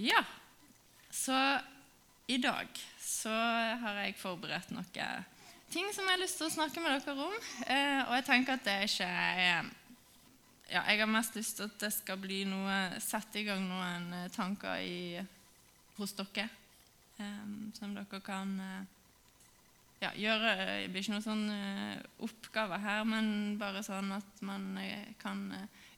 Ja, 0.00 0.24
så 1.10 1.58
i 2.26 2.38
dag 2.40 2.68
så 3.00 3.32
har 3.82 3.98
jeg 4.00 4.14
forberedt 4.16 4.70
noen 4.72 5.26
ting 5.68 5.90
som 5.92 6.06
jeg 6.06 6.14
har 6.14 6.22
lyst 6.22 6.38
til 6.40 6.46
å 6.46 6.52
snakke 6.54 6.80
med 6.80 7.02
dere 7.04 7.26
om. 7.26 7.34
Eh, 7.66 7.98
og 8.06 8.14
jeg 8.16 8.24
tenker 8.24 8.56
at 8.56 8.64
det 8.64 8.76
ikke 8.86 9.08
er 9.08 9.68
ja, 10.70 10.84
Jeg 10.86 11.02
har 11.02 11.10
mest 11.10 11.36
lyst 11.36 11.58
til 11.58 11.68
at 11.68 11.76
det 11.82 11.90
skal 11.92 12.16
bli 12.22 12.38
noe 12.48 12.78
Sette 13.02 13.42
i 13.42 13.44
gang 13.44 13.66
noen 13.68 14.08
eh, 14.22 14.30
tanker 14.32 14.80
i, 14.80 15.20
hos 15.98 16.16
dere 16.16 16.46
eh, 17.20 17.52
som 17.76 17.92
dere 17.98 18.22
kan 18.24 18.56
eh, 18.56 18.96
ja, 20.06 20.14
gjøre 20.16 20.56
Det 20.56 20.88
blir 20.94 21.04
ikke 21.04 21.18
noen 21.18 21.28
sånn 21.28 21.44
eh, 21.58 22.08
oppgave 22.24 22.80
her, 22.80 23.04
men 23.04 23.30
bare 23.60 23.84
sånn 23.84 24.16
at 24.16 24.42
man 24.48 24.72
eh, 24.80 25.12
kan 25.20 25.44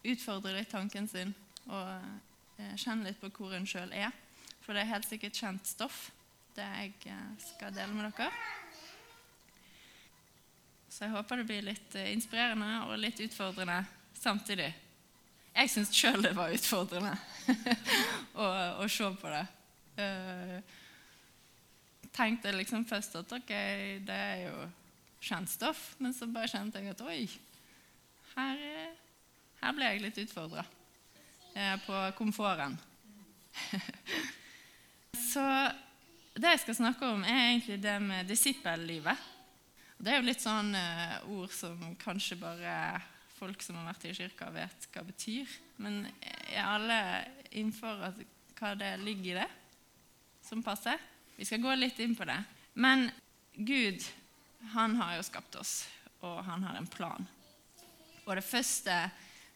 utfordre 0.03 0.59
litt 0.59 0.75
tanken 0.75 1.07
sin 1.07 1.37
og 1.71 2.32
kjenne 2.81 3.09
litt 3.09 3.21
på 3.21 3.31
hvor 3.37 3.55
hun 3.55 3.67
sjøl 3.69 3.93
er. 3.95 4.13
For 4.63 4.75
det 4.75 4.85
er 4.85 4.93
helt 4.93 5.09
sikkert 5.09 5.39
kjent 5.39 5.67
stoff, 5.67 6.11
det 6.57 6.67
jeg 6.67 6.93
eh, 7.11 7.31
skal 7.43 7.75
dele 7.75 7.95
med 7.97 8.13
dere. 8.13 8.31
Så 10.93 11.07
jeg 11.07 11.15
håper 11.15 11.41
det 11.41 11.49
blir 11.49 11.65
litt 11.67 11.97
eh, 11.99 12.13
inspirerende 12.13 12.85
og 12.87 13.01
litt 13.01 13.21
utfordrende 13.25 13.81
samtidig. 14.19 14.71
Jeg 15.53 15.73
syns 15.73 15.93
sjøl 15.97 16.23
det 16.25 16.35
var 16.37 16.53
utfordrende 16.55 17.17
å, 18.41 18.47
å, 18.81 18.87
se 18.89 19.09
på 19.21 19.33
det. 19.33 19.43
Uh, 19.93 20.79
tenkte 22.17 22.55
liksom 22.55 22.87
først 22.89 23.19
at 23.21 23.35
ok, 23.37 23.51
det 24.07 24.17
er 24.17 24.39
jo 24.47 24.55
kjent 25.23 25.53
stoff, 25.53 25.83
men 26.01 26.15
så 26.17 26.29
bare 26.33 26.49
kjente 26.49 26.81
jeg 26.81 26.95
at 26.95 27.03
oi, 27.05 27.19
her, 28.33 28.63
her 29.61 29.77
ble 29.77 29.91
jeg 29.91 30.07
litt 30.07 30.23
utfordra 30.25 30.65
på 31.87 31.99
komforten. 32.17 32.79
Så 35.33 35.45
det 36.33 36.55
jeg 36.55 36.63
skal 36.63 36.79
snakke 36.79 37.09
om, 37.13 37.25
er 37.25 37.51
egentlig 37.51 37.79
det 37.83 37.99
med 38.03 38.29
disippellivet. 38.31 39.29
Det 40.03 40.11
er 40.11 40.19
jo 40.19 40.27
litt 40.27 40.43
sånn 40.43 40.73
uh, 40.75 41.19
ord 41.31 41.53
som 41.55 41.79
kanskje 42.01 42.39
bare 42.41 42.75
folk 43.37 43.63
som 43.63 43.79
har 43.79 43.91
vært 43.91 44.07
i 44.09 44.15
kirka, 44.17 44.49
vet 44.55 44.87
hva 44.89 45.03
det 45.03 45.13
betyr. 45.13 45.57
Men 45.83 46.01
er 46.51 46.63
alle 46.65 46.99
innenfor 47.51 48.01
hva 48.59 48.73
det 48.79 48.95
ligger 49.03 49.33
i 49.33 49.39
det, 49.41 49.49
som 50.47 50.63
passer? 50.65 50.99
Vi 51.37 51.47
skal 51.47 51.63
gå 51.63 51.75
litt 51.77 51.99
inn 52.03 52.17
på 52.19 52.27
det. 52.29 52.39
Men 52.75 53.09
Gud, 53.55 54.05
han 54.73 54.97
har 55.01 55.17
jo 55.19 55.27
skapt 55.27 55.59
oss, 55.61 55.83
og 56.23 56.41
han 56.47 56.65
har 56.65 56.79
en 56.79 56.89
plan. 56.91 57.27
Og 58.25 58.37
det 58.39 58.47
første 58.47 58.97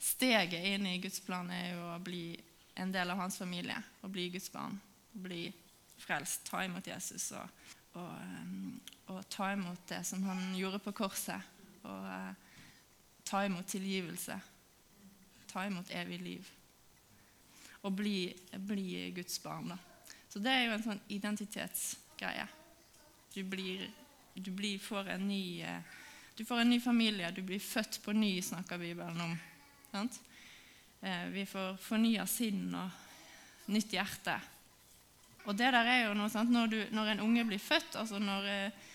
steget 0.06 0.64
inn 0.64 0.86
i 0.86 0.98
Guds 1.02 1.20
plan 1.20 1.48
er 1.50 1.72
jo 1.74 1.86
å 1.90 1.98
bli 2.02 2.36
en 2.78 2.92
del 2.92 3.10
av 3.10 3.18
hans 3.18 3.38
familie, 3.40 3.76
å 4.04 4.10
bli 4.12 4.28
Guds 4.30 4.50
barn. 4.52 4.76
Bli 5.12 5.48
frelst, 5.98 6.44
ta 6.46 6.62
imot 6.64 6.86
Jesus 6.86 7.30
og, 7.34 7.64
og, 7.96 8.10
um, 8.12 8.76
og, 9.08 9.22
ta 9.32 9.50
imot 9.54 9.86
det 9.88 10.02
som 10.06 10.22
han 10.28 10.52
gjorde 10.58 10.82
på 10.84 10.92
korset. 11.00 11.48
Og 11.88 12.06
uh, 12.06 12.30
ta 13.26 13.42
imot 13.46 13.66
tilgivelse. 13.72 14.36
Ta 15.50 15.66
imot 15.66 15.90
evig 15.96 16.20
liv. 16.22 16.52
Og 17.82 17.94
bli, 17.96 18.18
bli 18.68 19.10
Guds 19.16 19.40
barn. 19.42 19.72
Da. 19.72 20.14
Så 20.28 20.42
det 20.44 20.52
er 20.52 20.66
jo 20.66 20.76
en 20.76 20.86
sånn 20.90 21.04
identitetsgreie. 21.16 22.46
Du, 23.32 23.42
blir, 23.48 23.88
du 24.36 24.52
blir, 24.52 24.78
får 24.82 25.16
ny 25.22 25.42
uh, 25.64 25.96
du 26.36 26.44
får 26.44 26.58
en 26.60 26.68
ny 26.68 26.76
familie, 26.84 27.30
du 27.32 27.40
blir 27.40 27.60
født 27.64 28.02
på 28.04 28.12
ny, 28.12 28.34
snakker 28.44 28.76
Bibelen 28.76 29.20
om. 29.24 29.38
Sant? 29.92 30.20
Uh, 31.02 31.26
vi 31.34 31.46
får 31.48 31.76
fornya 31.82 32.26
sinn 32.30 32.68
og 32.74 33.72
nytt 33.72 33.94
hjerte. 33.96 34.36
Og 35.46 35.54
det 35.54 35.68
der 35.74 35.86
er 35.86 36.00
jo 36.08 36.14
noe 36.18 36.30
sant, 36.30 36.50
når, 36.50 36.70
du, 36.70 36.78
når 36.94 37.12
en 37.12 37.26
unge 37.26 37.44
blir 37.46 37.62
født, 37.62 37.94
altså 38.00 38.18
når, 38.18 38.48
eh, 38.50 38.86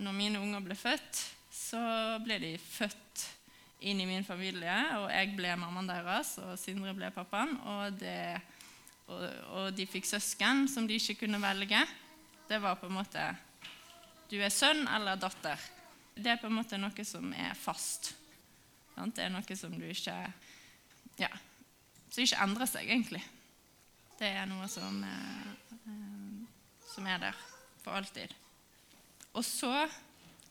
når, 0.00 0.14
mine 0.16 0.40
unger 0.40 0.62
ble 0.64 0.76
født, 0.78 1.20
så 1.52 1.80
ble 2.24 2.38
de 2.40 2.52
født 2.62 3.26
inn 3.88 4.00
i 4.00 4.06
min 4.08 4.24
familie, 4.26 4.74
og 4.98 5.10
jeg 5.12 5.34
ble 5.36 5.52
mammaen 5.60 5.90
deres, 5.90 6.32
og 6.40 6.56
Sindre 6.58 6.94
ble 6.96 7.10
pappaen. 7.14 7.52
Og, 7.60 7.98
det, 8.00 8.40
og, 9.06 9.26
og 9.60 9.76
de 9.76 9.86
fikk 9.88 10.08
søsken 10.08 10.64
som 10.70 10.88
de 10.88 10.96
ikke 10.96 11.26
kunne 11.26 11.42
velge. 11.42 11.82
Det 12.48 12.60
var 12.62 12.80
på 12.80 12.88
en 12.88 12.96
måte 12.96 13.28
Du 14.28 14.36
er 14.40 14.52
sønn 14.52 14.86
eller 14.88 15.20
datter. 15.20 15.60
Det 16.16 16.32
er 16.32 16.40
på 16.40 16.48
en 16.48 16.56
måte 16.56 16.80
noe 16.80 17.04
som 17.06 17.30
er 17.36 17.52
fast. 17.56 18.14
Sant? 18.96 19.14
Det 19.16 19.24
er 19.24 19.32
noe 19.32 19.56
som 19.56 19.76
du 19.76 19.84
ikke 19.88 20.16
Ja, 21.18 21.30
som 22.10 22.24
ikke 22.24 22.42
endrer 22.44 22.70
seg, 22.70 22.88
egentlig. 22.88 23.22
Det 24.18 24.30
er 24.34 24.46
noe 24.50 24.66
som 24.70 25.02
eh, 25.06 25.58
som 26.98 27.06
er 27.06 27.20
der 27.22 27.40
for 27.84 27.94
alltid. 27.94 28.32
Og 29.38 29.44
så 29.46 29.70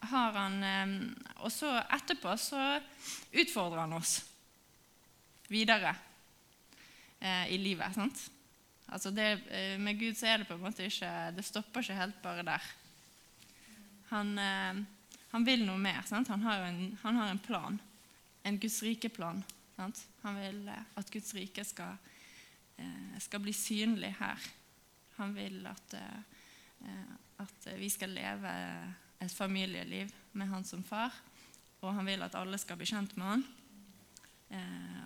har 0.08 0.36
han 0.38 0.58
eh, 0.64 0.92
Og 1.44 1.52
så 1.52 1.74
etterpå 1.92 2.36
så 2.40 2.62
utfordrer 3.34 3.84
han 3.84 3.96
oss 3.98 4.22
videre 5.52 5.96
eh, 7.20 7.52
i 7.52 7.58
livet. 7.58 7.96
sant? 7.96 8.22
Altså 8.88 9.12
det, 9.12 9.28
eh, 9.52 9.76
med 9.80 10.00
Gud 10.00 10.16
så 10.16 10.30
er 10.32 10.38
det 10.40 10.48
på 10.48 10.56
en 10.56 10.64
måte 10.64 10.86
ikke 10.88 11.10
Det 11.36 11.44
stopper 11.46 11.84
ikke 11.84 12.00
helt 12.00 12.22
bare 12.24 12.46
der. 12.48 12.70
Han, 14.14 14.38
eh, 14.40 14.80
han 15.34 15.48
vil 15.48 15.66
noe 15.68 15.82
mer. 15.82 16.04
Sant? 16.08 16.32
Han 16.32 16.46
har, 16.48 16.70
en, 16.70 16.98
han 17.04 17.20
har 17.20 17.34
en 17.34 17.44
plan. 17.44 17.80
En 18.48 18.60
Guds 18.60 18.80
rike-plan. 18.84 19.44
Han 19.78 20.40
vil 20.42 20.68
eh, 20.74 20.96
at 20.98 21.12
Guds 21.14 21.34
rike 21.38 21.64
skal, 21.66 21.98
eh, 22.78 23.20
skal 23.24 23.44
bli 23.44 23.54
synlig 23.54 24.16
her. 24.20 24.50
Han 25.18 25.34
vil 25.38 25.66
at 25.70 25.96
Eh, 26.86 27.14
at 27.38 27.68
vi 27.78 27.90
skal 27.90 28.10
leve 28.10 28.52
et 29.20 29.32
familieliv 29.32 30.14
med 30.32 30.48
han 30.48 30.64
som 30.66 30.84
far. 30.84 31.14
Og 31.82 31.94
han 31.94 32.06
vil 32.06 32.24
at 32.26 32.36
alle 32.36 32.58
skal 32.58 32.78
bli 32.78 32.90
kjent 32.90 33.14
med 33.18 33.28
han. 33.28 33.46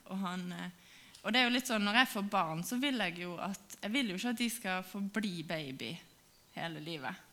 Og, 0.06 0.18
han, 0.22 0.44
og 1.24 1.34
det 1.34 1.40
er 1.40 1.48
jo 1.48 1.53
litt 1.56 1.68
sånn, 1.68 1.82
Når 1.82 1.96
jeg 1.98 2.09
får 2.12 2.26
barn, 2.30 2.59
så 2.64 2.78
vil 2.78 3.02
jeg 3.02 3.24
jo 3.24 3.32
at 3.42 3.78
jeg 3.82 3.92
vil 3.92 4.12
jo 4.12 4.18
ikke 4.20 4.34
at 4.36 4.42
de 4.42 4.50
skal 4.53 4.84
få 4.86 5.02
bli 5.02 5.42
baby 5.44 5.90
hele 6.53 6.84
livet. 6.86 7.28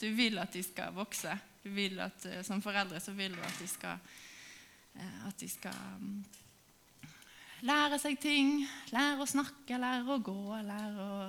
Du 0.00 0.08
vil 0.18 0.40
at 0.42 0.52
de 0.52 0.64
skal 0.66 0.92
vokse. 0.92 1.36
Du 1.62 1.70
vil 1.70 2.00
at, 2.02 2.26
som 2.44 2.62
foreldre 2.64 2.98
så 3.00 3.14
vil 3.14 3.36
du 3.38 3.40
at 3.46 3.62
de 3.62 3.68
skal, 3.70 4.02
at 4.98 5.38
de 5.40 5.48
skal 5.48 5.76
mm, 6.00 6.24
lære 7.68 7.98
seg 8.02 8.18
ting. 8.20 8.60
Lære 8.94 9.22
å 9.22 9.28
snakke, 9.28 9.78
lære 9.80 10.14
å 10.14 10.22
gå, 10.24 10.40
lære 10.66 11.06
å 11.06 11.28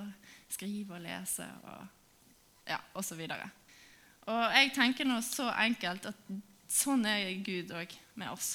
skrive 0.52 0.98
og 0.98 1.04
lese 1.04 1.46
og 1.66 2.68
ja, 2.68 2.78
osv. 2.98 3.22
Og, 3.22 4.42
jeg 4.54 4.72
tenker 4.74 5.08
nå 5.08 5.18
så 5.26 5.48
enkelt 5.64 6.10
at 6.12 6.28
sånn 6.72 7.04
er 7.08 7.32
Gud 7.44 7.72
òg 7.76 7.94
med 8.20 8.32
oss. 8.32 8.54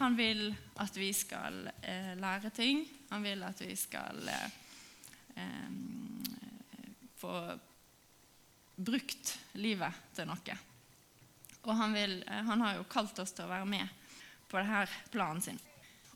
Han 0.00 0.16
vil 0.18 0.48
at 0.82 0.96
vi 0.98 1.12
skal 1.14 1.68
eh, 1.82 2.14
lære 2.18 2.50
ting. 2.54 2.82
Han 3.12 3.22
vil 3.22 3.44
at 3.46 3.60
vi 3.62 3.76
skal 3.78 4.18
eh, 4.26 4.56
eh, 5.38 5.76
få 7.20 7.34
brukt 8.74 9.36
livet 9.62 10.00
til 10.16 10.26
noe. 10.26 10.56
Og 11.64 11.76
han, 11.76 11.92
vil, 11.96 12.24
eh, 12.28 12.44
han, 12.44 12.60
har 12.60 12.74
jo 12.78 12.84
kalt 12.90 13.18
oss 13.18 13.32
til 13.32 13.44
å 13.46 13.52
være 13.52 13.66
med 13.68 13.88
på 14.48 14.56
denne 14.60 14.86
planen 15.10 15.42
sin. 15.42 15.60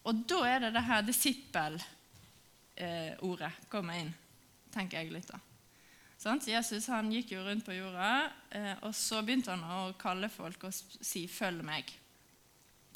Og 0.09 0.15
da 0.29 0.39
er 0.49 0.59
det 0.63 0.71
det 0.77 0.87
her 0.87 1.03
disippel-ordet 1.05 3.53
eh, 3.53 3.59
kommer 3.73 3.95
inn 4.01 4.13
tenker 4.73 5.03
jeg 5.03 5.13
litt. 5.13 5.31
da. 5.31 5.41
Sånn? 6.19 6.41
Jesus 6.51 6.89
han 6.91 7.13
gikk 7.13 7.33
jo 7.37 7.45
rundt 7.47 7.67
på 7.67 7.77
jorda, 7.77 8.31
eh, 8.51 8.75
og 8.87 8.95
så 8.97 9.23
begynte 9.23 9.55
han 9.55 9.65
å 9.65 9.93
kalle 9.99 10.29
folk 10.33 10.69
og 10.69 10.75
si 10.75 11.27
'følg 11.27 11.65
meg'. 11.65 11.93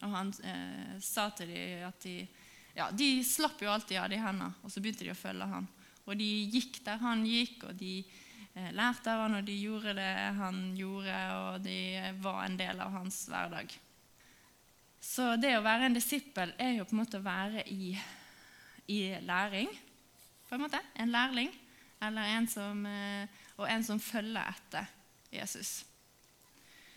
Og 0.02 0.10
han 0.10 0.32
eh, 0.42 1.00
sa 1.00 1.30
til 1.30 1.48
dem 1.48 1.88
at 1.88 2.00
de 2.02 2.28
ja, 2.74 2.90
De 2.90 3.22
slapp 3.22 3.60
jo 3.60 3.68
alltid 3.68 3.98
av 4.00 4.08
de 4.08 4.16
hendene, 4.16 4.54
og 4.64 4.70
så 4.72 4.80
begynte 4.80 5.04
de 5.04 5.10
å 5.12 5.14
følge 5.14 5.46
han. 5.46 5.68
Og 6.06 6.16
de 6.16 6.48
gikk 6.48 6.82
der 6.84 6.96
han 6.96 7.26
gikk, 7.26 7.64
og 7.68 7.76
de 7.76 8.02
lærte 8.54 9.12
av 9.12 9.24
han, 9.24 9.38
og 9.38 9.46
de 9.46 9.54
gjorde 9.56 9.94
det 9.96 10.10
han 10.36 10.60
gjorde, 10.76 11.20
og 11.38 11.62
de 11.64 11.78
var 12.20 12.42
en 12.44 12.58
del 12.58 12.82
av 12.84 12.92
hans 12.98 13.22
hverdag. 13.30 13.72
Så 15.02 15.32
det 15.40 15.54
å 15.56 15.64
være 15.64 15.88
en 15.88 15.96
disippel 15.96 16.52
er 16.60 16.76
jo 16.76 16.86
på 16.86 16.94
en 16.94 17.00
måte 17.02 17.18
å 17.18 17.24
være 17.24 17.64
i, 17.72 17.94
i 18.92 19.00
læring. 19.24 19.72
på 20.48 20.54
En 20.54 20.62
måte, 20.62 20.80
en 20.94 21.10
lærling 21.10 21.50
eller 22.02 22.34
en 22.36 22.48
som, 22.50 22.86
eh, 22.86 23.26
og 23.56 23.68
en 23.70 23.84
som 23.84 24.00
følger 24.00 24.42
etter 24.42 24.86
Jesus. 25.30 25.84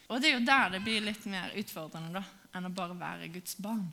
Og 0.08 0.22
Det 0.22 0.30
er 0.30 0.40
jo 0.40 0.46
der 0.46 0.70
det 0.70 0.84
blir 0.84 1.02
litt 1.02 1.26
mer 1.26 1.54
utfordrende 1.58 2.20
da, 2.20 2.24
enn 2.54 2.68
å 2.68 2.74
bare 2.74 2.98
være 2.98 3.32
Guds 3.34 3.56
barn. 3.58 3.88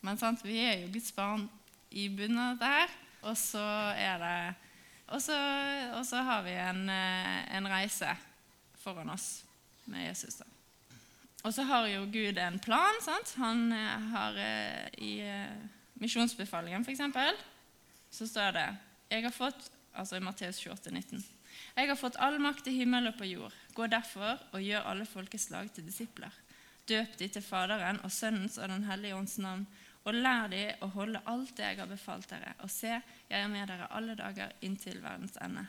Men 0.00 0.18
sant, 0.18 0.44
vi 0.44 0.58
er 0.62 0.84
jo 0.84 0.92
Guds 0.92 1.12
barn 1.12 1.48
i 1.90 2.08
bunnen 2.08 2.38
av 2.38 2.58
dette 2.58 2.70
her, 2.70 2.92
og 3.26 3.36
så 3.36 3.64
er 3.98 4.22
det 4.22 4.69
og 5.10 5.22
så, 5.22 5.36
og 5.98 6.04
så 6.06 6.22
har 6.26 6.44
vi 6.46 6.54
en, 6.54 6.84
eh, 6.88 7.56
en, 7.56 7.68
reise 7.68 8.14
foran 8.80 9.10
oss 9.10 9.42
med 9.84 10.06
Jesus. 10.06 10.40
da. 10.40 10.46
Og 11.42 11.54
så 11.54 11.64
har 11.66 11.88
jo 11.88 12.04
Gud 12.12 12.38
en 12.38 12.58
plan. 12.58 13.00
sant? 13.02 13.34
Han 13.40 13.72
eh, 13.72 14.08
har 14.14 14.38
i 14.98 15.12
misjonsbefalingen, 16.00 16.86
f.eks., 16.86 17.44
så 18.10 18.26
står 18.26 18.56
det 18.56 18.68
jeg 19.10 19.22
har 19.22 19.34
fått, 19.34 19.70
altså 19.94 20.16
i 20.16 20.22
Matteus 20.22 20.58
28, 20.62 20.90
19, 20.90 21.24
jeg 21.76 21.88
har 21.88 21.98
fått 21.98 22.18
all 22.22 22.38
makt 22.42 22.68
i 22.70 22.76
himmel 22.78 23.10
og 23.10 23.18
på 23.18 23.28
jord. 23.28 23.54
Gå 23.74 23.86
derfor 23.90 24.38
og 24.52 24.62
gjør 24.62 24.86
alle 24.90 25.06
folkeslag 25.08 25.70
til 25.74 25.86
disipler. 25.86 26.34
Døp 26.88 27.16
de 27.18 27.28
til 27.30 27.44
Faderen 27.44 28.00
og 28.04 28.12
Sønnens 28.12 28.58
og 28.58 28.68
Den 28.70 28.86
hellige 28.88 29.16
ånds 29.16 29.38
navn, 29.38 29.66
og 30.08 30.16
lær 30.16 30.48
de 30.48 30.62
å 30.80 30.88
holde 30.94 31.20
alt 31.28 31.52
det 31.58 31.66
jeg 31.66 31.80
har 31.82 31.90
befalt 31.90 32.28
dere. 32.30 32.54
Og 32.64 32.72
se, 32.72 32.94
jeg 33.28 33.36
er 33.36 33.50
med 33.52 33.68
dere 33.68 33.90
alle 33.92 34.16
dager 34.16 34.54
inntil 34.64 35.00
verdens 35.02 35.36
ende. 35.44 35.66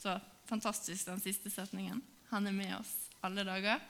Så 0.00 0.16
fantastisk, 0.48 1.06
den 1.08 1.20
siste 1.20 1.52
setningen. 1.52 2.00
Han 2.30 2.48
er 2.48 2.56
med 2.56 2.72
oss 2.78 2.94
alle 3.26 3.44
dager. 3.46 3.82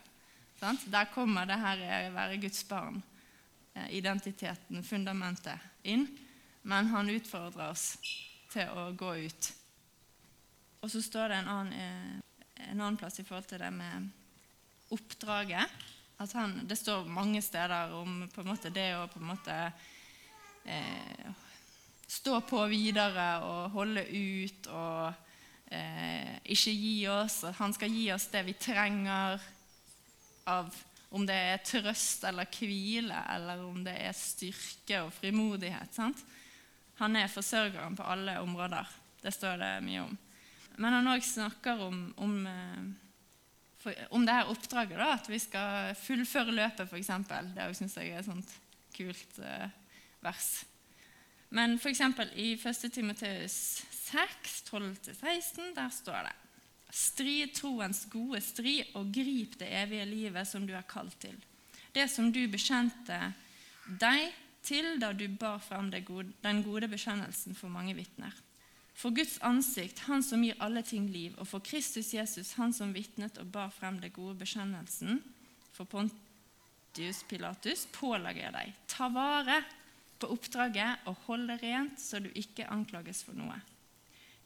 Sant? 0.59 0.87
Der 0.91 1.09
kommer 1.13 1.47
det 1.47 1.59
her 1.61 1.83
å 2.09 2.13
være 2.15 2.39
Guds 2.41 2.63
barn, 2.67 3.01
eh, 3.73 3.91
identiteten, 3.99 4.83
fundamentet, 4.83 5.59
inn. 5.83 6.07
Men 6.63 6.89
han 6.91 7.09
utfordrer 7.09 7.69
oss 7.69 7.95
til 8.51 8.67
å 8.67 8.89
gå 8.97 9.15
ut. 9.27 9.51
Og 10.81 10.91
så 10.91 11.01
står 11.01 11.29
det 11.29 11.37
en 11.37 11.51
annen, 11.53 11.73
eh, 11.73 12.69
en 12.71 12.81
annen 12.81 12.97
plass 12.97 13.19
i 13.19 13.23
forhold 13.23 13.47
til 13.47 13.59
det 13.59 13.71
med 13.73 14.09
oppdraget. 14.91 15.69
At 16.17 16.33
han, 16.33 16.59
det 16.67 16.79
står 16.79 17.05
mange 17.05 17.41
steder 17.45 17.93
om 17.93 18.23
det 18.73 18.87
å 18.97 19.05
på 19.11 19.19
en 19.21 19.29
måte 19.29 19.57
eh, 20.65 21.29
stå 22.07 22.41
på 22.41 22.63
videre 22.71 23.27
og 23.45 23.75
holde 23.75 24.03
ut 24.07 24.69
og 24.71 25.13
eh, 25.69 26.39
ikke 26.43 26.73
gi 26.73 26.97
oss. 27.11 27.43
Han 27.59 27.75
skal 27.75 27.93
gi 27.93 28.09
oss 28.15 28.29
det 28.33 28.43
vi 28.47 28.57
trenger 28.57 29.41
av 30.47 30.73
om 31.09 31.23
det 31.23 31.35
er 31.53 31.63
trøst 31.63 32.25
eller 32.27 32.49
hvile, 32.51 33.15
eller 33.31 33.61
om 33.63 33.79
det 33.85 33.95
er 34.09 34.15
styrke 34.15 35.05
og 35.05 35.13
frimodighet. 35.15 35.93
Sant? 35.95 36.19
Han 36.99 37.15
er 37.15 37.31
forsørgeren 37.31 37.95
på 37.95 38.03
alle 38.03 38.39
områder. 38.43 38.87
Det 39.21 39.31
står 39.33 39.59
det 39.61 39.73
mye 39.85 40.03
om. 40.03 40.17
Men 40.77 40.97
han 40.97 41.09
òg 41.13 41.23
snakker 41.25 41.79
om, 41.87 42.01
om, 42.21 42.33
eh, 42.47 43.06
om 44.11 44.25
det 44.25 44.35
her 44.35 44.49
oppdraget, 44.51 44.97
da, 44.99 45.11
at 45.15 45.29
vi 45.29 45.39
skal 45.39 45.93
fullføre 45.99 46.55
løpet, 46.55 46.89
f.eks. 46.89 47.11
Det 47.55 47.67
syns 47.77 47.97
jeg 47.97 48.13
er 48.13 48.21
et 48.21 48.27
sånt 48.27 48.55
kult 48.95 49.39
eh, 49.43 49.69
vers. 50.25 50.49
Men 51.49 51.77
f.eks. 51.79 52.01
i 52.35 52.49
1. 52.57 52.91
Timoteus 52.93 53.57
6, 54.11 54.63
12-16, 54.71 55.71
der 55.75 55.89
står 55.93 56.27
det 56.27 56.35
Strid 56.97 57.51
troens 57.51 58.05
gode 58.09 58.39
strid 58.41 58.95
og 58.95 59.09
grip 59.13 59.57
det 59.59 59.67
evige 59.75 60.05
livet 60.07 60.47
som 60.47 60.63
du 60.63 60.71
er 60.73 60.87
kalt 60.87 61.17
til. 61.19 61.35
Det 61.91 62.07
som 62.09 62.31
du 62.31 62.45
bekjente 62.47 63.17
deg 63.99 64.31
til 64.63 64.95
da 65.01 65.11
du 65.15 65.27
bar 65.39 65.59
fram 65.63 65.91
den 65.91 66.63
gode 66.63 66.87
bekjennelsen 66.87 67.55
for 67.55 67.71
mange 67.71 67.95
vitner. 67.95 68.31
For 68.97 69.13
Guds 69.13 69.37
ansikt, 69.45 69.99
Han 70.09 70.23
som 70.25 70.43
gir 70.43 70.57
alle 70.63 70.81
ting 70.81 71.05
liv, 71.13 71.35
og 71.37 71.47
for 71.47 71.61
Kristus 71.61 72.13
Jesus, 72.15 72.55
Han 72.57 72.73
som 72.73 72.95
vitnet 72.95 73.37
og 73.37 73.51
bar 73.53 73.69
frem 73.69 73.99
det 74.01 74.15
gode 74.15 74.39
bekjennelsen 74.39 75.21
for 75.75 75.85
Pontius 75.85 77.21
Pilatus, 77.29 77.85
pålegger 77.93 78.47
jeg 78.47 78.55
deg, 78.55 78.73
ta 78.89 79.09
vare 79.13 79.61
på 80.17 80.31
oppdraget 80.33 81.05
og 81.05 81.19
hold 81.27 81.45
det 81.51 81.59
rent, 81.61 82.01
så 82.01 82.17
du 82.17 82.31
ikke 82.33 82.65
anklages 82.73 83.21
for 83.27 83.37
noe, 83.37 83.59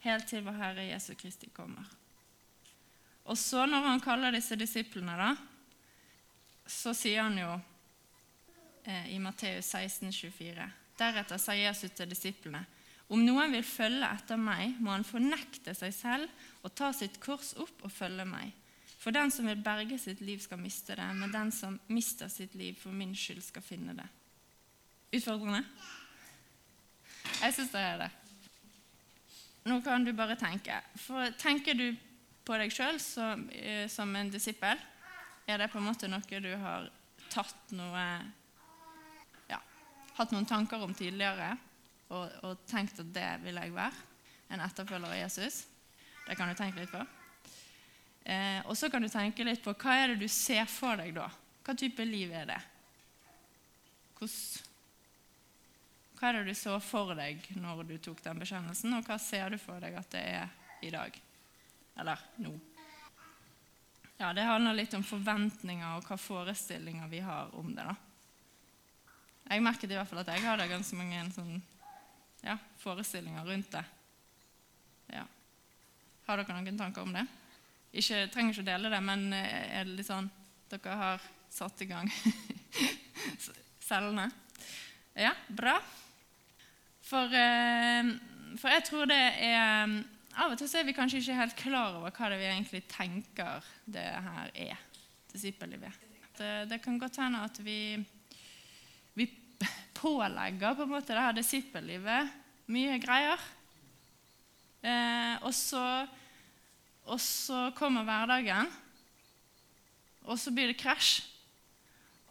helt 0.03 0.27
til 0.27 0.43
vår 0.43 0.59
Herre 0.59 0.89
Jesu 0.89 1.13
Kristi 1.15 1.47
kommer. 1.55 1.87
Og 3.31 3.37
så, 3.39 3.63
når 3.69 3.87
han 3.87 4.03
kaller 4.03 4.35
disse 4.35 4.57
disiplene, 4.59 5.15
da, 5.15 5.31
så 6.67 6.91
sier 6.97 7.23
han 7.23 7.37
jo 7.39 7.53
eh, 8.83 9.13
i 9.15 9.19
Matteus 9.23 9.71
16, 9.71 10.11
24, 10.11 10.67
Deretter 10.99 11.39
sa 11.39 11.55
Jesus 11.55 11.95
til 11.95 12.09
disiplene.: 12.11 12.65
Om 13.11 13.25
noen 13.27 13.51
vil 13.57 13.65
følge 13.67 14.07
etter 14.07 14.39
meg, 14.39 14.77
må 14.79 14.93
han 14.93 15.03
fornekte 15.03 15.73
seg 15.75 15.91
selv 15.91 16.63
og 16.63 16.71
ta 16.79 16.93
sitt 16.95 17.17
kors 17.23 17.51
opp 17.59 17.83
og 17.83 17.91
følge 17.91 18.23
meg. 18.29 18.53
For 19.01 19.11
den 19.11 19.33
som 19.33 19.49
vil 19.49 19.59
berge 19.65 19.97
sitt 19.99 20.21
liv, 20.23 20.39
skal 20.39 20.61
miste 20.61 20.95
det, 20.95 21.07
men 21.17 21.33
den 21.33 21.49
som 21.51 21.79
mister 21.91 22.29
sitt 22.31 22.53
liv 22.55 22.77
for 22.79 22.93
min 22.95 23.15
skyld, 23.17 23.41
skal 23.43 23.65
finne 23.65 23.95
det. 23.97 24.05
Utfordrende? 25.17 25.63
Jeg 27.41 27.55
syns 27.57 27.73
det 27.73 27.81
er 27.81 27.97
det. 28.05 28.09
Nå 29.67 29.79
kan 29.85 30.05
du 30.05 30.13
bare 30.15 30.37
tenke. 30.39 30.77
For 31.01 31.33
tenker 31.41 31.75
du 31.77 31.89
på 32.45 32.57
deg 32.61 32.71
sjøl 32.73 32.99
som, 33.01 33.43
eh, 33.51 33.89
som, 33.91 34.13
en 34.15 34.31
disippel? 34.31 34.79
Er 35.49 35.59
det 35.59 35.71
på 35.73 35.81
en 35.81 35.89
måte 35.89 36.07
noe 36.09 36.39
du 36.41 36.53
har 36.61 36.87
tatt 37.31 37.73
noe 37.75 38.05
ja, 39.49 39.59
Hatt 40.15 40.31
noen 40.31 40.47
tanker 40.47 40.81
om 40.85 40.93
tidligere 40.95 41.57
og, 42.11 42.31
og, 42.45 42.63
tenkt 42.69 42.99
at 43.01 43.13
det 43.15 43.31
vil 43.45 43.59
jeg 43.61 43.75
være? 43.75 44.07
En 44.51 44.63
etterfølger 44.63 45.07
av 45.07 45.19
Jesus? 45.19 45.63
Det 46.27 46.35
kan 46.37 46.51
du 46.51 46.55
tenke 46.59 46.83
litt 46.83 46.91
på. 46.91 47.01
Eh, 48.23 48.59
og 48.67 48.77
så 48.77 48.89
kan 48.91 49.01
du 49.01 49.09
tenke 49.09 49.45
litt 49.47 49.63
på 49.63 49.73
hva 49.73 49.95
er 49.97 50.07
det 50.11 50.19
du 50.21 50.27
ser 50.29 50.65
for 50.69 50.99
deg 50.99 51.15
da? 51.15 51.29
Hva 51.65 51.73
type 51.77 52.05
liv 52.05 52.33
er 52.35 52.45
det? 52.51 52.61
Hva 54.21 54.27
er 56.29 56.37
det 56.37 56.51
du 56.51 56.55
så 56.57 56.75
for 56.83 57.15
deg 57.17 57.47
når 57.57 57.83
du 57.89 57.95
tok 57.97 58.21
den 58.21 58.41
bekjennelsen, 58.43 58.93
og 58.93 59.07
hva 59.07 59.17
ser 59.21 59.49
du 59.49 59.57
for 59.61 59.81
deg 59.81 59.95
at 59.97 60.11
det 60.13 60.25
er 60.35 60.47
i 60.85 60.91
dag? 60.93 61.11
Eller 61.97 62.17
nå. 62.41 62.53
Ja, 64.21 64.33
Det 64.33 64.45
handler 64.45 64.77
litt 64.77 64.93
om 64.93 65.01
forventninger 65.01 65.97
og 65.97 66.05
hva 66.05 66.17
forestillinger 66.21 67.09
vi 67.09 67.19
har 67.25 67.49
om 67.57 67.73
det. 67.73 67.87
da. 67.87 67.95
Jeg 69.49 69.63
merket 69.65 69.91
i 69.91 69.97
hvert 69.97 70.07
fall 70.07 70.21
at 70.21 70.29
jeg 70.29 70.45
hadde 70.45 70.69
ganske 70.69 70.95
mange 70.95 71.23
sånn, 71.33 71.57
ja, 72.41 72.57
forestillinger 72.81 73.45
rundt 73.45 73.71
det. 73.71 73.83
Ja. 75.13 75.25
Har 76.27 76.41
dere 76.41 76.57
noen 76.57 76.79
tanker 76.79 77.05
om 77.05 77.15
det? 77.15 77.25
Ikke, 77.91 78.25
trenger 78.31 78.53
ikke 78.53 78.63
å 78.63 78.69
dele 78.71 78.91
det, 78.93 79.01
men 79.03 79.27
eh, 79.35 79.79
er 79.79 79.87
det 79.87 79.97
litt 79.97 80.07
sånn 80.07 80.29
dere 80.71 80.95
har 81.01 81.25
satt 81.51 81.81
i 81.83 81.89
gang 81.89 82.07
cellene? 83.89 84.29
Ja, 85.17 85.33
bra. 85.51 85.75
For, 87.03 87.33
eh, 87.35 88.13
for 88.61 88.71
jeg 88.71 88.87
tror 88.87 89.11
det 89.11 89.21
er 89.43 89.99
av 90.39 90.53
og 90.53 90.59
til 90.59 90.71
er 90.79 90.87
vi 90.87 90.95
kanskje 90.95 91.19
ikke 91.19 91.39
helt 91.41 91.57
klar 91.59 91.97
over 91.99 92.13
hva 92.15 92.29
det 92.31 92.39
vi 92.39 92.47
egentlig 92.47 92.81
tenker 92.91 93.67
det 93.83 94.05
her 94.27 94.51
er. 94.55 94.79
Disippellivet. 95.31 96.07
Det, 96.37 96.51
det 96.71 96.79
kan 96.83 96.99
godt 96.99 97.19
hende 97.21 97.43
at 97.43 97.59
vi, 97.63 97.99
vi 99.61 99.69
pålegger 99.97 100.75
på 100.77 100.85
en 100.85 100.93
måte 100.93 101.13
det 101.13 101.25
her 101.25 101.35
disippellivet 101.37 102.31
mye 102.71 102.99
greier. 103.01 103.41
Eh, 104.81 105.35
og, 105.41 105.51
så, 105.53 105.83
og 107.05 107.19
så 107.21 107.67
kommer 107.77 108.07
hverdagen, 108.07 108.71
og 110.25 110.39
så 110.39 110.53
blir 110.53 110.71
det 110.71 110.79
krasj. 110.81 111.19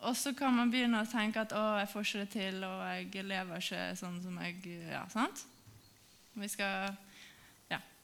Og 0.01 0.17
så 0.17 0.33
kan 0.33 0.55
man 0.57 0.71
begynne 0.73 1.03
å 1.03 1.09
tenke 1.09 1.43
at 1.43 1.53
'å, 1.53 1.79
jeg 1.83 1.89
får 1.93 2.07
ikke 2.07 2.21
det 2.21 2.31
til', 2.33 2.65
og 2.65 2.79
'jeg 2.89 3.25
lever 3.25 3.57
ikke 3.61 3.97
sånn 3.97 4.23
som 4.23 4.39
jeg 4.41 4.89
Ja, 4.89 5.05
sant? 5.13 5.45
Vi 6.35 6.49
skal 6.49 6.97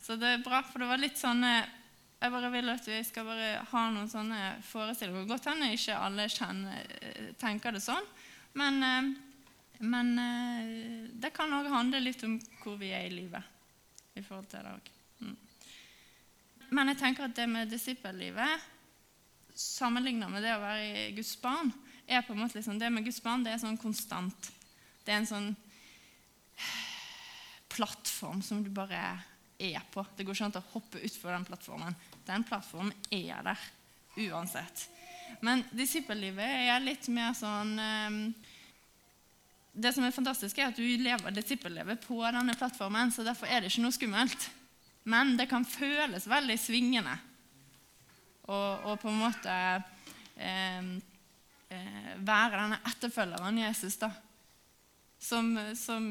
så 0.07 0.15
det 0.15 0.29
er 0.29 0.45
bra, 0.45 0.61
for 0.63 0.79
det 0.79 0.87
var 0.87 1.01
litt 1.03 1.19
sånn 1.19 1.43
Jeg 1.43 2.31
bare 2.31 2.51
vil 2.53 2.71
at 2.71 2.85
vi 2.87 3.01
skal 3.05 3.27
bare 3.27 3.49
ha 3.73 3.81
noen 3.91 4.09
sånne 4.09 4.41
forestillinger. 4.65 5.27
Godt 5.29 5.49
hende 5.51 5.73
ikke 5.75 5.99
alle 5.99 6.29
kjenner, 6.33 6.87
eh, 7.03 7.33
tenker 7.37 7.75
det 7.75 7.83
sånn, 7.85 8.07
men, 8.57 8.79
eh, 8.83 9.11
men 9.79 10.13
eh, 10.19 10.71
det 11.13 11.33
kan 11.37 11.53
òg 11.53 11.69
handle 11.73 12.01
litt 12.03 12.23
om 12.27 12.39
hvor 12.63 12.79
vi 12.81 12.93
er 12.95 13.09
i 13.09 13.15
livet 13.15 14.17
i 14.17 14.23
forhold 14.25 14.49
til 14.51 14.65
det 14.65 14.73
òg. 14.73 14.91
Mm. 15.21 15.37
Men 16.77 16.93
jeg 16.93 17.01
tenker 17.03 17.27
at 17.27 17.37
det 17.37 17.47
med 17.51 17.71
disippellivet 17.71 18.73
sammenlignet 19.57 20.31
med 20.31 20.45
det 20.45 20.55
å 20.57 20.63
være 20.63 21.13
Guds 21.17 21.37
barn, 21.41 21.73
er 22.07 22.23
på 22.23 22.35
en 22.35 22.43
måte 22.43 22.59
liksom, 22.59 22.79
det 22.79 22.91
med 22.93 23.07
Guds 23.07 23.23
barn 23.25 23.45
det 23.45 23.55
er 23.55 23.63
sånn 23.63 23.81
konstant. 23.81 24.51
Det 25.05 25.15
er 25.15 25.23
en 25.23 25.31
sånn 25.31 25.49
plattform 27.73 28.43
som 28.45 28.63
du 28.65 28.71
bare 28.73 29.01
er 29.59 29.81
på. 29.93 30.05
Det 30.17 30.27
går 30.27 30.37
ikke 30.37 30.49
an 30.51 30.59
å 30.61 30.67
hoppe 30.75 31.03
utfor 31.05 31.33
den 31.33 31.47
plattformen. 31.49 31.97
Den 32.27 32.45
plattformen 32.47 32.93
er 33.11 33.43
der 33.47 33.65
uansett. 34.27 34.87
Men 35.45 35.65
disippellivet 35.75 36.69
er 36.71 36.85
litt 36.85 37.09
mer 37.13 37.35
sånn 37.37 37.75
um, 37.77 38.21
Det 39.77 39.93
som 39.93 40.07
er 40.07 40.15
fantastisk, 40.15 40.59
er 40.59 40.71
at 40.71 40.79
du 40.79 40.85
lever 40.85 41.35
disippellivet 41.37 42.01
på 42.07 42.23
denne 42.25 42.55
plattformen, 42.57 43.13
så 43.13 43.25
derfor 43.27 43.51
er 43.51 43.61
det 43.61 43.69
ikke 43.71 43.85
noe 43.85 43.97
skummelt. 43.97 44.47
Men 45.05 45.35
det 45.37 45.51
kan 45.51 45.67
føles 45.69 46.25
veldig 46.27 46.57
svingende. 46.59 47.13
Og, 48.49 48.87
og 48.89 48.95
på 49.03 49.11
en 49.11 49.21
måte 49.21 49.53
eh, 50.39 50.89
eh, 51.77 52.15
være 52.25 52.63
denne 52.63 52.81
etterfølgeren 52.89 53.61
Jesus, 53.67 53.99
da 54.01 54.11
som, 55.19 55.75
som, 55.75 56.05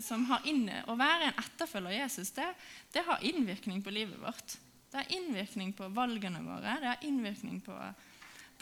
som 0.00 0.24
har 0.30 0.46
inne, 0.48 0.82
Å 0.86 0.96
være 0.96 1.28
en 1.28 1.40
etterfølger 1.42 1.90
av 1.90 1.98
Jesus 2.04 2.30
det, 2.36 2.46
det, 2.94 3.04
har 3.06 3.24
innvirkning 3.26 3.82
på 3.84 3.92
livet 3.92 4.20
vårt. 4.22 4.56
Det 4.92 5.00
har 5.00 5.12
innvirkning 5.16 5.72
på 5.76 5.88
valgene 5.92 6.42
våre, 6.44 6.78
det 6.80 6.90
har 6.90 7.04
innvirkning 7.06 7.60
på, 7.64 7.76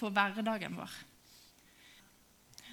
på 0.01 0.11
hverdagen 0.15 0.79
vår. 0.79 0.99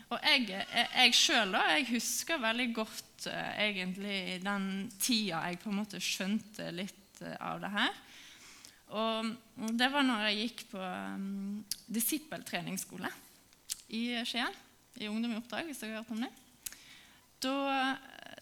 Og 0.08 0.24
jeg, 0.24 0.46
jeg, 0.54 0.88
jeg 0.96 1.16
sjøl, 1.18 1.56
husker 1.90 2.40
veldig 2.40 2.68
godt 2.76 3.28
uh, 3.28 3.50
egentlig 3.60 4.40
den 4.44 4.68
tida 5.04 5.42
jeg 5.50 5.60
på 5.60 5.72
en 5.72 5.80
måte 5.82 6.00
skjønte 6.04 6.70
litt 6.72 7.24
uh, 7.26 7.34
av 7.50 7.60
det 7.64 7.72
her. 7.74 7.98
Og 8.96 9.34
det 9.76 9.90
var 9.92 10.06
når 10.08 10.30
jeg 10.30 10.46
gikk 10.46 10.64
på 10.72 10.80
um, 10.80 11.58
disippeltreningsskole 11.92 13.12
i 13.92 14.04
Skien. 14.28 14.56
I 14.98 15.10
Ungdom 15.12 15.36
i 15.36 15.42
oppdrag, 15.42 15.68
hvis 15.68 15.84
dere 15.84 15.98
har 15.98 16.06
hørt 16.06 16.16
om 16.16 16.24
det. 16.24 16.32
Da, 17.44 17.58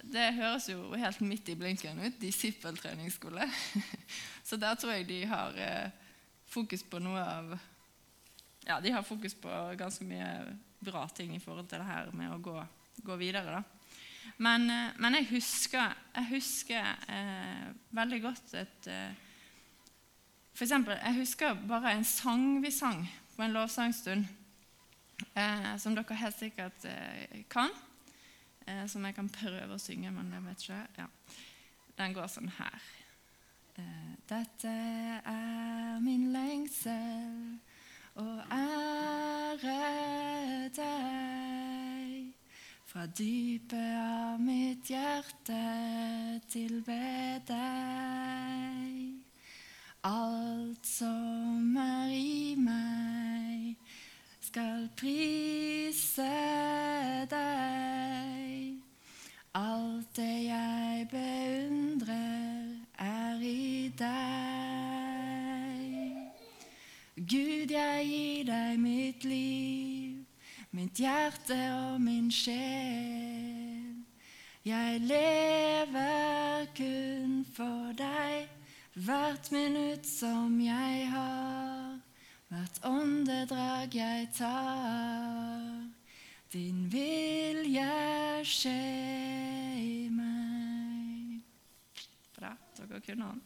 det 0.05 0.27
høres 0.37 0.69
jo 0.69 0.93
helt 0.95 1.23
midt 1.25 1.49
i 1.51 1.57
blinken 1.57 1.97
ut. 1.99 2.21
Disippeltreningsskole. 2.21 3.49
Så 4.47 4.61
der 4.61 4.77
tror 4.77 4.93
jeg 4.93 5.09
de 5.09 5.23
har 5.33 5.57
uh, 5.57 5.89
fokus 6.45 6.85
på 6.85 7.01
noe 7.01 7.25
av 7.25 7.57
Ja, 8.65 8.79
de 8.81 8.93
har 8.93 9.03
fokus 9.05 9.35
på 9.37 9.49
ganske 9.77 10.05
mye 10.09 10.29
bra 10.85 11.05
ting 11.13 11.35
i 11.35 11.41
forhold 11.43 11.67
til 11.69 11.81
det 11.81 11.89
her 11.89 12.11
med 12.15 12.33
å 12.33 12.41
gå, 12.43 12.55
gå 13.05 13.17
videre. 13.19 13.59
da. 13.59 13.63
Men, 14.37 14.69
eh, 14.69 14.95
men, 14.99 15.15
jeg 15.19 15.29
husker, 15.29 15.93
jeg 16.15 16.29
husker 16.29 16.95
eh, 17.09 17.69
veldig 17.95 18.21
godt 18.23 18.55
et 18.59 18.89
eh, 18.91 19.21
For 20.55 20.63
eksempel, 20.63 20.95
jeg 20.95 21.19
husker 21.19 21.57
bare 21.67 21.91
en 21.97 22.05
sang 22.07 22.61
vi 22.63 22.71
sang 22.71 23.01
på 23.35 23.43
en 23.43 23.51
lovsangstund, 23.51 24.23
eh, 25.35 25.73
som 25.77 25.95
dere 25.97 26.15
helt 26.15 26.37
sikkert 26.39 26.85
eh, 26.87 27.41
kan. 27.51 27.73
Eh, 28.65 28.85
som 28.87 29.03
jeg 29.05 29.17
kan 29.17 29.27
prøve 29.29 29.75
å 29.75 29.81
synge, 29.81 30.13
men 30.15 30.31
jeg 30.31 30.45
vet 30.45 30.63
ikke. 30.63 30.79
Ja. 30.97 31.09
Den 31.99 32.15
går 32.15 32.31
sånn 32.31 32.53
her. 32.55 32.87
Dette 34.29 34.71
er 35.27 35.99
min 35.99 36.29
lengsel 36.31 37.59
og 38.15 38.39
ære 38.51 39.79
deg. 40.75 42.33
Fra 42.87 43.05
dypet 43.05 43.95
av 43.99 44.39
mitt 44.39 44.87
hjerte 44.87 45.59
tilbe 46.51 46.99
deg. 47.49 48.95
Alt 50.05 50.85
som 50.87 51.75
er 51.81 52.13
i 52.15 52.55
meg, 52.61 53.75
skal 54.47 54.87
prise 54.95 56.31
deg. 57.31 58.75
Alt 59.55 60.15
det 60.15 60.35
jeg 60.47 61.07
beundrer, 61.11 62.75
er 62.95 63.41
i 63.43 63.89
deg. 63.97 64.54
Gud, 67.25 67.71
jeg 67.71 68.05
gir 68.05 68.43
deg 68.45 68.77
mitt 68.77 69.23
liv, 69.25 70.17
mitt 70.75 70.99
hjerte 70.99 71.55
og 71.73 72.01
min 72.03 72.27
sjel. 72.29 73.95
Jeg 74.65 74.99
lever 75.01 76.67
kun 76.77 77.39
for 77.55 77.95
deg 77.97 78.45
hvert 79.07 79.49
minutt 79.55 80.05
som 80.05 80.59
jeg 80.61 81.09
har, 81.09 81.97
hvert 82.51 82.79
åndedrag 82.91 83.97
jeg 83.97 84.29
tar. 84.37 85.81
Din 86.53 86.85
vilje 86.93 87.89
skje 88.45 88.77
i 89.81 90.07
meg. 90.13 91.41
Bra. 92.37 92.53
Dere 92.77 93.01
kunne 93.01 93.33
han. 93.33 93.45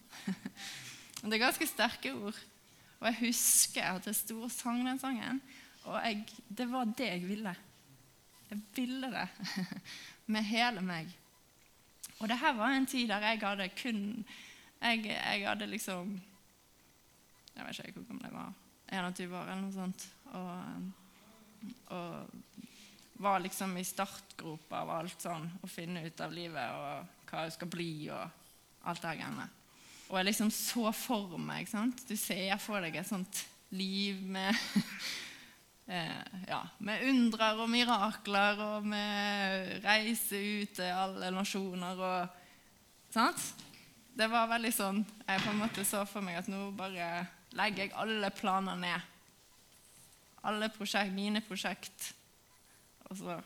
Det 1.24 1.36
er 1.36 1.46
ganske 1.48 1.68
sterke 1.68 2.18
ord. 2.18 2.48
Og 3.00 3.08
jeg 3.08 3.20
husker 3.30 3.88
at 3.96 4.08
jeg 4.10 4.18
sto 4.18 4.42
og 4.44 4.52
sang 4.52 4.84
den 4.88 5.00
sangen, 5.00 5.42
og 5.88 5.98
jeg, 6.04 6.26
det 6.50 6.68
var 6.72 6.90
det 6.98 7.08
jeg 7.08 7.28
ville. 7.28 7.56
Jeg 8.50 8.62
ville 8.76 9.12
det 9.14 9.28
med 10.34 10.44
hele 10.44 10.82
meg. 10.84 11.12
Og 12.20 12.28
det 12.28 12.40
her 12.42 12.54
var 12.58 12.76
en 12.76 12.88
tid 12.90 13.08
der 13.08 13.24
jeg 13.24 13.40
hadde 13.40 13.70
kun 13.80 14.26
Jeg, 14.82 15.06
jeg 15.06 15.48
hadde 15.48 15.68
liksom 15.68 16.22
Jeg 17.56 17.66
vet 17.66 17.80
ikke 17.80 18.00
hvor 18.00 18.08
gammel 18.08 18.26
jeg 18.26 18.34
var. 18.34 18.54
21 18.92 19.36
år 19.38 19.44
eller 19.44 19.62
noe 19.62 19.74
sånt. 19.74 20.06
Og, 20.34 20.58
og 21.96 22.28
var 23.20 23.40
liksom 23.44 23.78
i 23.78 23.84
startgropa 23.84 24.80
av 24.82 24.94
alt 24.96 25.22
sånn. 25.22 25.50
Å 25.62 25.68
finne 25.68 26.06
ut 26.08 26.22
av 26.24 26.34
livet 26.34 26.76
og 26.76 27.30
hva 27.30 27.44
jeg 27.46 27.56
skal 27.58 27.72
bli 27.72 27.92
og 28.16 28.88
alt 28.88 29.04
det 29.04 29.16
greiene. 29.20 29.48
Og 30.10 30.18
jeg 30.18 30.30
liksom 30.32 30.50
så 30.54 30.90
for 30.96 31.38
meg 31.42 31.70
sant? 31.70 32.02
Du 32.10 32.16
ser 32.18 32.56
for 32.62 32.82
deg 32.82 32.98
et 32.98 33.08
sånt 33.08 33.44
liv 33.78 34.18
med 34.26 34.50
eh, 35.94 36.40
ja, 36.50 36.64
med 36.82 37.06
undrer 37.12 37.62
og 37.62 37.70
mirakler 37.70 38.62
og 38.66 38.88
med 38.90 39.84
reise 39.86 40.40
ut 40.40 40.74
til 40.80 40.90
alle 40.90 41.30
nasjoner 41.36 42.02
og 42.02 42.40
sant? 43.14 43.52
Det 44.20 44.28
var 44.28 44.50
veldig 44.52 44.72
sånn 44.76 44.98
Jeg 45.06 45.44
på 45.46 45.54
en 45.54 45.62
måte 45.62 45.86
så 45.88 46.02
for 46.10 46.26
meg 46.26 46.42
at 46.42 46.50
nå 46.52 46.72
bare 46.76 47.28
legger 47.56 47.86
jeg 47.86 47.96
alle 47.98 48.30
planer 48.34 48.78
ned. 48.78 49.06
Alle 50.46 50.70
prosjekt, 50.74 51.14
mine 51.14 51.42
prosjekt. 51.46 52.12
Og 53.10 53.18
så 53.18 53.38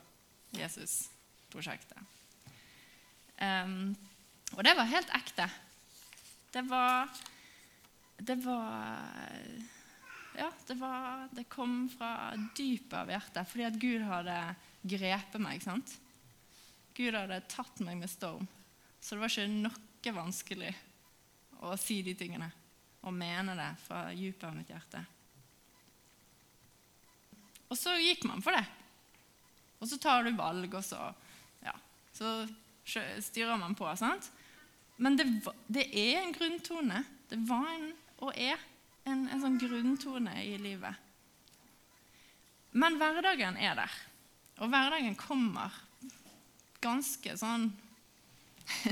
Jesus-prosjektet. 0.53 1.99
Um, 3.39 3.93
og 4.53 4.63
det 4.65 4.75
var 4.77 4.91
helt 4.91 5.13
ekte. 5.15 5.47
Det 6.53 6.61
var 6.61 7.09
Det 8.17 8.35
var 8.35 8.99
Ja, 10.37 10.51
det, 10.67 10.73
var, 10.73 11.27
det 11.31 11.43
kom 11.43 11.89
fra 11.89 12.33
dypet 12.57 12.93
av 12.97 13.09
hjertet 13.09 13.49
fordi 13.49 13.65
at 13.67 13.77
Gud 13.81 14.01
hadde 14.07 14.37
grepet 14.81 15.41
meg. 15.41 15.59
ikke 15.59 15.69
sant? 15.69 15.93
Gud 16.97 17.13
hadde 17.13 17.37
tatt 17.49 17.81
meg 17.85 17.99
med 18.01 18.09
storm. 18.09 18.47
Så 19.01 19.13
det 19.13 19.21
var 19.21 19.33
ikke 19.33 19.45
noe 19.49 20.15
vanskelig 20.17 20.71
å 21.61 21.75
si 21.77 22.01
de 22.05 22.15
tingene 22.17 22.49
og 23.03 23.13
mene 23.13 23.53
det 23.57 23.69
fra 23.83 24.07
dypet 24.13 24.47
av 24.47 24.57
mitt 24.57 24.71
hjerte. 24.73 25.03
Og 27.69 27.77
så 27.77 27.93
gikk 27.97 28.25
man 28.29 28.41
for 28.45 28.55
det. 28.57 28.65
Og 29.81 29.89
så 29.89 29.97
tar 30.01 30.25
du 30.25 30.33
valg, 30.37 30.73
og 30.73 30.85
så, 30.85 31.01
ja, 31.65 31.73
så 32.15 32.35
styrer 32.85 33.57
man 33.59 33.75
på. 33.75 33.89
sant? 33.99 34.29
Men 34.97 35.17
det, 35.17 35.25
det, 35.67 35.87
er 35.89 36.21
en 36.21 36.33
grunntone. 36.35 37.03
Det 37.29 37.39
var 37.47 37.69
en, 37.73 37.89
og 38.21 38.35
er 38.37 38.59
en, 39.09 39.25
en 39.27 39.41
sånn 39.41 39.57
grunntone 39.61 40.35
i 40.45 40.57
livet. 40.61 40.99
Men 42.73 42.97
hverdagen 43.01 43.57
er 43.61 43.77
der. 43.77 43.95
Og 44.61 44.69
hverdagen 44.69 45.15
kommer 45.17 45.73
ganske 46.83 47.35
sånn 47.39 47.69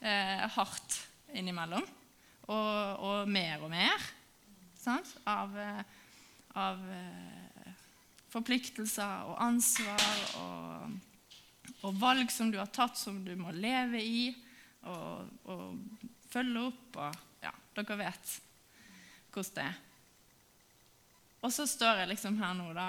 eh, 0.00 0.44
hardt 0.54 0.98
innimellom. 1.36 1.86
Og, 2.48 2.74
og, 3.04 3.28
mer 3.28 3.64
og 3.64 3.72
mer 3.72 4.04
sant? 4.80 5.10
av, 5.28 5.52
eh, 5.60 5.82
av 6.56 6.80
eh, 6.94 7.72
forpliktelser 8.32 9.28
og 9.28 9.42
ansvar 9.44 10.06
og, 10.40 10.94
og 11.84 11.98
valg 12.00 12.32
som 12.32 12.52
du 12.52 12.56
har 12.60 12.70
tatt, 12.72 12.96
som 12.96 13.20
du 13.26 13.34
må 13.36 13.52
leve 13.52 14.00
i 14.00 14.22
og, 14.86 15.28
og 15.50 15.78
følge 16.30 16.68
opp 16.68 17.00
og 17.04 17.24
Ja, 17.42 17.52
dere 17.76 17.96
vet 18.00 18.32
hvordan 19.32 19.54
det 19.54 19.64
er. 19.64 19.76
Og 21.46 21.52
så 21.54 21.66
står 21.70 22.00
jeg 22.00 22.10
liksom 22.10 22.38
her 22.40 22.56
nå, 22.58 22.72
da, 22.74 22.88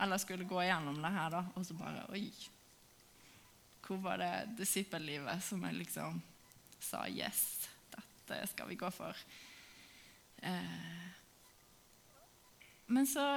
eller 0.00 0.20
skulle 0.20 0.48
gå 0.48 0.62
igjennom 0.62 1.02
det 1.02 1.10
her, 1.12 1.34
da, 1.34 1.42
og 1.52 1.66
så 1.66 1.76
bare 1.76 2.06
Oi. 2.16 2.30
Hvor 3.84 4.00
var 4.04 4.20
det 4.20 4.56
disippellivet 4.58 5.44
som 5.44 5.62
jeg 5.64 5.76
liksom 5.82 6.18
sa 6.80 7.04
Yes, 7.08 7.68
dette 7.92 8.40
skal 8.52 8.68
vi 8.68 8.76
gå 8.80 8.90
for. 8.92 9.16
Eh, 10.40 11.06
men 12.86 13.06
så 13.06 13.28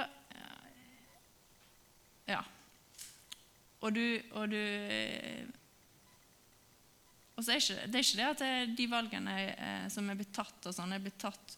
Ja. 2.28 2.42
Og 3.80 3.92
du, 3.92 4.20
og 4.38 4.50
du 4.50 4.62
og 7.42 7.46
så 7.46 7.56
er 7.56 7.58
ikke, 7.58 7.86
Det 7.90 7.98
er 7.98 8.04
ikke 8.06 8.20
det 8.20 8.28
at 8.30 8.76
de 8.78 8.84
valgene 8.86 9.32
eh, 9.50 9.86
som 9.90 10.06
er 10.06 10.18
blitt 10.18 10.34
tatt, 10.36 10.60
og 10.62 10.74
sånn, 10.76 10.94
er 10.94 11.02
blitt 11.02 11.18
tatt 11.18 11.56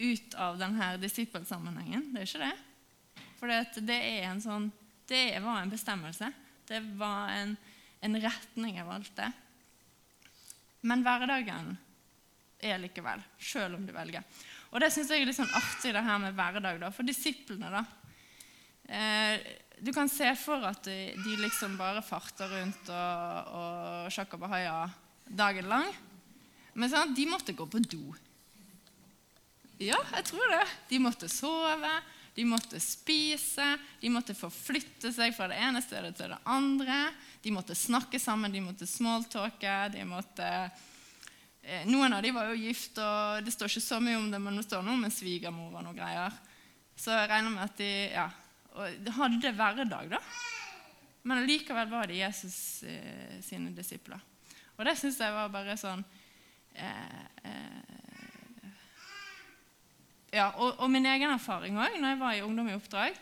ut 0.00 0.34
av 0.36 0.58
denne 0.60 0.90
disippelsammenhengen. 1.00 2.10
Det 2.12 2.20
er 2.20 2.28
ikke 2.28 2.50
det. 2.50 3.24
For 3.40 3.48
det, 3.80 3.96
er 3.96 4.26
en 4.28 4.42
sånn, 4.44 4.68
det 5.08 5.40
var 5.40 5.62
en 5.62 5.72
bestemmelse. 5.72 6.28
Det 6.68 6.82
var 7.00 7.32
en, 7.32 7.54
en 8.04 8.20
retning 8.20 8.76
jeg 8.76 8.88
valgte. 8.88 9.30
Men 10.84 11.04
hverdagen 11.04 11.72
er 12.60 12.80
likevel, 12.80 13.24
sjøl 13.40 13.78
om 13.78 13.88
du 13.88 13.94
velger. 13.96 14.24
Og 14.70 14.84
det 14.84 14.92
syns 14.92 15.08
jeg 15.12 15.24
er 15.24 15.30
litt 15.30 15.40
sånn 15.40 15.56
artig, 15.56 15.94
det 15.96 16.04
her 16.04 16.20
med 16.20 16.36
hverdag. 16.36 16.76
da, 16.84 16.92
For 16.92 17.08
disiplene, 17.08 17.72
da. 17.72 17.84
Eh, 18.90 19.40
du 19.80 19.92
kan 19.94 20.08
se 20.10 20.28
for 20.36 20.64
at 20.66 20.84
de, 20.84 21.36
liksom 21.40 21.76
bare 21.78 22.02
farter 22.04 22.50
rundt 22.50 22.90
og, 22.92 23.52
og 23.56 24.10
sjakka 24.12 24.40
bahaya 24.40 24.82
dagen 25.24 25.70
lang. 25.70 25.88
Men 26.74 26.90
sant, 26.90 27.14
de 27.16 27.26
måtte 27.30 27.54
gå 27.56 27.66
på 27.70 27.80
do. 27.86 28.02
Ja, 29.80 29.98
jeg 30.18 30.26
tror 30.28 30.50
det. 30.52 30.66
De 30.90 30.98
måtte 31.00 31.30
sove, 31.32 31.92
de 32.36 32.44
måtte 32.46 32.80
spise, 32.82 33.72
de 34.02 34.10
måtte 34.12 34.36
forflytte 34.36 35.12
seg 35.14 35.32
fra 35.36 35.48
det 35.50 35.58
ene 35.62 35.80
stedet 35.84 36.12
til 36.18 36.34
det 36.34 36.40
andre. 36.44 36.98
De 37.40 37.54
måtte 37.54 37.78
snakke 37.78 38.20
sammen, 38.20 38.52
de 38.52 38.62
måtte 38.64 38.88
smalltalke. 38.88 39.76
de 39.94 40.04
måtte... 40.04 40.50
Eh, 41.62 41.86
noen 41.88 42.12
av 42.16 42.22
dem 42.24 42.36
var 42.36 42.50
jo 42.50 42.60
gift, 42.60 42.98
og 43.00 43.44
det 43.44 43.52
står 43.54 43.72
ikke 43.72 43.86
så 43.86 43.98
mye 44.02 44.18
om 44.20 44.28
det, 44.32 44.40
men 44.42 44.60
det 44.60 44.66
står 44.66 44.84
noe 44.84 45.00
med 45.00 45.14
svigermor 45.14 45.72
og 45.72 45.84
noen 45.84 45.96
greier. 45.96 46.36
Så 47.00 47.16
jeg 47.16 47.32
regner 47.32 47.52
med 47.54 47.64
at 47.64 47.80
de 47.80 47.90
ja, 48.12 48.28
hadde 49.16 49.52
hverdag, 49.56 50.10
da. 50.12 50.20
Men 51.22 51.44
likevel 51.46 51.90
var 51.90 52.08
det 52.08 52.20
Jesus 52.20 52.82
eh, 52.88 53.38
sine 53.44 53.74
disipler. 53.76 54.20
Og 54.78 54.86
det 54.88 54.96
syns 54.96 55.20
jeg 55.20 55.34
var 55.34 55.50
bare 55.52 55.76
sånn 55.76 56.00
eh, 56.72 57.24
eh, 57.44 57.90
ja, 60.30 60.46
og, 60.56 60.78
og, 60.78 60.86
min 60.92 61.08
egen 61.10 61.32
erfaring 61.34 61.74
òg, 61.74 61.98
når 61.98 62.14
jeg 62.14 62.20
var 62.20 62.36
i 62.36 62.44
Ungdom 62.46 62.70
i 62.70 62.76
oppdrag. 62.76 63.16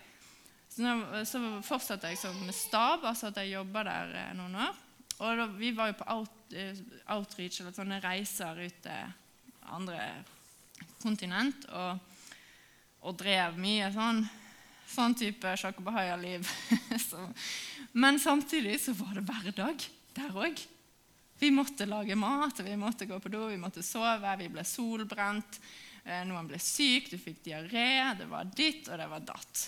Så, 0.68 0.82
når, 0.84 1.24
så 1.26 1.40
fortsatte 1.64 2.10
jeg 2.12 2.20
som 2.20 2.36
stab, 2.52 3.06
altså 3.08 3.30
at 3.30 3.40
jeg 3.40 3.54
jobba 3.56 3.86
der 3.88 4.12
eh, 4.20 4.34
noen 4.36 4.58
år. 4.66 4.82
Og 5.18 5.40
da, 5.40 5.46
vi 5.58 5.72
var 5.74 5.90
jo 5.90 5.96
på 5.98 6.08
out, 6.14 6.36
eh, 6.52 6.82
outreach, 7.16 7.62
eller 7.62 7.74
sånne 7.74 8.02
reiser 8.04 8.60
ut 8.60 8.82
til 8.84 9.16
andre 9.72 9.98
kontinent, 11.02 11.64
og, 11.74 11.98
og 13.08 13.16
drev 13.18 13.58
mye 13.58 13.88
sånn, 13.94 14.22
sånn 14.88 15.14
type 15.18 15.52
Shakobahaya-liv. 15.60 16.48
Men 18.02 18.18
samtidig 18.20 18.78
så 18.82 18.94
var 18.98 19.14
det 19.16 19.26
hverdag 19.28 19.86
der 20.16 20.36
òg. 20.36 20.62
Vi 21.38 21.50
måtte 21.54 21.86
lage 21.86 22.16
mat, 22.18 22.60
vi 22.66 22.74
måtte 22.76 23.06
gå 23.06 23.20
på 23.22 23.30
do, 23.30 23.44
vi 23.46 23.60
måtte 23.60 23.84
sove, 23.86 24.34
vi 24.40 24.48
ble 24.50 24.64
solbrent. 24.66 25.60
Eh, 26.02 26.24
noen 26.26 26.48
ble 26.50 26.58
syk, 26.62 27.12
du 27.12 27.18
fikk 27.20 27.44
diaré, 27.44 28.14
det 28.18 28.26
var 28.30 28.48
ditt, 28.48 28.88
og 28.88 28.98
det 28.98 29.06
var 29.10 29.26
datt. 29.28 29.64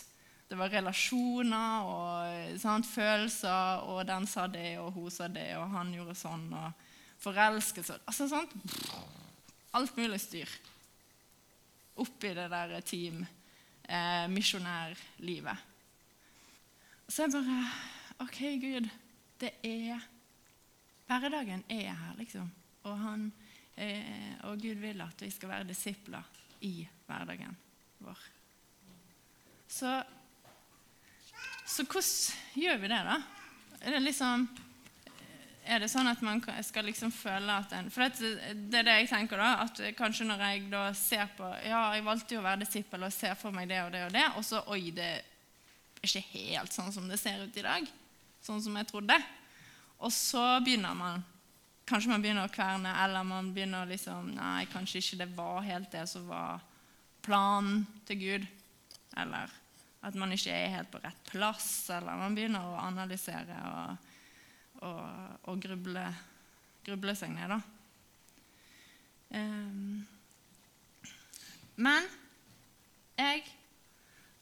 Det 0.50 0.58
var 0.58 0.72
relasjoner 0.72 1.86
og 1.86 2.58
sant, 2.58 2.88
følelser, 2.90 3.84
og 3.86 4.02
den 4.08 4.26
sa 4.26 4.48
det, 4.50 4.72
og 4.82 4.90
hun 4.96 5.12
sa 5.14 5.28
det, 5.30 5.52
og 5.60 5.68
han 5.76 5.92
gjorde 5.94 6.16
sånn, 6.18 6.48
og 6.50 6.86
forelskelse 7.20 7.98
Altså 8.08 8.26
sånt 8.30 8.54
Alt 9.76 9.96
mulig 10.00 10.18
styr 10.22 10.50
oppi 12.00 12.30
det 12.32 12.46
der 12.48 12.80
team, 12.80 13.26
eh, 13.90 14.30
misjonærlivet. 14.30 15.66
Så 17.11 17.26
jeg 17.26 17.35
bare 17.35 17.61
OK, 18.23 18.40
Gud, 18.62 18.88
det 19.40 19.52
er 19.66 20.09
Hverdagen 21.11 21.64
er 21.66 21.90
her, 21.90 22.14
liksom. 22.18 22.50
Og 22.87 22.99
han 22.99 23.32
Eh, 23.80 24.37
og 24.44 24.61
Gud 24.61 24.80
vil 24.82 25.00
at 25.00 25.23
vi 25.23 25.30
skal 25.32 25.49
være 25.49 25.68
disipler 25.70 26.26
i 26.66 26.85
hverdagen 27.06 27.54
vår. 28.04 28.18
Så, 29.70 29.92
så 31.64 31.87
hvordan 31.87 32.61
gjør 32.61 32.80
vi 32.82 32.90
det, 32.92 32.99
da? 33.06 33.16
Er 33.80 33.97
det 33.97 34.02
liksom 34.02 34.44
er 35.70 35.82
det 35.82 35.88
sånn 35.92 36.10
at 36.10 36.22
man 36.24 36.40
skal 36.66 36.86
liksom 36.88 37.12
føle 37.14 37.54
at 37.62 37.72
en 37.76 37.90
For 37.92 38.06
det, 38.06 38.30
er 38.74 38.86
det 38.86 38.96
jeg 39.02 39.10
tenker, 39.12 39.40
da. 39.40 39.66
At 39.66 39.80
kanskje 39.98 40.26
når 40.26 40.44
jeg 40.46 40.64
da 40.72 40.84
ser 40.98 41.30
på 41.36 41.48
Ja, 41.66 41.84
jeg 41.94 42.06
valgte 42.06 42.36
jo 42.36 42.42
å 42.42 42.46
være 42.46 42.64
disippel 42.64 43.06
og 43.06 43.14
ser 43.14 43.36
for 43.38 43.54
meg 43.54 43.70
det 43.70 43.82
og 43.84 43.92
det 43.94 44.04
og 44.08 44.14
det, 44.14 44.26
og 44.36 44.46
så 44.46 44.62
Oi, 44.74 44.82
det 44.96 45.10
er 45.20 46.06
ikke 46.06 46.24
helt 46.32 46.74
sånn 46.74 46.92
som 46.94 47.06
det 47.10 47.20
ser 47.20 47.44
ut 47.44 47.60
i 47.60 47.66
dag. 47.66 47.86
Sånn 48.42 48.62
som 48.64 48.76
jeg 48.80 48.88
trodde. 48.88 49.16
Og 50.00 50.12
så 50.14 50.44
begynner 50.64 50.96
man 50.96 51.26
Kanskje 51.90 52.12
man 52.12 52.22
begynner 52.22 52.46
å 52.46 52.52
kverne, 52.54 52.90
eller 53.02 53.24
man 53.26 53.48
begynner 53.54 53.88
liksom 53.90 54.28
Nei, 54.36 54.66
kanskje 54.70 55.00
ikke 55.02 55.24
det 55.24 55.32
var 55.34 55.64
helt 55.66 55.90
det 55.90 56.04
som 56.06 56.28
var 56.30 56.60
planen 57.26 57.82
til 58.06 58.20
Gud. 58.20 58.46
Eller 59.18 59.50
at 60.06 60.14
man 60.16 60.30
ikke 60.32 60.54
er 60.54 60.76
helt 60.76 60.92
på 60.92 61.00
rett 61.02 61.32
plass. 61.32 61.90
Eller 61.92 62.20
man 62.20 62.36
begynner 62.36 62.62
å 62.62 62.78
analysere 62.84 63.58
og, 63.70 64.10
og, 64.87 65.02
å 65.50 65.56
gruble, 65.60 66.04
gruble, 66.87 67.14
seg 67.18 67.34
ned, 67.34 67.52
da. 67.52 67.60
Um, 69.30 70.00
men 71.81 72.07
jeg 73.20 73.44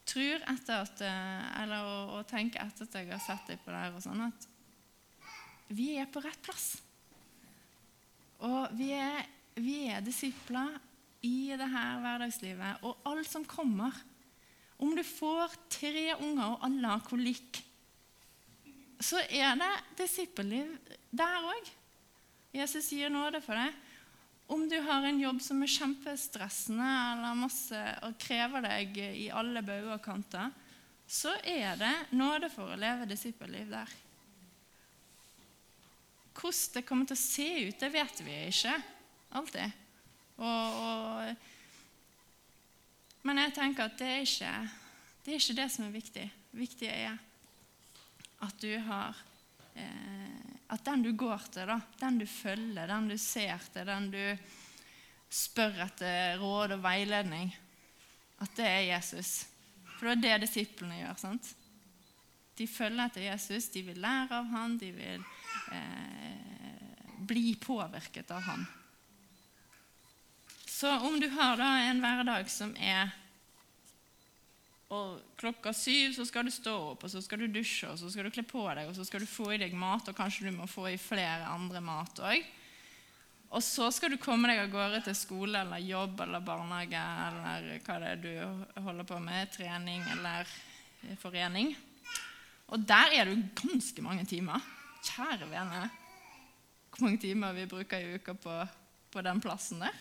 tror 0.08 0.46
etter 0.48 0.78
at 0.80 1.02
Eller 1.04 1.84
å, 1.84 1.96
å 2.16 2.22
tenke 2.24 2.62
etter 2.62 2.86
at 2.86 2.96
jeg 2.96 3.10
har 3.10 3.20
sett 3.20 3.50
deg 3.50 3.60
på 3.60 3.74
det 3.74 3.82
her, 3.82 3.92
og 3.92 4.00
sånn, 4.00 4.22
at 4.24 4.48
vi 5.76 5.90
er 6.00 6.08
på 6.08 6.22
rett 6.24 6.40
plass. 6.40 6.70
Og 8.46 8.72
vi 8.78 8.92
er, 8.96 9.26
vi 9.58 9.82
er 9.92 10.04
disipler 10.04 10.78
i 11.26 11.50
det 11.58 11.68
her 11.68 11.98
hverdagslivet. 12.02 12.84
Og 12.86 13.08
alt 13.08 13.28
som 13.28 13.46
kommer 13.48 13.96
Om 14.78 14.92
du 14.94 15.02
får 15.02 15.56
tre 15.74 16.12
unger, 16.14 16.52
og 16.52 16.60
alle 16.62 16.90
har 16.92 17.00
kolikk, 17.02 17.58
så 19.00 19.20
er 19.30 19.58
det 19.58 19.74
disippelliv 20.00 20.72
der 21.10 21.44
òg. 21.46 21.68
Jesus 22.54 22.90
gir 22.92 23.12
nåde 23.12 23.40
for 23.44 23.54
deg. 23.58 23.74
Om 24.48 24.64
du 24.68 24.78
har 24.80 25.04
en 25.04 25.20
jobb 25.20 25.42
som 25.44 25.60
er 25.62 25.70
kjempestressende 25.70 26.88
eller 27.12 27.36
masse, 27.36 27.82
og 28.06 28.16
krever 28.20 28.64
deg 28.64 28.96
i 29.04 29.28
alle 29.28 29.60
bauger 29.62 29.98
og 29.98 30.04
kanter, 30.04 30.50
så 31.08 31.34
er 31.44 31.76
det 31.80 31.94
nåde 32.16 32.48
for 32.52 32.72
å 32.72 32.78
leve 32.80 33.08
disippelliv 33.08 33.68
der. 33.70 33.92
Hvordan 36.38 36.74
det 36.74 36.84
kommer 36.86 37.08
til 37.08 37.18
å 37.18 37.20
se 37.20 37.48
ut, 37.68 37.78
det 37.80 37.92
vet 37.92 38.20
vi 38.24 38.34
ikke 38.48 38.74
alltid. 39.36 39.78
Og, 40.38 40.66
og, 40.80 41.46
men 43.26 43.42
jeg 43.42 43.56
tenker 43.56 43.88
at 43.88 43.98
det 44.00 44.10
er, 44.14 44.22
ikke, 44.24 44.52
det 45.24 45.34
er 45.34 45.42
ikke 45.42 45.58
det 45.60 45.70
som 45.74 45.88
er 45.88 45.96
viktig. 45.98 46.26
Viktig 46.56 46.88
er 46.88 47.18
at 48.44 48.60
du 48.62 48.72
har 48.86 49.16
eh, 49.74 50.46
At 50.68 50.84
den 50.84 51.02
du 51.02 51.12
går 51.16 51.46
til, 51.48 51.66
da, 51.66 51.78
den 52.00 52.18
du 52.20 52.26
følger, 52.26 52.86
den 52.86 53.08
du 53.08 53.16
ser 53.16 53.62
til, 53.72 53.86
den 53.88 54.10
du 54.12 54.24
spør 55.28 55.84
etter 55.86 56.36
råd 56.40 56.74
og 56.76 56.82
veiledning, 56.84 57.48
at 58.44 58.52
det 58.56 58.66
er 58.66 58.84
Jesus. 58.90 59.46
For 59.98 60.12
det 60.12 60.28
er 60.28 60.42
det 60.42 60.48
disiplene 60.48 61.00
gjør. 61.00 61.16
sant? 61.20 61.48
De 62.58 62.66
følger 62.68 63.06
etter 63.06 63.26
Jesus, 63.30 63.70
de 63.72 63.82
vil 63.86 64.00
lære 64.02 64.42
av 64.42 64.50
ham, 64.52 64.76
de 64.78 64.90
vil 64.92 65.24
eh, 65.72 66.68
bli 67.28 67.54
påvirket 67.60 68.30
av 68.34 68.44
ham. 68.44 68.66
Så 70.66 70.90
om 71.08 71.16
du 71.20 71.28
har 71.32 71.56
da 71.58 71.70
en 71.88 72.04
hverdag 72.04 72.50
som 72.52 72.76
er 72.76 73.10
og 74.88 75.18
klokka 75.36 75.74
syv 75.76 76.14
så 76.16 76.24
skal 76.24 76.46
du 76.48 76.52
stå 76.52 76.72
opp, 76.94 77.02
og 77.04 77.12
så 77.12 77.20
skal 77.20 77.42
du 77.42 77.50
dusje, 77.52 77.90
og 77.90 77.98
så 78.00 78.08
skal 78.08 78.24
du 78.24 78.32
kle 78.32 78.44
på 78.48 78.62
deg, 78.72 78.88
og 78.88 78.96
så 78.96 79.04
skal 79.04 79.20
du 79.20 79.28
få 79.28 79.50
i 79.52 79.60
deg 79.60 79.74
mat, 79.76 80.08
og 80.08 80.16
kanskje 80.16 80.48
du 80.48 80.56
må 80.56 80.68
få 80.70 80.86
i 80.88 81.00
flere 81.00 81.50
andre 81.52 81.82
mat 81.84 82.22
òg. 82.24 82.46
Og 83.48 83.64
så 83.64 83.88
skal 83.92 84.12
du 84.12 84.18
komme 84.20 84.48
deg 84.50 84.60
av 84.60 84.72
gårde 84.72 85.02
til 85.06 85.16
skole 85.16 85.60
eller 85.60 85.80
jobb 85.80 86.20
eller 86.20 86.44
barnehage 86.44 87.04
eller 87.28 87.78
hva 87.84 88.00
det 88.02 88.10
er 88.10 88.18
du 88.20 88.82
holder 88.84 89.08
på 89.08 89.20
med, 89.24 89.52
trening 89.54 90.02
eller 90.16 90.50
forening. 91.20 91.72
Og 92.68 92.84
der 92.84 93.16
er 93.16 93.28
du 93.28 93.46
ganske 93.56 94.04
mange 94.04 94.26
timer. 94.28 94.60
Kjære 95.04 95.48
vene, 95.48 95.86
hvor 96.92 97.06
mange 97.06 97.20
timer 97.22 97.56
vi 97.56 97.68
bruker 97.70 98.04
i 98.04 98.18
uka 98.18 98.36
på, 98.36 98.58
på 99.12 99.24
den 99.24 99.40
plassen 99.40 99.80
der. 99.84 99.96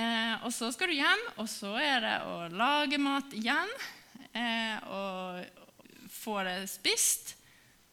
Eh, 0.00 0.34
og 0.46 0.52
så 0.54 0.70
skal 0.72 0.90
du 0.90 0.96
hjem, 0.96 1.24
og 1.40 1.48
så 1.50 1.74
er 1.80 2.04
det 2.04 2.16
å 2.28 2.36
lage 2.54 3.00
mat 3.02 3.34
igjen. 3.36 3.72
Eh, 4.30 4.76
og 4.86 6.12
få 6.14 6.40
det 6.46 6.62
spist. 6.70 7.34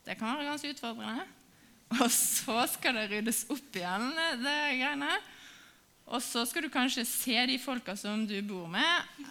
Det 0.05 0.15
kan 0.19 0.35
være 0.35 0.51
ganske 0.51 0.71
utfordrende. 0.75 1.25
Og 1.97 2.11
så 2.11 2.61
skal 2.71 2.99
det 2.99 3.07
ryddes 3.11 3.45
opp 3.51 3.79
igjen, 3.79 4.11
det 4.43 4.55
greiene. 4.77 5.11
Og 6.07 6.23
så 6.23 6.45
skal 6.47 6.63
du 6.63 6.71
kanskje 6.71 7.03
se 7.07 7.35
de 7.49 7.57
folka 7.59 7.95
som 7.99 8.23
du 8.27 8.37
bor 8.47 8.67
med, 8.71 9.23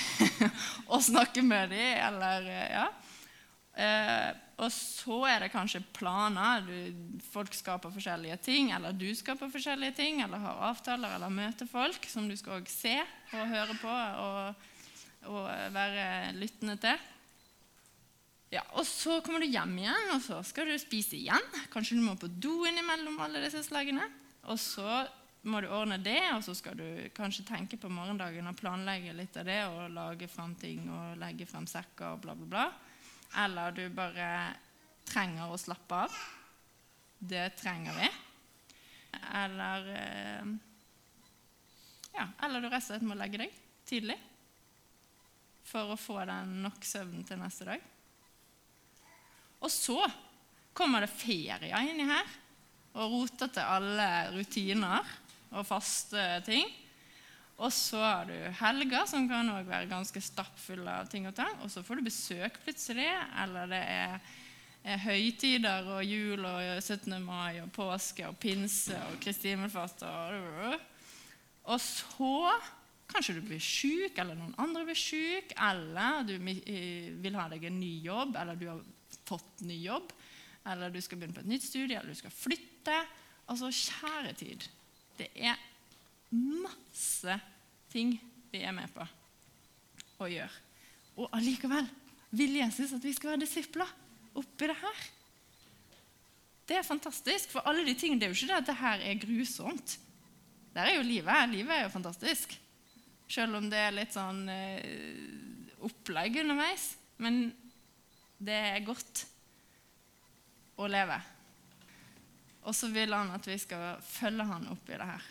og 0.92 1.00
snakke 1.04 1.44
med 1.44 1.72
dem, 1.72 1.94
eller 2.08 2.50
ja. 2.68 2.84
Eh, 3.78 4.47
og 4.58 4.72
så 4.74 5.20
er 5.30 5.44
det 5.44 5.52
kanskje 5.52 5.84
planer. 5.94 6.64
Du, 6.66 7.20
folk 7.30 7.54
skaper 7.54 7.92
forskjellige 7.94 8.38
ting, 8.42 8.72
eller 8.74 8.96
du 8.96 9.06
skaper 9.14 9.50
forskjellige 9.52 9.94
ting, 10.00 10.22
eller 10.24 10.42
har 10.42 10.64
avtaler 10.72 11.14
eller 11.14 11.30
møter 11.30 11.68
folk 11.70 12.08
som 12.10 12.26
du 12.26 12.34
skal 12.38 12.64
se 12.70 12.96
og 12.98 13.52
høre 13.52 13.76
på 13.78 13.92
og, 13.92 14.66
og 15.30 15.46
være 15.76 16.32
lyttende 16.40 16.74
til. 16.82 17.06
Ja, 18.50 18.64
og 18.80 18.86
Så 18.88 19.20
kommer 19.20 19.44
du 19.44 19.46
hjem 19.46 19.76
igjen, 19.78 20.10
og 20.14 20.24
så 20.24 20.40
skal 20.42 20.72
du 20.72 20.74
spise 20.80 21.14
igjen. 21.20 21.54
Kanskje 21.70 22.00
du 22.00 22.02
må 22.02 22.16
på 22.18 22.26
do 22.26 22.64
innimellom 22.66 23.20
alle 23.20 23.44
disse 23.44 23.62
slagene. 23.62 24.08
Og 24.48 24.58
så 24.58 25.04
må 25.46 25.60
du 25.62 25.68
ordne 25.70 26.00
det, 26.02 26.18
og 26.34 26.42
så 26.42 26.56
skal 26.56 26.74
du 26.74 26.86
kanskje 27.14 27.46
tenke 27.46 27.78
på 27.78 27.92
morgendagen 27.92 28.48
og 28.50 28.58
planlegge 28.58 29.14
litt 29.14 29.36
av 29.38 29.46
det 29.46 29.60
og 29.68 29.92
lage 29.94 30.26
frem 30.32 30.56
ting 30.58 30.88
og 30.90 31.20
legge 31.20 31.46
frem 31.46 31.68
sekker 31.68 32.16
og 32.16 32.24
bla, 32.24 32.34
bla, 32.34 32.48
bla 32.48 32.68
eller 33.36 33.72
du 33.76 33.84
bare 33.92 34.30
trenger 35.08 35.50
å 35.52 35.58
slappe 35.60 36.04
av. 36.06 36.16
Det 37.18 37.50
trenger 37.58 37.96
vi. 37.98 38.08
Eller 39.34 39.92
eh, 39.94 40.56
Ja, 42.18 42.26
eller 42.42 42.60
du 42.60 42.68
rett 42.68 42.82
og 42.82 42.88
slett 42.88 43.06
må 43.06 43.14
legge 43.18 43.38
deg 43.44 43.54
tidlig. 43.88 44.18
for 45.68 45.92
å 45.92 46.00
få 46.00 46.22
den 46.24 46.62
nok 46.64 46.84
søvn 46.84 47.24
til 47.28 47.36
neste 47.36 47.66
dag. 47.68 47.82
Og 49.60 49.68
så 49.70 49.98
kommer 50.72 51.04
det 51.04 51.10
ferie 51.12 51.80
inni 51.90 52.06
her 52.08 52.30
og 52.94 53.12
roter 53.12 53.50
til 53.52 53.68
alle 53.68 54.06
rutiner 54.32 55.10
og 55.52 55.66
faste 55.68 56.22
ting. 56.46 56.64
Og 57.58 57.72
så 57.74 57.98
har 57.98 58.28
du 58.28 58.36
helger, 58.60 59.06
som 59.10 59.26
kan 59.26 59.48
også 59.50 59.66
være 59.66 59.90
ganske 59.90 60.20
stappfulle 60.22 60.92
av 61.00 61.08
ting 61.10 61.26
og 61.26 61.34
tang. 61.34 61.56
Og 61.64 61.72
så 61.72 61.82
får 61.82 61.98
du 61.98 62.06
besøk 62.06 62.60
plutselig, 62.62 63.08
eller 63.42 63.70
det 63.72 63.80
er, 63.82 64.28
er 64.86 65.00
høytider 65.02 65.88
og 65.96 66.04
jul 66.06 66.46
og 66.46 66.60
17. 66.78 67.16
mai 67.24 67.58
og 67.64 67.72
påske 67.74 68.28
og 68.28 68.38
pinse 68.38 68.94
og 69.08 69.18
Kristi 69.24 69.50
himmelfart. 69.50 70.06
Og, 70.06 70.76
og 71.74 71.82
så 71.82 72.34
kanskje 73.10 73.38
du 73.40 73.42
blir 73.48 73.62
syk, 73.62 74.20
eller 74.20 74.38
noen 74.38 74.54
andre 74.62 74.84
blir 74.86 74.98
syk, 74.98 75.56
eller 75.58 76.22
du 76.28 76.36
vil 76.38 77.38
ha 77.40 77.48
deg 77.50 77.66
en 77.66 77.80
ny 77.80 77.94
jobb, 78.06 78.38
eller 78.38 78.60
du 78.60 78.68
har 78.70 78.84
fått 79.26 79.64
ny 79.66 79.80
jobb, 79.82 80.12
eller 80.68 80.92
du 80.94 81.00
skal 81.02 81.18
begynne 81.18 81.34
på 81.34 81.42
et 81.42 81.50
nytt 81.56 81.66
studie, 81.66 81.98
eller 81.98 82.14
du 82.14 82.20
skal 82.22 82.34
flytte. 82.34 83.00
Altså, 83.48 83.72
kjære 83.72 84.34
tid. 84.38 84.68
Det 85.18 85.32
er 85.34 85.58
masse 86.34 87.38
ting 87.92 88.16
vi 88.52 88.62
er 88.64 88.74
med 88.76 88.90
på 88.94 89.04
å 90.22 90.28
gjøre. 90.30 90.64
Og 91.18 91.30
allikevel 91.34 91.86
vil 92.38 92.58
Jesus 92.60 92.92
at 92.94 93.04
vi 93.04 93.14
skal 93.16 93.32
være 93.32 93.44
disipler 93.44 93.88
oppi 94.38 94.68
det 94.68 94.76
her. 94.78 95.06
Det 96.68 96.76
er 96.76 96.84
fantastisk, 96.84 97.48
for 97.54 97.64
alle 97.64 97.86
de 97.86 97.94
tingene, 97.96 98.20
det 98.20 98.28
er 98.28 98.34
jo 98.34 98.36
ikke 98.36 98.50
det 98.50 98.58
at 98.58 98.68
det 98.68 98.80
her 98.82 99.04
er 99.08 99.22
grusomt. 99.22 99.94
Der 100.74 100.90
er 100.90 100.98
jo 100.98 101.06
livet. 101.06 101.48
Livet 101.48 101.74
er 101.74 101.86
jo 101.86 101.94
fantastisk. 101.94 102.52
Selv 103.28 103.56
om 103.56 103.70
det 103.72 103.80
er 103.80 103.96
litt 103.96 104.12
sånn 104.12 104.44
eh, 104.52 105.72
opplegg 105.88 106.36
underveis. 106.42 106.90
Men 107.24 107.48
det 108.38 108.58
er 108.76 108.84
godt 108.86 109.24
å 110.78 110.86
leve. 110.90 111.16
Og 112.68 112.76
så 112.76 112.90
vil 112.92 113.16
han 113.16 113.32
at 113.32 113.48
vi 113.48 113.56
skal 113.58 113.96
følge 114.04 114.46
han 114.46 114.68
opp 114.70 114.92
i 114.92 115.00
det 115.00 115.08
her. 115.08 115.26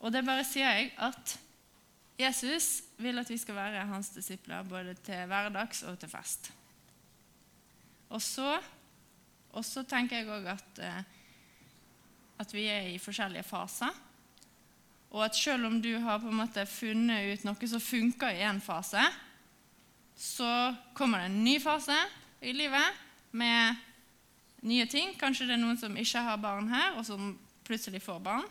Og 0.00 0.12
det 0.12 0.24
bare 0.24 0.44
sier 0.48 0.70
jeg 0.70 0.92
at 1.04 1.36
Jesus 2.20 2.82
vil 3.00 3.20
at 3.20 3.30
vi 3.30 3.38
skal 3.40 3.56
være 3.56 3.86
hans 3.88 4.10
disipler 4.12 4.66
både 4.68 4.94
til 5.04 5.26
hverdags 5.28 5.82
og 5.88 5.98
til 6.00 6.10
fest. 6.12 6.50
Og 8.10 8.22
så, 8.22 8.58
og 9.52 9.64
så 9.64 9.84
tenker 9.88 10.20
jeg 10.20 10.30
òg 10.32 10.48
at, 10.50 10.80
eh, 10.82 11.02
at 12.42 12.54
vi 12.54 12.66
er 12.68 12.90
i 12.90 13.00
forskjellige 13.00 13.46
faser. 13.46 13.92
Og 15.10 15.24
at 15.24 15.36
selv 15.36 15.66
om 15.66 15.80
du 15.82 15.92
har 15.98 16.20
på 16.22 16.30
en 16.30 16.40
måte 16.42 16.66
funnet 16.70 17.32
ut 17.32 17.44
noe 17.46 17.68
som 17.68 17.82
funker 17.82 18.34
i 18.34 18.44
én 18.46 18.60
fase, 18.62 19.02
så 20.16 20.74
kommer 20.94 21.22
det 21.22 21.30
en 21.30 21.44
ny 21.44 21.56
fase 21.62 21.96
i 22.44 22.52
livet 22.52 22.98
med 23.32 23.78
nye 24.62 24.86
ting. 24.86 25.14
Kanskje 25.18 25.48
det 25.48 25.56
er 25.56 25.62
noen 25.62 25.78
som 25.80 25.96
ikke 25.96 26.22
har 26.26 26.40
barn 26.42 26.68
her, 26.68 26.98
og 26.98 27.06
som 27.06 27.32
plutselig 27.64 28.02
får 28.04 28.20
barn. 28.22 28.46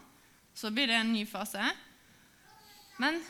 Så 0.54 0.72
blir 0.72 0.88
det 0.88 0.98
en 1.00 1.14
ny 1.14 1.26
fase. 1.30 1.64
Men 3.00 3.22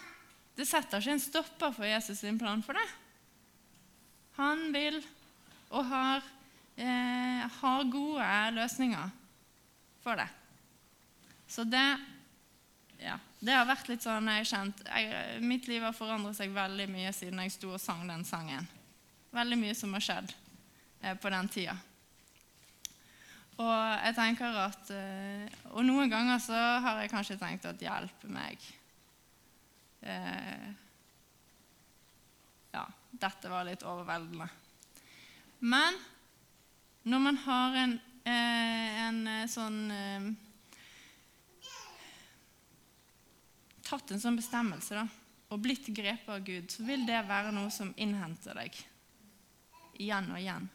det 0.57 0.65
setter 0.67 0.99
ikke 0.99 1.15
en 1.15 1.23
stopper 1.23 1.73
for 1.75 1.87
Jesus 1.87 2.19
sin 2.19 2.39
plan 2.39 2.63
for 2.65 2.77
det. 2.77 2.87
Han 4.39 4.69
vil 4.73 4.97
og 5.69 5.85
har, 5.85 6.23
eh, 6.77 7.45
har 7.61 7.91
gode 7.91 8.51
løsninger 8.55 9.11
for 10.03 10.15
det. 10.15 10.29
Så 11.47 11.63
det 11.63 11.99
ja, 12.99 13.15
det 13.39 13.55
har 13.55 13.67
vært 13.67 13.87
litt 13.87 14.03
sånn 14.03 14.27
jeg 14.27 14.41
har 14.41 14.47
kjent 14.49 14.81
jeg, 14.83 15.41
Mitt 15.41 15.69
liv 15.71 15.83
har 15.85 15.95
forandret 15.95 16.35
seg 16.35 16.51
veldig 16.51 16.89
mye 16.91 17.13
siden 17.15 17.39
jeg 17.45 17.53
sto 17.55 17.71
og 17.71 17.79
sang 17.79 18.03
den 18.09 18.25
sangen. 18.27 18.67
Veldig 19.31 19.59
mye 19.61 19.75
som 19.77 19.93
har 19.95 20.03
skjedd 20.03 20.33
eh, 21.01 21.15
på 21.15 21.31
den 21.31 21.47
tida. 21.47 21.77
Og 23.59 23.71
jeg 24.05 24.15
tenker 24.15 24.55
at, 24.61 24.91
eh, 24.95 25.57
og 25.73 25.83
noen 25.83 26.11
ganger 26.11 26.39
så 26.39 26.59
har 26.79 27.01
jeg 27.01 27.11
kanskje 27.11 27.39
tenkt 27.39 27.65
at 27.67 27.81
'hjelp 27.81 28.23
meg'. 28.31 28.67
Eh, 30.01 30.69
ja, 32.71 32.85
dette 33.11 33.51
var 33.51 33.67
litt 33.67 33.83
overveldende. 33.83 34.47
Men 35.59 35.97
når 37.03 37.19
man 37.19 37.37
har 37.37 37.75
en, 37.75 37.99
eh, 38.23 39.07
en 39.07 39.27
eh, 39.27 39.47
sånn 39.47 39.91
eh, 39.91 40.29
Tatt 43.89 44.11
en 44.11 44.21
sånn 44.21 44.35
bestemmelse 44.37 44.93
da, 44.93 45.07
og 45.49 45.61
blitt 45.63 45.87
grepet 45.89 46.29
av 46.29 46.43
Gud, 46.45 46.69
så 46.69 46.83
vil 46.85 47.07
det 47.07 47.23
være 47.25 47.49
noe 47.51 47.71
som 47.73 47.89
innhenter 47.97 48.53
deg 48.53 48.75
igjen 49.97 50.29
og 50.29 50.37
igjen. 50.37 50.67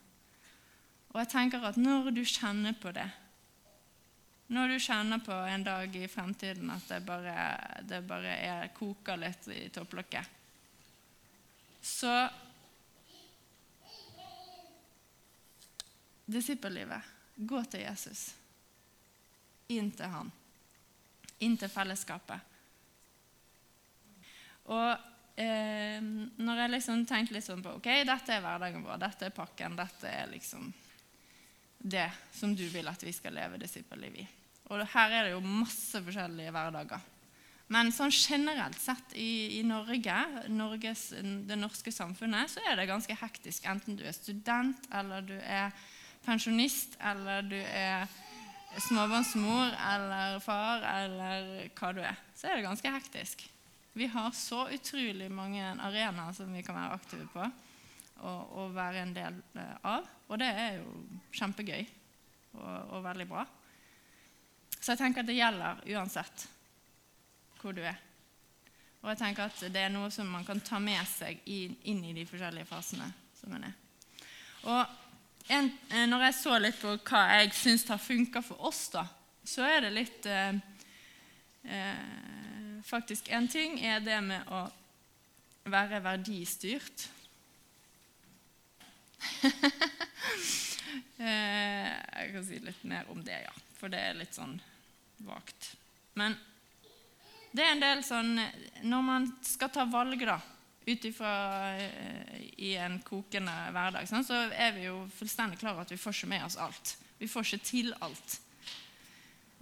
Og 1.15 1.21
jeg 1.23 1.31
tenker 1.31 1.63
at 1.63 1.79
når 1.79 2.11
du 2.11 2.25
kjenner 2.27 2.75
på 2.75 2.91
det 2.95 3.07
Når 4.51 4.75
du 4.75 4.79
kjenner 4.83 5.23
på 5.25 5.33
en 5.33 5.63
dag 5.65 5.95
i 5.97 6.09
fremtiden 6.11 6.73
at 6.75 6.89
det 6.91 6.99
bare, 7.07 7.35
det 7.87 8.03
bare 8.07 8.35
er, 8.35 8.73
koker 8.77 9.17
litt 9.17 9.47
i 9.49 9.69
topplokket, 9.73 10.43
så 11.81 12.13
Disippellivet. 16.25 17.13
Gå 17.37 17.59
til 17.69 17.83
Jesus. 17.85 18.31
Inn 19.73 19.91
til 19.93 20.09
han. 20.09 20.31
Inn 21.45 21.57
til 21.61 21.69
fellesskapet. 21.69 22.53
Og 24.73 24.89
eh, 25.37 26.01
når 26.01 26.63
jeg 26.63 26.73
liksom 26.73 27.05
tenkte 27.09 27.37
litt 27.37 27.45
sånn 27.45 27.65
på 27.65 27.75
ok, 27.77 27.91
dette 28.09 28.33
er 28.33 28.45
hverdagen 28.45 28.87
vår, 28.87 29.03
dette 29.03 29.29
er 29.29 29.37
pakken, 29.37 29.77
dette 29.77 30.09
er 30.09 30.31
liksom 30.33 30.71
det 31.85 32.09
som 32.33 32.55
du 32.57 32.65
vil 32.73 32.89
at 32.89 33.03
vi 33.05 33.13
skal 33.13 33.37
leve 33.37 33.61
disippelliv 33.61 34.23
i. 34.23 34.27
Og 34.73 34.81
her 34.95 35.13
er 35.13 35.27
det 35.27 35.35
jo 35.35 35.43
masse 35.45 36.01
forskjellige 36.01 36.53
hverdager. 36.55 37.11
Men 37.73 37.93
sånn 37.93 38.13
generelt 38.13 38.77
sett 38.81 39.15
i, 39.17 39.59
i 39.59 39.63
Norge, 39.65 40.17
Norges, 40.53 41.11
det 41.49 41.57
norske 41.57 41.93
samfunnet, 41.93 42.53
så 42.53 42.65
er 42.69 42.77
det 42.77 42.89
ganske 42.91 43.17
hektisk. 43.17 43.65
Enten 43.69 43.97
du 43.97 44.05
er 44.05 44.17
student, 44.17 44.85
eller 44.93 45.25
du 45.25 45.37
er 45.39 45.73
pensjonist, 46.25 46.97
eller 47.05 47.45
du 47.49 47.57
er 47.61 48.09
småbarnsmor 48.85 49.77
eller 49.79 50.41
far, 50.45 50.85
eller 50.89 51.69
hva 51.77 51.93
du 51.95 52.01
er. 52.05 52.17
Så 52.37 52.49
er 52.49 52.59
det 52.59 52.67
ganske 52.67 52.95
hektisk. 52.97 53.45
Vi 53.95 54.09
har 54.11 54.33
så 54.35 54.65
utrolig 54.75 55.29
mange 55.31 55.63
arenaer 55.63 56.35
som 56.37 56.51
vi 56.53 56.65
kan 56.67 56.77
være 56.77 56.97
aktive 56.99 57.29
på 57.33 57.47
og, 58.23 58.57
å, 58.57 58.69
være 58.75 59.03
en 59.03 59.15
del 59.17 59.37
eh, 59.59 59.77
av. 59.91 60.09
Og 60.29 60.41
det 60.41 60.49
er 60.49 60.81
jo 60.81 60.95
kjempegøy 61.35 61.83
og, 61.83 62.65
og, 62.65 62.99
veldig 63.05 63.29
bra. 63.29 63.45
Så 64.79 64.93
jeg 64.93 65.01
tenker 65.01 65.25
at 65.25 65.31
det 65.31 65.39
gjelder 65.39 65.81
uansett 65.95 66.47
hvor 67.61 67.77
du 67.77 67.83
er. 67.85 67.97
Og 69.05 69.11
jeg 69.13 69.21
tenker 69.21 69.49
at 69.49 69.65
det 69.73 69.83
er 69.85 69.93
noe 69.93 70.11
som 70.13 70.29
man 70.33 70.45
kan 70.47 70.61
ta 70.65 70.79
med 70.81 71.05
seg 71.09 71.41
inn, 71.49 71.77
i 72.05 72.15
de 72.17 72.25
forskjellige 72.29 72.69
fasene 72.69 73.09
som 73.37 73.53
en 73.57 73.67
er. 73.69 73.75
Og 74.65 75.53
en, 75.53 75.69
eh, 75.91 76.07
når 76.09 76.29
jeg 76.29 76.37
så 76.39 76.59
litt 76.61 76.79
på 76.81 76.95
hva 76.97 77.25
jeg 77.37 77.53
syns 77.57 77.85
har 77.91 78.01
funka 78.01 78.41
for 78.45 78.65
oss, 78.65 78.87
da, 78.95 79.05
så 79.45 79.67
er 79.69 79.85
det 79.85 79.93
litt 79.93 80.31
eh, 80.31 80.55
eh, 81.69 82.07
Faktisk 82.85 83.31
en 83.33 83.47
ting 83.49 83.79
er 83.81 84.03
det 84.05 84.19
med 84.21 84.51
å 84.53 84.67
være 85.73 86.03
verdistyrt. 86.05 87.07
Eh, 91.15 91.87
jeg 91.87 92.31
kan 92.35 92.43
si 92.45 92.57
litt 92.59 92.81
mer 92.91 93.07
om 93.13 93.21
det, 93.25 93.37
ja. 93.45 93.53
For 93.79 93.91
det 93.91 94.01
er 94.03 94.17
litt 94.19 94.35
sånn 94.35 94.57
vagt. 95.23 95.69
Men 96.19 96.35
det 97.55 97.63
er 97.63 97.71
en 97.77 97.83
del 97.83 98.03
sånn 98.07 98.33
Når 98.83 99.05
man 99.07 99.29
skal 99.47 99.71
ta 99.73 99.87
valg, 99.87 100.21
da, 100.27 100.41
ut 100.85 101.07
ifra 101.07 101.35
eh, 101.79 102.41
i 102.67 102.75
en 102.83 102.99
kokende 103.07 103.55
hverdag, 103.73 104.09
sånn, 104.11 104.27
så 104.27 104.43
er 104.51 104.75
vi 104.77 104.89
jo 104.89 105.05
fullstendig 105.17 105.61
klar 105.63 105.77
over 105.77 105.87
at 105.87 105.95
vi 105.95 106.01
får 106.01 106.19
ikke 106.19 106.33
med 106.35 106.47
oss 106.49 106.59
alt. 106.61 106.97
Vi 107.21 107.31
får 107.31 107.47
ikke 107.47 107.69
til 107.71 107.95
alt. 108.05 108.41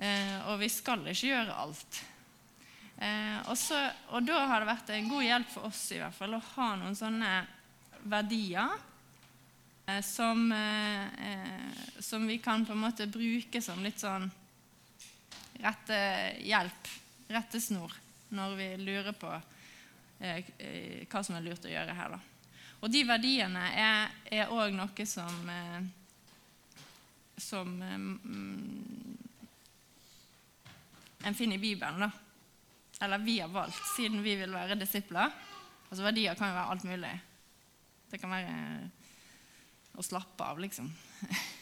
Eh, 0.03 0.39
og 0.51 0.59
vi 0.63 0.71
skal 0.73 1.05
ikke 1.13 1.31
gjøre 1.31 1.59
alt. 1.65 2.01
Eh, 3.03 3.39
også, 3.53 3.79
og 4.17 4.25
da 4.27 4.41
har 4.51 4.63
det 4.63 4.73
vært 4.73 4.95
en 4.97 5.13
god 5.13 5.27
hjelp 5.27 5.53
for 5.53 5.69
oss 5.69 5.85
i 5.95 6.01
hvert 6.01 6.17
fall 6.17 6.37
å 6.39 6.43
ha 6.55 6.73
noen 6.81 6.97
sånne 6.99 7.35
verdier 8.11 8.73
som, 10.03 10.53
eh, 10.53 11.05
eh, 11.05 11.73
som, 11.99 12.27
vi 12.27 12.39
kan 12.39 12.67
på 12.67 12.73
en 12.73 12.79
måte 12.79 13.07
bruke 13.07 13.63
som 13.63 13.83
litt 13.83 14.01
sånn 14.01 14.29
rette 15.63 15.99
hjelp, 16.43 16.89
rettesnor, 17.29 17.93
når 18.35 18.55
vi 18.59 18.69
lurer 18.83 19.17
på 19.17 19.31
hva 20.23 21.21
som 21.27 21.35
er 21.35 21.43
lurt 21.43 21.65
å 21.67 21.71
gjøre 21.71 21.95
her. 21.99 22.15
Da. 22.15 22.19
Og 22.83 22.91
de 22.95 23.03
verdiene 23.07 23.63
er 23.75 24.51
òg 24.55 24.75
noe 24.75 25.07
som, 25.07 25.51
som 27.35 27.73
mm, 27.83 29.17
en 31.27 31.39
finner 31.39 31.59
i 31.59 31.63
Bibelen. 31.63 32.07
da. 32.07 32.11
Eller 33.03 33.19
vi 33.19 33.41
har 33.41 33.51
valgt, 33.51 33.83
siden 33.97 34.23
vi 34.23 34.37
vil 34.39 34.55
være 34.55 34.79
disipler, 34.79 35.35
Altså 35.93 36.07
Verdier 36.07 36.33
kan 36.35 36.49
jo 36.49 36.57
være 36.57 36.71
alt 36.73 36.85
mulig. 36.89 37.13
Det 38.09 38.17
kan 38.21 38.31
være 38.33 38.53
å 39.95 40.05
slappe 40.05 40.45
av, 40.45 40.61
liksom. 40.63 40.89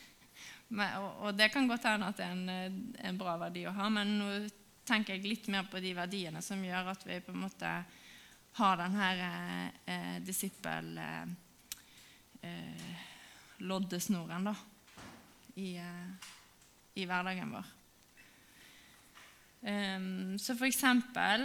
men, 0.76 0.96
og, 1.00 1.10
og, 1.26 1.34
det 1.38 1.50
kan 1.52 1.68
godt 1.70 1.88
hende 1.90 2.10
at 2.10 2.20
det 2.20 2.26
er 2.26 2.36
en, 2.36 2.80
en, 3.00 3.20
bra 3.20 3.36
verdi 3.40 3.66
å 3.66 3.74
ha, 3.74 3.88
men 3.92 4.16
nå 4.20 4.30
tenker 4.86 5.16
jeg 5.16 5.28
litt 5.28 5.50
mer 5.52 5.68
på 5.70 5.82
de 5.82 5.94
verdiene 5.94 6.42
som 6.42 6.62
gjør 6.64 6.92
at 6.94 7.06
vi 7.06 7.20
på 7.22 7.34
en 7.34 7.44
måte 7.44 7.76
har 8.60 8.82
den 8.82 8.98
her 8.98 9.24
eh, 9.86 10.18
disippel... 10.26 10.96
Eh, 10.98 11.38
eh, 12.42 13.06
loddesnoren 13.60 14.44
da, 14.44 14.54
i, 15.54 15.74
eh, 15.76 16.30
i 16.94 17.06
hverdagen 17.08 17.52
vår. 17.52 17.76
Um, 19.60 20.38
så 20.40 20.54
for 20.56 20.64
eksempel 20.64 21.42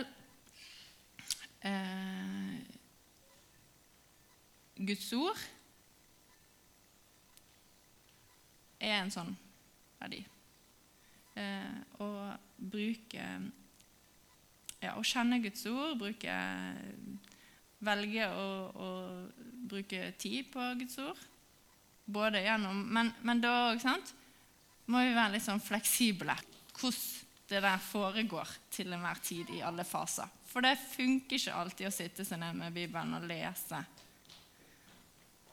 uh, 1.68 2.54
Guds 4.80 5.10
ord 5.18 5.42
er 8.86 9.02
en 9.02 9.14
sånn 9.14 9.34
verdi. 10.00 10.22
Eh, 11.36 11.78
å 12.00 12.10
bruke 12.56 13.24
ja, 14.80 14.94
Å 14.96 15.02
kjenne 15.04 15.42
Guds 15.44 15.66
ord, 15.68 15.98
bruke 16.00 16.36
Velge 17.86 18.28
å, 18.32 18.46
å 18.72 18.90
bruke 19.68 20.14
tid 20.22 20.48
på 20.54 20.70
Guds 20.80 20.96
ord. 21.04 21.20
Både 22.06 22.44
gjennom 22.46 22.86
Men, 22.94 23.12
men 23.26 23.42
da 23.44 23.74
òg 23.74 23.84
må 24.86 25.02
vi 25.02 25.16
være 25.18 25.36
litt 25.36 25.46
sånn 25.46 25.64
fleksible. 25.64 26.36
Hvordan 26.76 27.26
det 27.48 27.62
der 27.62 27.78
foregår 27.78 28.50
til 28.74 28.94
enhver 28.94 29.20
tid 29.22 29.50
i 29.54 29.62
alle 29.62 29.84
faser. 29.86 30.30
For 30.50 30.66
det 30.66 30.80
funker 30.80 31.38
ikke 31.38 31.54
alltid 31.54 31.90
å 31.90 31.94
sitte 31.94 32.26
seg 32.26 32.40
ned 32.42 32.58
med 32.58 32.74
Bibelen 32.74 33.14
og 33.18 33.28
lese 33.30 33.82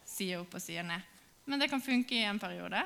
side 0.08 0.38
opp 0.40 0.56
og 0.56 0.62
side 0.62 0.84
ned. 0.88 1.04
Men 1.44 1.60
det 1.60 1.68
kan 1.72 1.82
funke 1.84 2.16
i 2.16 2.24
en 2.24 2.40
periode. 2.40 2.80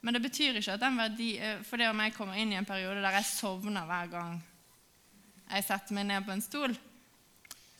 Men 0.00 0.14
det 0.14 0.22
betyr 0.22 0.58
ikke 0.58 0.76
at 0.76 0.82
den 0.82 0.98
verdi 0.98 1.32
eh, 1.42 1.58
For 1.66 1.80
det 1.80 1.88
om 1.90 2.00
jeg 2.04 2.14
kommer 2.14 2.38
inn 2.38 2.52
i 2.54 2.58
en 2.58 2.68
periode 2.68 3.02
der 3.02 3.18
jeg 3.18 3.30
sovner 3.32 3.88
hver 3.88 4.12
gang 4.12 4.38
jeg 5.48 5.64
setter 5.64 5.96
meg 5.96 6.04
ned 6.04 6.26
på 6.26 6.34
en 6.34 6.42
stol, 6.44 6.74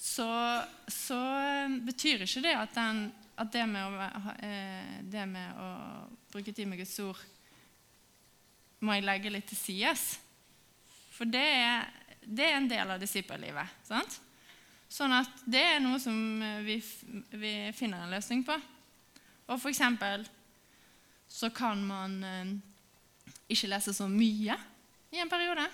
så, 0.01 0.29
så 0.89 1.19
eh, 1.37 1.75
betyr 1.85 2.23
ikke 2.25 2.41
det 2.47 2.55
at, 2.57 2.71
den, 2.73 3.03
at 3.37 3.51
det, 3.53 3.65
med 3.69 3.85
å, 3.85 4.07
eh, 4.41 4.95
det 5.05 5.27
med 5.29 5.59
å 5.61 5.69
bruke 6.33 6.55
tid 6.57 6.71
med 6.71 6.81
Guds 6.81 6.95
ord 7.05 7.21
må 8.81 8.97
jeg 8.97 9.05
legge 9.05 9.35
litt 9.35 9.49
til 9.51 9.61
sides. 9.61 10.07
For 11.13 11.29
det 11.29 11.45
er, 11.45 11.93
det 12.23 12.47
er 12.47 12.57
en 12.57 12.71
del 12.71 12.95
av 12.95 13.03
disippellivet. 13.03 13.85
Sånn 14.89 15.17
at 15.19 15.45
det 15.45 15.65
er 15.75 15.85
noe 15.85 16.01
som 16.01 16.17
vi, 16.65 16.79
vi 17.37 17.53
finner 17.77 18.07
en 18.07 18.15
løsning 18.17 18.47
på. 18.49 18.57
Og 19.49 19.59
for 19.59 19.69
eksempel 19.73 20.25
så 21.29 21.51
kan 21.55 21.81
man 21.85 22.17
eh, 22.25 22.57
ikke 23.53 23.71
lese 23.71 23.95
så 23.97 24.09
mye 24.11 24.57
i 25.13 25.21
en 25.21 25.31
periode. 25.31 25.67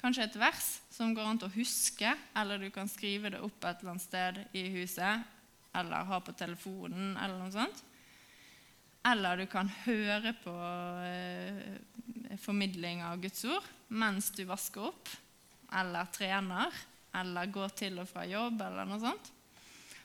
Kanskje 0.00 0.24
et 0.28 0.38
vers 0.40 0.68
som 0.92 1.12
går 1.16 1.26
an 1.28 1.40
til 1.40 1.50
å 1.50 1.56
huske, 1.58 2.14
eller 2.36 2.60
du 2.60 2.70
kan 2.72 2.88
skrive 2.88 3.32
det 3.34 3.42
opp 3.44 3.64
et 3.64 3.82
eller 3.82 3.94
annet 3.94 4.06
sted 4.06 4.40
i 4.56 4.64
huset, 4.76 5.26
eller 5.76 6.08
ha 6.08 6.20
på 6.24 6.34
telefonen, 6.36 7.14
eller 7.20 7.36
noe 7.36 7.52
sånt. 7.52 7.82
Eller 9.06 9.40
du 9.40 9.46
kan 9.48 9.68
høre 9.84 10.32
på 10.40 10.54
eh, 11.08 12.36
formidling 12.40 13.04
av 13.04 13.20
Guds 13.22 13.44
ord 13.48 13.68
mens 13.90 14.28
du 14.36 14.44
vasker 14.46 14.86
opp, 14.86 15.08
eller 15.74 16.08
trener, 16.14 16.74
eller 17.18 17.50
går 17.50 17.72
til 17.74 17.96
og 17.98 18.06
fra 18.06 18.22
jobb, 18.28 18.60
eller 18.62 18.86
noe 18.86 19.00
sånt. 19.02 19.32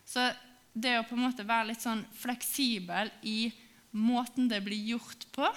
Så 0.05 0.23
det 0.73 0.95
å 0.99 1.05
på 1.05 1.15
en 1.15 1.27
måte 1.27 1.45
være 1.47 1.69
litt 1.69 1.83
sånn 1.83 2.01
fleksibel 2.17 3.11
i 3.29 3.51
måten 3.95 4.49
det 4.51 4.61
blir 4.61 4.91
gjort 4.95 5.27
på, 5.31 5.47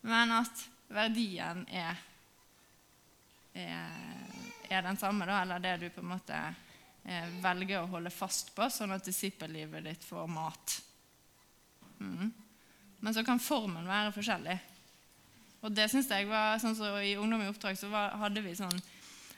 men 0.00 0.32
at 0.32 0.62
verdien 0.88 1.64
er, 1.68 1.98
er, 3.52 3.90
er 4.68 4.86
den 4.86 4.96
samme, 4.96 5.26
da, 5.28 5.42
eller 5.42 5.60
det 5.60 5.74
du 5.82 5.90
på 5.90 6.00
en 6.00 6.12
måte 6.14 6.38
eh, 7.04 7.28
velger 7.42 7.82
å 7.82 7.90
holde 7.90 8.12
fast 8.14 8.54
på, 8.56 8.68
sånn 8.72 8.94
at 8.96 9.04
disippellivet 9.04 9.84
ditt 9.84 10.06
får 10.08 10.30
mat. 10.30 10.78
Mm. 12.00 12.32
Men 13.00 13.14
så 13.14 13.24
kan 13.26 13.42
formen 13.42 13.88
være 13.88 14.14
forskjellig. 14.14 14.56
Og 15.66 15.72
det 15.74 15.88
synes 15.90 16.08
jeg 16.10 16.28
var, 16.30 16.56
sånn 16.62 16.76
så 16.78 16.94
I 17.02 17.16
Ungdom 17.18 17.42
i 17.44 17.50
oppdrag 17.50 17.76
så 17.78 17.90
var, 17.92 18.14
hadde 18.20 18.44
vi 18.44 18.54
sånn 18.56 18.76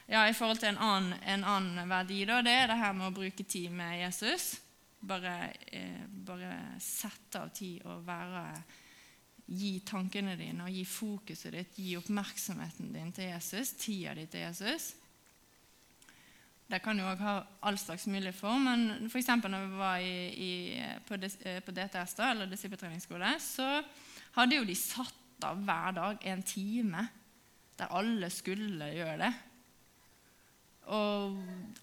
ja, 0.09 0.23
I 0.25 0.33
forhold 0.33 0.57
til 0.57 0.71
en 0.71 0.81
annen, 0.81 1.19
en 1.21 1.43
annen 1.45 1.91
verdi, 1.91 2.23
da, 2.25 2.39
det 2.41 2.55
er 2.55 2.71
det 2.71 2.79
her 2.79 2.95
med 2.97 3.11
å 3.11 3.13
bruke 3.13 3.43
tid 3.45 3.69
med 3.69 3.99
Jesus. 3.99 4.55
Bare, 4.99 5.53
eh, 5.71 6.05
bare 6.07 6.79
sette 6.83 7.39
av 7.39 7.53
tid 7.55 7.85
og 7.87 8.05
være 8.07 8.43
Gi 9.49 9.79
tankene 9.81 10.35
dine 10.37 10.67
og 10.67 10.69
gi 10.69 10.83
fokuset 10.85 11.55
ditt, 11.55 11.77
gi 11.81 11.95
oppmerksomheten 11.97 12.91
din 12.93 13.09
til 13.15 13.31
Jesus, 13.31 13.71
tida 13.81 14.13
di 14.13 14.27
til 14.29 14.43
Jesus. 14.45 14.91
Det 16.69 16.77
kan 16.85 16.99
jo 17.01 17.07
òg 17.09 17.23
ha 17.25 17.33
all 17.65 17.79
slags 17.81 18.05
mulig 18.13 18.35
form, 18.37 18.67
men 18.67 19.07
f.eks. 19.09 19.31
når 19.41 19.63
vi 19.63 19.79
var 19.79 20.03
i, 20.05 20.11
i, 20.29 20.51
på, 21.07 21.17
eh, 21.17 21.57
på 21.65 21.73
DTS, 21.73 22.13
da, 22.19 22.29
eller 22.29 22.51
disippeltreningsskole, 22.51 23.31
så 23.41 23.79
hadde 24.35 24.59
jo 24.59 24.67
de 24.69 24.77
satt 24.77 25.47
av 25.49 25.63
hver 25.65 25.97
dag 25.97 26.29
en 26.29 26.45
time 26.45 27.07
der 27.79 27.95
alle 27.97 28.29
skulle 28.29 28.91
gjøre 28.93 29.17
det. 29.23 29.31
Og 30.89 31.35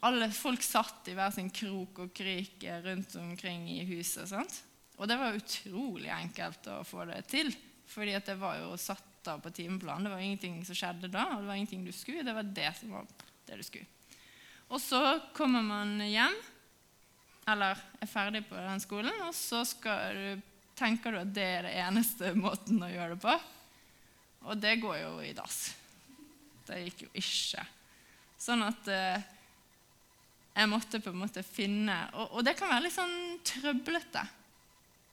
alle 0.07 0.31
folk 0.35 0.65
satt 0.65 1.11
i 1.11 1.15
hver 1.17 1.35
sin 1.35 1.51
krok 1.55 2.01
og 2.05 2.15
krik 2.17 2.65
rundt 2.85 3.15
omkring 3.21 3.69
i 3.71 3.85
huset. 3.87 4.29
Sant? 4.31 4.63
Og 4.97 5.09
det 5.09 5.19
var 5.21 5.37
utrolig 5.37 6.11
enkelt 6.13 6.71
å 6.73 6.81
få 6.87 7.05
det 7.09 7.21
til, 7.31 7.53
fordi 7.91 8.17
det 8.25 8.39
var 8.41 8.59
jo 8.63 8.73
satt 8.81 9.29
av 9.31 9.43
på 9.45 9.53
timeplanen. 9.55 10.09
Det 10.09 10.15
var 10.15 10.25
ingenting 10.25 10.59
som 10.65 10.79
skjedde 10.79 11.11
da, 11.13 11.27
og 11.35 11.43
det 11.43 11.51
var 11.51 11.61
ingenting 11.61 11.85
du 11.85 11.93
skulle. 11.95 12.25
Det 12.27 12.35
var 12.35 12.55
det 12.57 12.73
som 12.79 12.97
var 12.97 13.09
det 13.47 13.61
du 13.61 13.65
skulle. 13.67 13.89
Og 14.67 14.81
så 14.83 15.01
kommer 15.37 15.63
man 15.63 16.01
hjem, 16.03 16.35
eller 17.47 17.79
er 18.03 18.11
ferdig 18.11 18.43
på 18.49 18.59
den 18.59 18.83
skolen, 18.83 19.21
og 19.29 19.35
så 19.37 19.63
du, 19.63 20.43
tenker 20.79 21.15
du 21.15 21.21
at 21.21 21.35
det 21.35 21.47
er 21.61 21.69
det 21.69 21.77
eneste 21.85 22.33
måten 22.35 22.83
å 22.83 22.91
gjøre 22.91 23.15
det 23.15 23.23
på. 23.23 23.37
Og 24.47 24.59
det 24.63 24.77
går 24.83 24.99
jo 25.05 25.13
i 25.23 25.35
dass. 25.37 25.61
Det 26.67 26.81
gikk 26.83 27.07
jo 27.07 27.13
ikke. 27.23 27.63
Sånn 28.47 28.63
at 28.63 28.89
eh, 28.93 29.25
jeg 30.57 30.71
måtte 30.71 31.01
på 31.03 31.11
en 31.11 31.21
måte 31.21 31.43
finne 31.45 31.97
og, 32.15 32.39
og, 32.39 32.43
det 32.47 32.55
kan 32.57 32.71
være 32.71 32.87
litt 32.87 32.95
sånn 32.95 33.17
trøblete. 33.45 34.23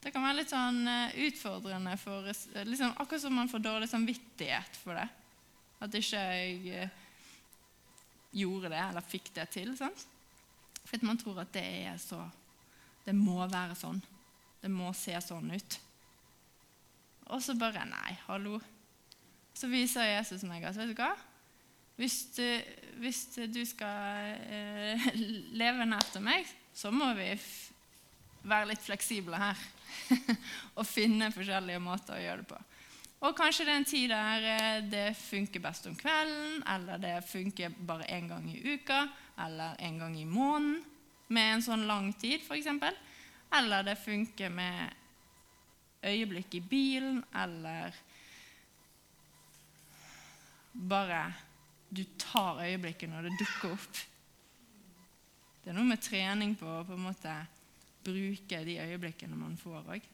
Det 0.03 0.11
kan 0.11 0.23
være 0.25 0.41
litt 0.41 0.51
sånn 0.51 0.81
uh, 0.83 1.15
utfordrende 1.25 1.93
for 1.95 2.27
liksom, 2.27 2.91
Akkurat 2.99 3.23
som 3.23 3.37
man 3.39 3.47
får 3.51 3.63
dårlig 3.63 3.87
samvittighet 3.87 4.79
for 4.81 4.99
det. 4.99 5.05
At 5.83 5.95
ikke 5.95 6.23
jeg 6.27 6.83
uh, 6.83 6.97
gjorde 8.35 8.71
det 8.73 8.81
eller 8.83 9.07
fikk 9.07 9.31
det 9.35 9.47
til. 9.55 9.71
Sant? 9.79 10.05
For 10.83 11.07
man 11.07 11.19
tror 11.19 11.39
at 11.45 11.53
det 11.55 11.63
er 11.87 11.99
så 12.03 12.19
Det 13.03 13.15
må 13.15 13.39
være 13.47 13.75
sånn. 13.79 13.99
Det 14.61 14.71
må 14.71 14.91
se 14.95 15.15
sånn 15.23 15.51
ut. 15.51 15.79
Og 17.31 17.43
så 17.43 17.55
bare 17.59 17.87
Nei, 17.87 18.15
hallo. 18.27 18.59
Så 19.55 19.71
viser 19.71 20.07
Jesus 20.07 20.43
meg 20.47 20.63
at 20.67 20.75
vet 20.79 20.91
du 20.91 20.99
hva? 20.99 21.13
Hvis 21.95 22.17
du, 22.33 22.45
hvis 23.03 23.25
du 23.53 23.61
skal 23.69 24.33
eh, 24.49 25.07
leve 25.61 25.85
nært 25.85 26.17
meg, 26.23 26.47
så 26.73 26.91
må 26.91 27.11
vi 27.17 27.29
være 28.43 28.71
litt 28.71 28.83
fleksible 28.83 29.37
her. 29.39 29.59
og 30.77 30.87
finne 30.89 31.31
forskjellige 31.33 31.81
måter 31.83 32.17
å 32.17 32.23
gjøre 32.23 32.43
det 32.43 32.49
på. 32.49 32.61
Og 33.23 33.35
kanskje 33.37 33.63
det 33.63 33.71
er 33.71 33.79
en 33.79 33.87
tid 33.87 34.09
der 34.11 34.47
eh, 34.51 34.79
det 34.89 35.05
funker 35.15 35.63
best 35.63 35.85
om 35.87 35.95
kvelden, 35.95 36.63
eller 36.73 36.99
det 36.99 37.13
funker 37.29 37.77
bare 37.87 38.09
én 38.11 38.27
gang 38.31 38.49
i 38.51 38.73
uka, 38.73 39.05
eller 39.45 39.77
en 39.79 40.01
gang 40.01 40.17
i 40.19 40.25
måneden 40.27 40.81
med 41.33 41.53
en 41.53 41.63
sånn 41.65 41.87
lang 41.87 42.11
tid, 42.19 42.41
f.eks. 42.43 42.67
Eller 43.53 43.85
det 43.85 43.95
funker 44.01 44.51
med 44.51 44.99
øyeblikk 46.03 46.57
i 46.59 46.65
bilen, 46.67 47.21
eller 47.37 47.95
bare 50.73 51.23
du 51.93 52.03
tar 52.19 52.63
øyeblikket 52.65 53.11
når 53.11 53.27
det 53.27 53.37
dukker 53.39 53.75
opp. 53.75 54.01
Det 55.63 55.71
er 55.71 55.77
noe 55.77 55.87
med 55.87 56.01
trening 56.03 56.57
på 56.59 56.67
å 56.67 56.83
på 56.87 56.97
en 56.97 57.05
måte 57.05 57.33
bruke 58.03 58.63
de 58.67 58.79
øyeblikkene 58.83 59.37
man 59.37 59.55
får 59.59 59.93
òg. 59.95 60.07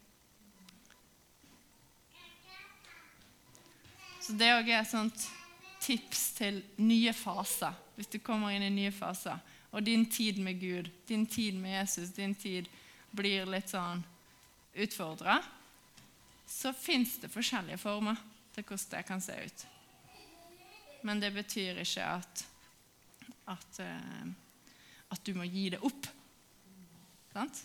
Så 4.21 4.35
det 4.37 4.51
òg 4.53 4.67
er 4.69 4.83
et 4.83 4.91
sånt 4.91 5.23
tips 5.81 6.25
til 6.37 6.59
nye 6.83 7.13
faser, 7.17 7.73
hvis 7.95 8.11
du 8.13 8.19
kommer 8.21 8.53
inn 8.53 8.67
i 8.67 8.73
nye 8.73 8.93
faser. 8.93 9.39
Og 9.71 9.81
din 9.85 10.05
tid 10.11 10.37
med 10.41 10.59
Gud, 10.61 10.89
din 11.09 11.25
tid 11.25 11.57
med 11.57 11.79
Jesus, 11.79 12.13
din 12.13 12.35
tid 12.35 12.69
blir 13.15 13.49
litt 13.49 13.71
sånn 13.71 14.03
utfordra. 14.77 15.39
Så 16.45 16.73
fins 16.77 17.17
det 17.21 17.31
forskjellige 17.33 17.81
former 17.81 18.21
til 18.53 18.65
hvordan 18.65 18.93
det 18.93 19.05
kan 19.07 19.21
se 19.21 19.37
ut. 19.45 19.68
Men 21.07 21.21
det 21.21 21.31
betyr 21.35 21.79
ikke 21.83 22.05
at, 22.05 22.45
at, 23.53 23.81
uh, 23.81 24.25
at 25.15 25.25
du 25.25 25.33
må 25.38 25.47
gi 25.47 25.69
det 25.73 25.81
opp. 25.85 26.09
Sant? 27.33 27.62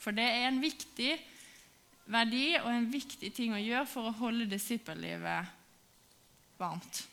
For 0.00 0.16
det 0.16 0.24
er 0.24 0.48
en 0.48 0.60
viktig 0.62 1.12
verdi 2.10 2.46
og 2.58 2.70
en 2.72 2.90
viktig 2.90 3.30
ting 3.36 3.54
å 3.54 3.60
gjøre 3.60 3.86
for 3.88 4.10
å 4.10 4.16
holde 4.18 4.48
disippellivet 4.50 5.56
varmt. 6.60 7.04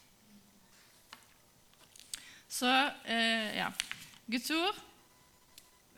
Så 2.47 2.69
eh, 3.05 3.57
ja. 3.59 3.67
Guds 4.25 4.49
ord, 4.55 4.79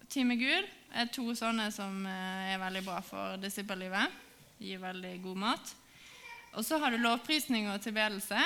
tid 0.09 0.27
med 0.27 0.41
Gud, 0.41 0.65
er 0.97 1.11
to 1.13 1.29
sånne 1.37 1.69
som 1.73 2.01
eh, 2.09 2.53
er 2.53 2.61
veldig 2.61 2.81
bra 2.85 2.99
for 3.05 3.37
disippellivet. 3.41 4.17
Gir 4.59 4.81
veldig 4.81 5.13
god 5.23 5.43
mat. 5.45 5.75
Og 6.57 6.65
så 6.65 6.79
har 6.81 6.91
du 6.91 6.99
lovprisning 6.99 7.69
og 7.71 7.79
tilbedelse. 7.81 8.41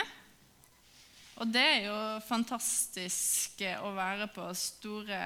Og 1.42 1.50
det 1.50 1.64
er 1.66 1.80
jo 1.88 1.96
fantastisk 2.28 3.64
å 3.82 3.90
være 3.96 4.28
på 4.36 4.46
store 4.58 5.18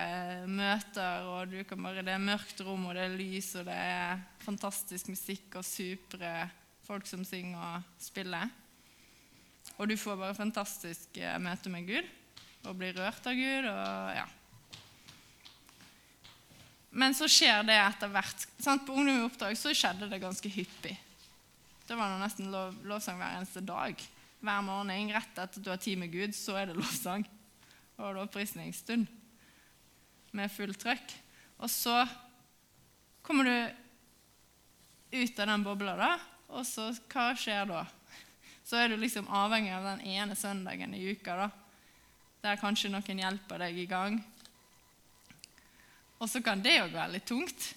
møter, 0.48 1.28
og 1.28 1.52
bare, 1.82 2.06
det 2.06 2.14
er 2.14 2.24
mørkt 2.24 2.64
rom, 2.64 2.86
og 2.88 2.96
det 2.96 3.04
er 3.10 3.18
lys, 3.20 3.50
og 3.60 3.68
det 3.68 3.76
er 3.76 4.24
fantastisk 4.46 5.12
musikk 5.12 5.60
og 5.60 5.68
supre 5.68 6.32
folk 6.88 7.10
som 7.10 7.26
synger 7.28 7.60
og 7.60 7.92
spiller. 8.00 8.48
Og 9.76 9.92
du 9.92 9.98
får 10.00 10.16
bare 10.16 10.38
fantastisk 10.38 11.20
eh, 11.20 11.36
møte 11.44 11.70
med 11.70 11.90
Gud 11.90 12.08
og 12.68 12.78
blir 12.80 12.96
rørt 12.96 13.28
av 13.28 13.36
Gud. 13.36 13.68
og 13.68 14.16
ja. 14.16 14.26
Men 16.98 17.14
så 17.14 17.28
skjer 17.30 17.68
det 17.68 17.76
etter 17.76 18.10
hvert. 18.12 18.48
Sant? 18.64 18.88
På 18.88 18.96
Ungdom 18.96 19.20
i 19.20 19.28
oppdrag 19.28 19.60
så 19.60 19.76
skjedde 19.76 20.08
det 20.10 20.24
ganske 20.24 20.50
hyppig. 20.56 20.96
Det 21.88 21.96
var 22.00 22.16
nesten 22.20 22.48
lov, 22.52 22.80
lovsang 22.88 23.20
hver 23.20 23.36
eneste 23.38 23.62
dag 23.64 24.08
hver 24.48 24.64
morgen 24.64 25.12
rett 25.12 25.34
etter 25.34 25.44
at 25.44 25.60
du 25.60 25.70
har 25.72 25.82
tid 25.82 26.00
med 26.00 26.14
Gud, 26.14 26.36
så 26.36 26.56
er 26.56 26.70
det 26.70 26.78
lovsang 26.78 27.26
og 27.98 28.16
lovprisningsstund 28.16 29.08
med 30.38 30.54
fullt 30.54 30.80
trøkk. 30.80 31.16
Og 31.60 31.70
så 31.72 32.06
kommer 33.26 33.48
du 33.48 35.18
ut 35.18 35.40
av 35.40 35.50
den 35.50 35.66
bobla, 35.66 35.96
da, 36.00 36.12
og 36.54 36.64
så 36.68 36.92
hva 37.12 37.32
skjer 37.36 37.68
da? 37.68 37.84
Så 38.68 38.80
er 38.80 38.92
du 38.92 38.98
liksom 39.00 39.28
avhengig 39.32 39.72
av 39.76 39.86
den 39.88 40.04
ene 40.16 40.36
søndagen 40.36 40.96
i 40.96 41.06
uka 41.12 41.38
da, 41.40 41.50
der 42.44 42.60
kanskje 42.62 42.92
noen 42.94 43.24
hjelper 43.24 43.64
deg 43.64 43.80
i 43.80 43.88
gang. 43.90 44.20
Og 46.18 46.30
så 46.32 46.42
kan 46.44 46.62
det 46.64 46.80
òg 46.82 46.96
være 46.96 47.18
litt 47.18 47.28
tungt. 47.28 47.74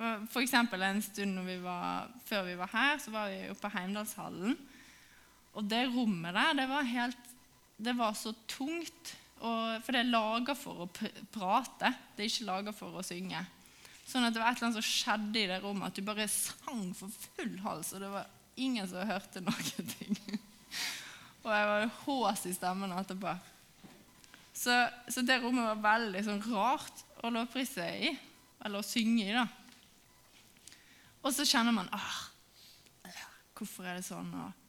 Eksempel 0.00 0.82
en 0.86 1.02
stund 1.04 1.42
vi 1.46 1.56
var, 1.62 2.10
før 2.26 2.46
vi 2.48 2.58
var 2.58 2.70
her, 2.72 2.98
så 3.02 3.12
var 3.12 3.30
vi 3.30 3.46
oppe 3.50 3.66
på 3.66 3.72
Heimdalshallen. 3.76 4.56
Og 5.58 5.66
det 5.66 5.86
rommet 5.90 6.36
der, 6.36 6.54
det 6.60 6.66
var, 6.70 6.86
helt, 6.86 7.32
det 7.76 7.96
var 7.98 8.14
så 8.18 8.32
tungt. 8.50 9.14
Og, 9.40 9.80
for 9.84 9.96
det 9.96 10.02
er 10.02 10.12
laga 10.12 10.54
for 10.58 10.84
å 10.84 10.90
prate, 11.32 11.94
det 12.14 12.24
er 12.24 12.28
ikke 12.28 12.48
laga 12.50 12.74
for 12.76 13.00
å 13.00 13.04
synge. 13.04 13.40
Sånn 14.10 14.26
at 14.26 14.34
det 14.34 14.42
var 14.42 14.52
et 14.52 14.58
eller 14.58 14.68
annet 14.68 14.80
som 14.80 14.86
skjedde 14.86 15.40
i 15.40 15.48
det 15.48 15.60
rommet, 15.62 15.88
at 15.88 15.96
du 15.96 16.04
bare 16.04 16.26
sang 16.30 16.90
for 16.98 17.12
full 17.14 17.54
hals, 17.64 17.92
og 17.94 18.02
det 18.02 18.10
var 18.12 18.28
ingen 18.60 18.88
som 18.90 19.06
hørte 19.08 19.42
noen 19.44 19.92
ting. 19.94 20.18
og 21.44 21.52
jeg 21.54 21.70
var 21.70 21.86
hås 22.02 22.44
i 22.50 22.54
stemmen 22.56 22.92
etterpå. 22.98 23.32
Så, 24.60 24.74
så, 25.08 25.22
det 25.24 25.38
rommet 25.40 25.64
var 25.70 25.84
veldig 25.86 26.24
sånn 26.26 26.42
rart 26.50 27.04
å 27.24 27.30
lovprise 27.32 27.86
i, 28.02 28.12
eller 28.60 28.82
å 28.82 28.84
synge 28.84 29.24
i. 29.24 29.32
da. 29.32 29.46
Og 31.24 31.32
så 31.36 31.46
kjenner 31.48 31.76
man 31.76 31.88
Hvorfor 33.56 33.84
er 33.84 33.98
det 33.98 34.06
sånn? 34.06 34.28
Og 34.40 34.59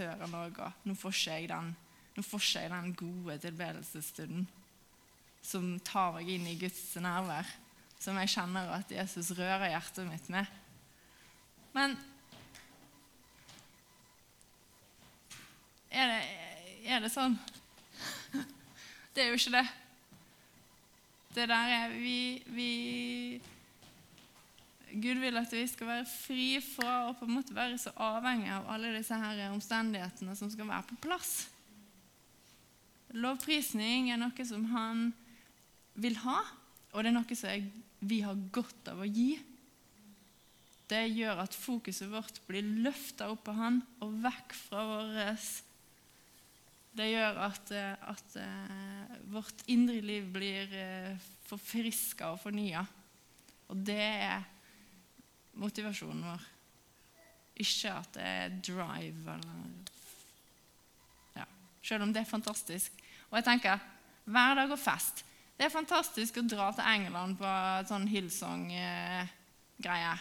òg, 0.00 0.58
og 0.62 0.88
nå 0.88 0.94
får 0.98 1.14
ikke 1.16 1.36
jeg 1.36 1.48
den, 1.50 1.72
ikke 2.16 2.60
jeg 2.60 2.70
den 2.72 2.94
gode 2.96 3.38
tilbedelsesstunden 3.42 4.48
som 5.42 5.74
tar 5.82 6.14
meg 6.14 6.28
inn 6.30 6.46
i 6.46 6.56
Guds 6.60 6.80
nærvær, 7.02 7.48
som 7.98 8.18
jeg 8.20 8.30
kjenner 8.30 8.70
at 8.76 8.90
Jesus 8.94 9.32
rører 9.34 9.72
hjertet 9.72 10.06
mitt 10.06 10.28
med. 10.30 10.46
Men 11.74 11.96
er 15.90 16.12
det, 16.12 16.20
er 16.88 17.02
det 17.04 17.12
sånn? 17.12 17.36
Det 19.12 19.26
er 19.26 19.28
jo 19.28 19.36
ikke 19.36 19.58
det. 19.58 19.66
Det 21.36 21.44
der 21.50 21.72
er 21.74 21.90
vi, 21.92 22.40
vi 22.48 22.68
Gud 24.92 25.20
vil 25.22 25.40
at 25.40 25.52
vi 25.54 25.64
skal 25.70 25.88
være 25.88 26.08
fri 26.08 26.46
fra 26.64 27.06
å 27.08 27.14
på 27.16 27.24
en 27.28 27.36
måte 27.38 27.56
være 27.56 27.78
så 27.80 27.92
avhengig 27.96 28.50
av 28.52 28.68
alle 28.74 28.92
disse 28.96 29.16
her 29.16 29.46
omstendighetene 29.50 30.36
som 30.36 30.50
skal 30.52 30.68
være 30.68 30.88
på 30.90 30.98
plass. 31.06 31.32
Lovprisning 33.12 34.10
er 34.12 34.20
noe 34.20 34.46
som 34.48 34.64
han 34.72 35.10
vil 36.00 36.16
ha, 36.24 36.38
og 36.92 37.02
det 37.02 37.10
er 37.10 37.16
noe 37.16 37.36
som 37.36 37.72
vi 38.08 38.20
har 38.24 38.46
godt 38.52 38.92
av 38.92 39.02
å 39.04 39.08
gi. 39.08 39.34
Det 40.88 41.02
gjør 41.08 41.42
at 41.44 41.56
fokuset 41.56 42.10
vårt 42.12 42.40
blir 42.48 42.64
løfta 42.84 43.30
opp 43.32 43.48
av 43.52 43.60
han 43.60 43.82
og 44.04 44.16
vekk 44.24 44.56
fra 44.66 44.86
vårt 44.88 45.60
Det 46.92 47.06
gjør 47.08 47.38
at, 47.46 47.70
at 47.72 48.34
uh, 48.36 49.12
vårt 49.32 49.62
indre 49.72 50.00
liv 50.04 50.26
blir 50.28 50.74
uh, 50.76 51.28
forfriska 51.48 52.34
og 52.34 52.42
fornya. 52.42 52.82
Og 53.72 53.80
det 53.80 54.02
er 54.02 54.44
motivasjonen 55.60 56.24
vår. 56.26 56.42
Ikke 57.62 57.90
at 57.92 58.10
det 58.16 58.24
er 58.24 58.48
drive 58.64 59.34
eller 59.34 59.56
ja. 61.36 61.46
Selv 61.84 62.02
om 62.06 62.12
det 62.14 62.20
er 62.22 62.30
fantastisk. 62.30 62.90
Og 63.30 63.36
jeg 63.38 63.46
tenker 63.48 63.76
hverdag 64.24 64.68
og 64.72 64.80
fest. 64.80 65.24
Det 65.56 65.64
er 65.68 65.72
fantastisk 65.72 66.36
å 66.40 66.48
dra 66.48 66.72
til 66.74 66.88
England 66.88 67.38
på 67.38 67.50
sånn 67.88 68.08
Hillsong-greie. 68.10 70.14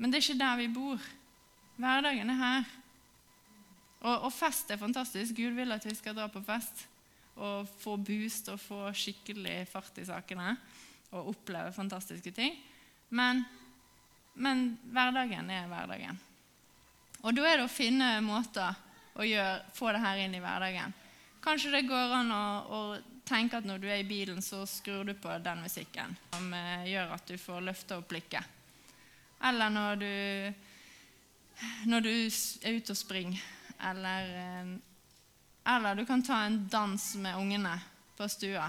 Men 0.00 0.10
det 0.10 0.16
er 0.16 0.24
ikke 0.24 0.40
der 0.40 0.60
vi 0.62 0.68
bor. 0.72 0.98
Hverdagen 1.80 2.32
er 2.32 2.38
her. 2.40 2.62
Og, 4.00 4.14
og, 4.14 4.32
fest 4.32 4.70
er 4.72 4.80
fantastisk. 4.80 5.34
Gud 5.36 5.52
vil 5.58 5.74
at 5.74 5.84
vi 5.84 5.94
skal 5.96 6.16
dra 6.16 6.26
på 6.32 6.40
fest 6.44 6.86
og 7.40 7.68
få 7.80 7.96
boost 8.00 8.48
og 8.52 8.60
få 8.60 8.92
skikkelig 8.96 9.68
fart 9.70 9.98
i 10.00 10.08
sakene 10.08 10.50
og 11.10 11.28
oppleve 11.34 11.72
fantastiske 11.72 12.32
ting. 12.36 12.56
Men, 13.10 13.44
men 14.34 14.78
hverdagen 14.94 15.50
er 15.50 15.68
hverdagen. 15.70 16.18
Og 17.20 17.36
da 17.36 17.44
er 17.46 17.60
det 17.60 17.66
å 17.66 17.72
finne 17.72 18.14
måter 18.24 18.76
å 19.18 19.26
gjøre, 19.26 19.62
få 19.76 19.92
det 19.92 20.02
her 20.04 20.22
inn 20.22 20.36
i 20.36 20.42
hverdagen. 20.42 20.94
Kanskje 21.44 21.72
det 21.74 21.88
går 21.88 22.14
an 22.20 22.32
å, 22.32 22.44
å, 22.60 22.80
tenke 23.30 23.60
at 23.60 23.66
når 23.68 23.82
du 23.82 23.86
er 23.88 24.00
i 24.02 24.08
bilen, 24.08 24.40
så 24.42 24.64
skrur 24.66 25.04
du 25.06 25.12
på 25.14 25.30
den 25.44 25.60
musikken 25.62 26.16
som 26.32 26.48
eh, 26.56 26.88
gjør 26.90 27.12
at 27.14 27.28
du 27.30 27.36
får 27.38 27.62
løfta 27.62 28.00
opp 28.00 28.08
blikket. 28.10 28.56
Eller 29.46 29.70
når 29.70 30.00
du, 30.00 30.10
når 31.92 32.04
du 32.04 32.10
er 32.10 32.80
ute 32.80 32.96
og 32.96 32.98
springer. 32.98 33.44
Eller, 33.90 34.34
eh, 34.40 34.74
eller 35.76 36.00
du 36.00 36.04
kan 36.08 36.24
ta 36.26 36.42
en 36.46 36.58
dans 36.72 37.06
med 37.22 37.38
ungene 37.38 37.76
på 38.18 38.28
stua. 38.28 38.66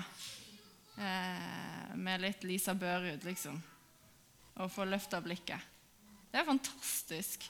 Eh, 0.97 1.97
med 1.97 2.21
litt 2.21 2.45
Lisa 2.45 2.75
Børud, 2.77 3.25
liksom 3.25 3.59
og 4.59 4.71
få 4.71 4.85
løfta 4.85 5.21
blikket. 5.23 5.69
Det 6.31 6.39
er 6.39 6.47
fantastisk 6.47 7.47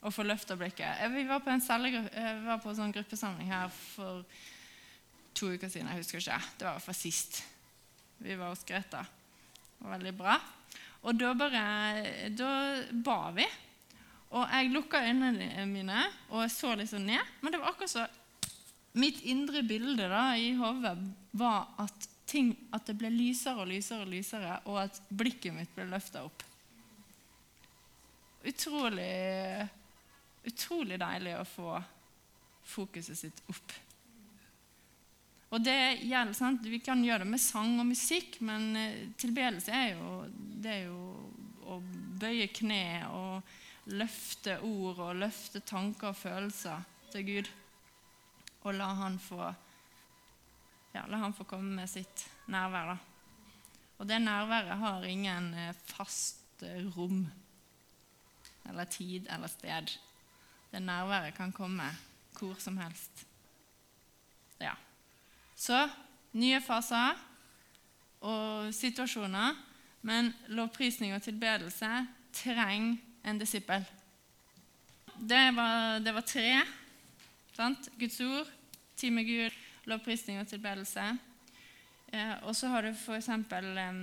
å 0.00 0.12
få 0.14 0.24
løfta 0.26 0.56
blikket. 0.58 1.02
Vi 1.12 1.24
var 1.26 1.40
på 1.40 1.50
en, 1.50 1.62
eh, 2.12 2.44
var 2.44 2.58
på 2.58 2.70
en 2.70 2.76
sånn 2.76 2.92
gruppesamling 2.92 3.50
her 3.50 3.68
for 3.68 4.24
to 5.34 5.52
uker 5.54 5.68
siden. 5.68 5.88
Jeg 5.88 6.02
husker 6.02 6.18
ikke. 6.18 6.42
Det 6.58 6.66
var 6.66 6.78
fra 6.78 6.94
sist. 6.94 7.44
Vi 8.18 8.34
var 8.34 8.48
hos 8.50 8.64
Greta. 8.64 9.02
Det 9.78 9.86
var 9.86 9.98
veldig 9.98 10.16
bra. 10.16 10.40
Og 11.02 11.18
da 11.18 11.34
bare 11.34 12.30
Da 12.34 12.82
ba 12.92 13.30
vi. 13.30 13.46
Og 14.30 14.48
jeg 14.50 14.72
lukka 14.72 15.00
øynene 15.06 15.66
mine 15.66 16.06
og 16.30 16.50
så 16.50 16.74
liksom 16.76 17.06
ned. 17.06 17.22
Men 17.40 17.52
det 17.52 17.60
var 17.60 17.72
akkurat 17.72 17.90
så 17.90 18.06
Mitt 18.98 19.20
indre 19.20 19.62
bilde 19.62 20.08
da, 20.08 20.32
i 20.34 20.54
hodet 20.56 20.96
var 21.32 21.68
at 21.78 22.08
ting, 22.28 22.52
at 22.74 22.86
det 22.88 22.96
ble 23.00 23.10
lysere 23.12 23.64
og 23.64 23.70
lysere 23.70 24.04
og 24.04 24.12
lysere, 24.12 24.58
og 24.68 24.82
at 24.84 25.00
blikket 25.08 25.56
mitt 25.56 25.72
ble 25.76 25.88
løfta 25.88 26.24
opp. 26.26 26.44
Utrolig, 28.48 29.66
utrolig 30.46 30.98
deilig 31.00 31.34
å 31.38 31.44
få 31.48 31.76
fokuset 32.68 33.18
sitt 33.18 33.44
opp. 33.48 33.76
Og 35.48 35.64
det 35.64 36.04
gjelder, 36.04 36.34
sant? 36.36 36.66
Vi 36.68 36.80
kan 36.84 37.00
gjøre 37.04 37.24
det 37.24 37.32
med 37.32 37.40
sang 37.40 37.78
og 37.80 37.88
musikk, 37.88 38.36
men 38.44 38.68
eh, 38.76 39.06
tilbedelse 39.16 39.72
er 39.72 39.94
jo, 39.96 40.10
det 40.28 40.74
er 40.74 40.82
jo 40.90 40.98
å 41.68 41.78
bøye 42.20 42.50
kne 42.52 42.84
og 43.08 43.54
løfte 43.96 44.58
ord 44.64 45.00
og 45.06 45.22
løfte 45.22 45.62
tanker 45.64 46.10
og 46.10 46.20
følelser 46.20 46.84
til 47.12 47.24
Gud. 47.24 47.48
Og 48.66 48.76
la 48.76 48.90
Han 48.98 49.16
få 49.22 49.48
ja, 50.94 51.04
la 51.06 51.20
han 51.22 51.34
få 51.34 51.44
komme 51.44 51.74
med 51.80 51.90
sitt 51.90 52.26
nærvær. 52.46 52.94
da. 52.94 52.98
Og 53.98 54.06
det 54.08 54.20
nærværet 54.22 54.78
har 54.78 55.04
ingen 55.04 55.54
eh, 55.54 55.74
fast 55.90 56.62
eh, 56.62 56.86
rom 56.96 57.26
eller 58.68 58.84
tid 58.84 59.26
eller 59.30 59.48
sted. 59.48 59.98
Det 60.70 60.82
nærværet 60.82 61.34
kan 61.34 61.52
komme 61.52 61.90
hvor 62.38 62.54
som 62.58 62.76
helst. 62.78 63.26
Ja. 64.60 64.74
Så 65.56 65.88
nye 66.32 66.60
faser. 66.60 67.24
og 68.20 68.74
situasjoner, 68.74 69.54
men 70.02 70.32
lovprisning 70.48 71.14
og 71.14 71.22
tilbedelse 71.22 72.06
trenger 72.34 72.96
en 73.24 73.38
disippel. 73.38 73.84
Det 75.18 75.56
var, 75.56 75.98
det 75.98 76.14
var 76.14 76.20
tre. 76.26 76.62
Sant? 77.54 77.88
Guds 77.98 78.20
ord, 78.20 78.50
tid 78.96 79.10
med 79.10 79.24
Gud, 79.24 79.54
lovprisning 79.88 80.40
og 80.42 80.48
tilbedelse. 80.50 81.08
Eh, 82.12 82.36
og 82.44 82.56
så 82.56 82.70
har 82.72 82.86
du 82.86 82.92
eksempel 83.16 83.72
eh, 83.76 83.98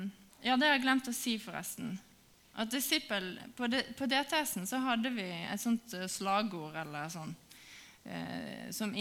Ja, 0.46 0.58
det 0.58 0.68
har 0.68 0.76
jeg 0.76 0.84
glemt 0.86 1.10
å 1.10 1.16
si, 1.16 1.38
forresten. 1.42 1.96
At 2.56 2.72
disippel, 2.72 3.34
På, 3.58 3.68
de, 3.68 3.82
på 3.98 4.08
DTS-en 4.08 4.68
så 4.70 4.80
hadde 4.84 5.12
vi 5.16 5.26
et 5.26 5.62
sånt 5.62 5.96
eh, 5.98 6.08
slagord 6.12 6.78
eller 6.80 7.10
sånn, 7.12 7.34
eh, 8.06 8.70
som, 8.72 8.94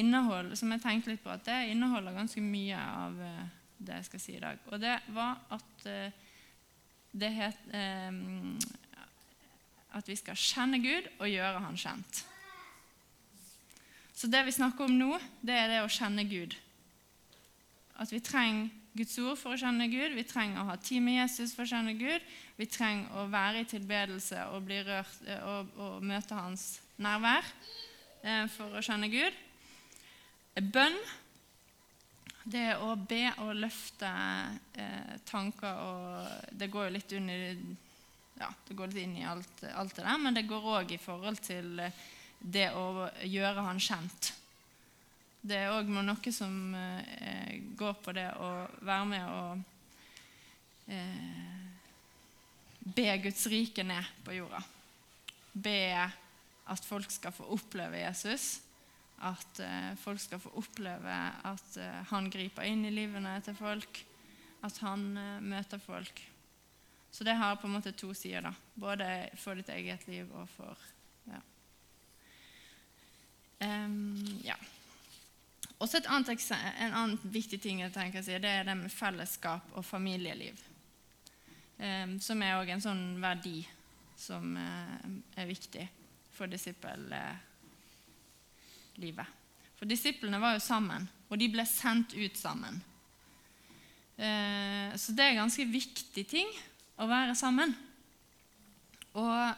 som 0.57 0.75
jeg 0.75 0.83
tenkte 0.83 1.13
litt 1.13 1.23
på 1.23 1.31
at 1.35 1.45
det 1.47 1.61
inneholder 1.71 2.17
ganske 2.17 2.43
mye 2.43 2.81
av 2.81 3.21
eh, 3.23 3.45
det 3.79 4.01
jeg 4.01 4.09
skal 4.09 4.25
si 4.25 4.37
i 4.39 4.43
dag. 4.43 4.63
Og 4.73 4.81
det 4.83 4.97
var 5.15 5.39
at 5.55 5.89
eh, 5.91 6.23
det 7.15 7.31
het 7.31 7.59
At 9.95 10.09
vi 10.11 10.17
skal 10.19 10.35
kjenne 10.35 10.81
Gud 10.83 11.07
og 11.21 11.29
gjøre 11.31 11.61
Han 11.63 11.77
kjent. 11.79 12.25
Så 14.15 14.27
det 14.27 14.41
vi 14.49 14.55
snakker 14.57 14.89
om 14.89 14.97
nå, 14.99 15.19
det 15.43 15.55
er 15.55 15.69
det 15.71 15.81
å 15.85 15.91
kjenne 15.91 16.25
Gud. 16.27 16.57
At 18.03 18.13
vi 18.13 18.21
trenger 18.25 18.73
Guds 18.95 19.17
ord 19.19 19.39
for 19.39 19.55
å 19.55 19.59
kjenne 19.59 19.89
Gud. 19.91 20.15
Vi 20.15 20.27
trenger 20.27 20.63
å 20.63 20.69
ha 20.71 20.77
tid 20.79 21.03
med 21.03 21.19
Jesus 21.19 21.55
for 21.55 21.67
å 21.67 21.71
kjenne 21.71 21.97
Gud. 21.99 22.23
Vi 22.59 22.67
trenger 22.71 23.19
å 23.19 23.27
være 23.31 23.65
i 23.65 23.69
tilbedelse 23.71 24.47
og, 24.55 24.71
rørt, 24.71 25.19
eh, 25.27 25.43
og, 25.51 25.75
og 25.79 26.07
møte 26.07 26.39
hans 26.39 26.69
nærvær 27.03 27.47
eh, 28.23 28.47
for 28.55 28.79
å 28.79 28.85
kjenne 28.85 29.11
Gud. 29.11 29.43
Bønn 30.55 30.99
det 32.45 32.61
er 32.75 32.83
å 32.85 32.93
be 33.01 33.23
og 33.41 33.55
løfte 33.57 34.11
eh, 34.77 35.15
tanker 35.25 35.79
og 35.81 36.53
Det 36.53 36.69
går 36.69 36.91
jo 36.91 36.95
litt 36.99 37.15
i, 37.17 37.21
ja, 38.37 38.51
det 38.69 38.77
går 38.77 38.93
litt 38.93 39.01
inn 39.01 39.17
i 39.23 39.25
alt, 39.25 39.65
alt 39.73 39.97
det 39.97 40.05
der, 40.05 40.21
men 40.21 40.37
det 40.37 40.45
går 40.51 40.69
òg 40.77 40.93
i 40.93 41.01
forhold 41.01 41.41
til 41.45 41.81
eh, 41.81 42.03
det 42.39 42.69
å 42.77 43.09
gjøre 43.25 43.65
han 43.65 43.81
kjent. 43.81 44.35
Det 45.45 45.57
er 45.61 45.75
òg 45.77 45.91
noe 45.93 46.33
som 46.33 46.75
eh, 46.79 47.61
går 47.77 47.99
på 48.01 48.13
det 48.17 48.31
å 48.41 48.51
være 48.81 49.09
med 49.11 49.25
og 49.29 49.59
eh, 50.89 51.65
be 52.85 53.05
Guds 53.27 53.45
rike 53.53 53.85
ned 53.85 54.09
på 54.25 54.39
jorda. 54.39 54.63
Be 55.53 55.81
at 56.65 56.87
folk 56.89 57.13
skal 57.13 57.35
få 57.37 57.51
oppleve 57.53 58.01
Jesus. 58.01 58.63
At 59.25 59.61
eh, 59.61 59.93
folk 60.01 60.21
skal 60.21 60.41
få 60.41 60.55
oppleve 60.61 61.17
at 61.45 61.77
eh, 61.81 62.01
han 62.11 62.31
griper 62.33 62.65
inn 62.69 62.87
i 62.89 62.93
livene 62.95 63.37
til 63.45 63.57
folk. 63.59 64.01
At 64.65 64.81
han 64.85 65.11
eh, 65.21 65.43
møter 65.45 65.83
folk. 65.83 66.23
Så 67.13 67.25
det 67.29 67.37
har 67.39 67.61
på 67.61 67.69
en 67.69 67.77
måte 67.77 67.93
to 67.93 68.15
sider. 68.17 68.49
da. 68.49 68.55
Både 68.75 69.11
for 69.39 69.61
ditt 69.61 69.69
eget 69.77 70.09
liv 70.09 70.33
og 70.33 70.49
for 70.57 70.89
ja. 71.29 71.41
Um, 73.61 74.41
ja. 74.45 74.57
Også 75.85 76.01
annet, 76.09 76.51
En 76.81 76.95
annen 76.97 77.19
viktig 77.29 77.59
ting 77.61 77.83
jeg 77.83 77.93
tenker 77.93 78.23
å 78.23 78.25
si, 78.25 78.39
det 78.41 78.49
er 78.49 78.65
det 78.65 78.77
med 78.79 78.93
fellesskap 78.93 79.75
og 79.77 79.85
familieliv. 79.85 80.57
Um, 81.77 82.21
som 82.23 82.41
er 82.43 82.57
òg 82.57 82.71
en 82.71 82.81
sånn 82.81 83.21
verdi 83.21 83.67
som 84.17 84.57
uh, 84.57 84.99
er 85.37 85.51
viktig 85.51 85.85
for 86.33 86.47
disippellivet. 86.49 87.41
For 89.75 89.91
disiplene 89.91 90.41
var 90.41 90.55
jo 90.55 90.63
sammen, 90.65 91.09
og 91.29 91.39
de 91.43 91.51
ble 91.53 91.67
sendt 91.69 92.15
ut 92.17 92.39
sammen. 92.39 92.81
Uh, 94.17 94.95
så 94.97 95.13
det 95.13 95.25
er 95.27 95.41
ganske 95.43 95.67
viktig 95.69 96.25
ting 96.31 96.49
å 96.97 97.11
være 97.11 97.35
sammen. 97.37 97.75
Og, 99.19 99.51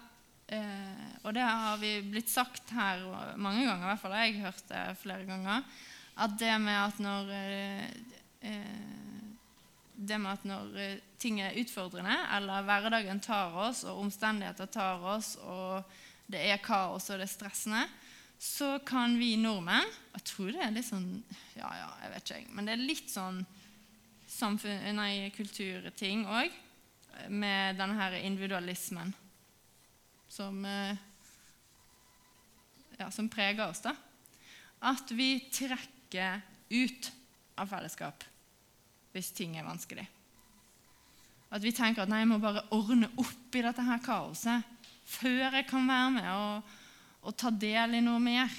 uh, 0.51 1.07
og 1.23 1.37
det 1.37 1.45
har 1.45 1.77
vi 1.85 2.01
blitt 2.09 2.33
sagt 2.33 2.73
her 2.75 3.05
mange 3.37 3.63
ganger, 3.69 3.85
i 3.85 3.91
hvert 3.93 4.03
fall 4.03 4.17
jeg 4.25 4.41
hørt 4.41 4.73
det 4.73 4.89
flere 5.05 5.29
ganger 5.29 5.63
at 6.17 6.39
det 6.41 6.55
med 6.63 6.77
at 6.81 7.01
når 7.03 7.31
eh, 7.37 7.89
eh, 8.49 9.25
det 9.97 10.19
med 10.21 10.33
at 10.33 10.47
når 10.49 10.79
eh, 10.81 11.03
ting 11.21 11.41
er 11.45 11.57
utfordrende, 11.61 12.17
eller 12.37 12.65
hverdagen 12.65 13.21
tar 13.21 13.53
oss, 13.67 13.85
og 13.85 14.01
omstendigheter 14.07 14.69
tar 14.73 15.05
oss, 15.17 15.35
og 15.45 15.85
det 16.27 16.41
er 16.41 16.63
kaos 16.65 17.11
og 17.11 17.21
det 17.21 17.29
er 17.29 17.35
stressende, 17.35 17.83
så 18.37 18.77
kan 18.85 19.15
vi 19.17 19.31
nordmenn 19.41 19.87
Jeg 20.13 20.25
tror 20.29 20.51
det 20.53 20.61
er 20.61 20.75
litt 20.75 20.85
sånn 20.85 21.07
Ja, 21.57 21.71
ja, 21.73 21.87
jeg 22.03 22.11
vet 22.13 22.33
ikke, 22.35 22.53
men 22.53 22.67
det 22.69 22.75
er 22.75 22.83
litt 22.83 23.09
sånn 23.09 23.39
samfunn, 24.29 24.83
nei, 24.99 25.31
kulturting 25.33 26.27
òg, 26.29 26.53
med 27.33 27.79
denne 27.81 27.97
her 27.97 28.19
individualismen 28.19 29.15
som, 30.29 30.59
ja, 32.99 33.09
som 33.09 33.31
preger 33.33 33.71
oss. 33.71 33.81
da. 33.87 33.95
At 34.85 35.09
vi 35.17 35.39
trekker 35.49 35.96
trekke 36.07 36.41
ut 36.71 37.13
av 37.57 37.69
fellesskap 37.71 38.25
hvis 39.15 39.33
ting 39.33 39.57
er 39.57 39.65
vanskelig. 39.65 40.05
At 41.51 41.63
vi 41.63 41.73
tenker 41.73 42.03
at 42.03 42.11
nei, 42.11 42.21
jeg 42.21 42.29
må 42.29 42.39
bare 42.43 42.67
ordne 42.75 43.09
opp 43.17 43.55
i 43.55 43.63
dette 43.65 43.83
her 43.83 44.03
kaoset 44.05 44.65
før 45.07 45.55
jeg 45.55 45.67
kan 45.69 45.87
være 45.87 46.11
med 46.19 46.29
og, 46.35 46.73
og 47.23 47.37
ta 47.39 47.51
del 47.51 47.97
i 47.97 48.03
noe 48.05 48.21
mer. 48.21 48.51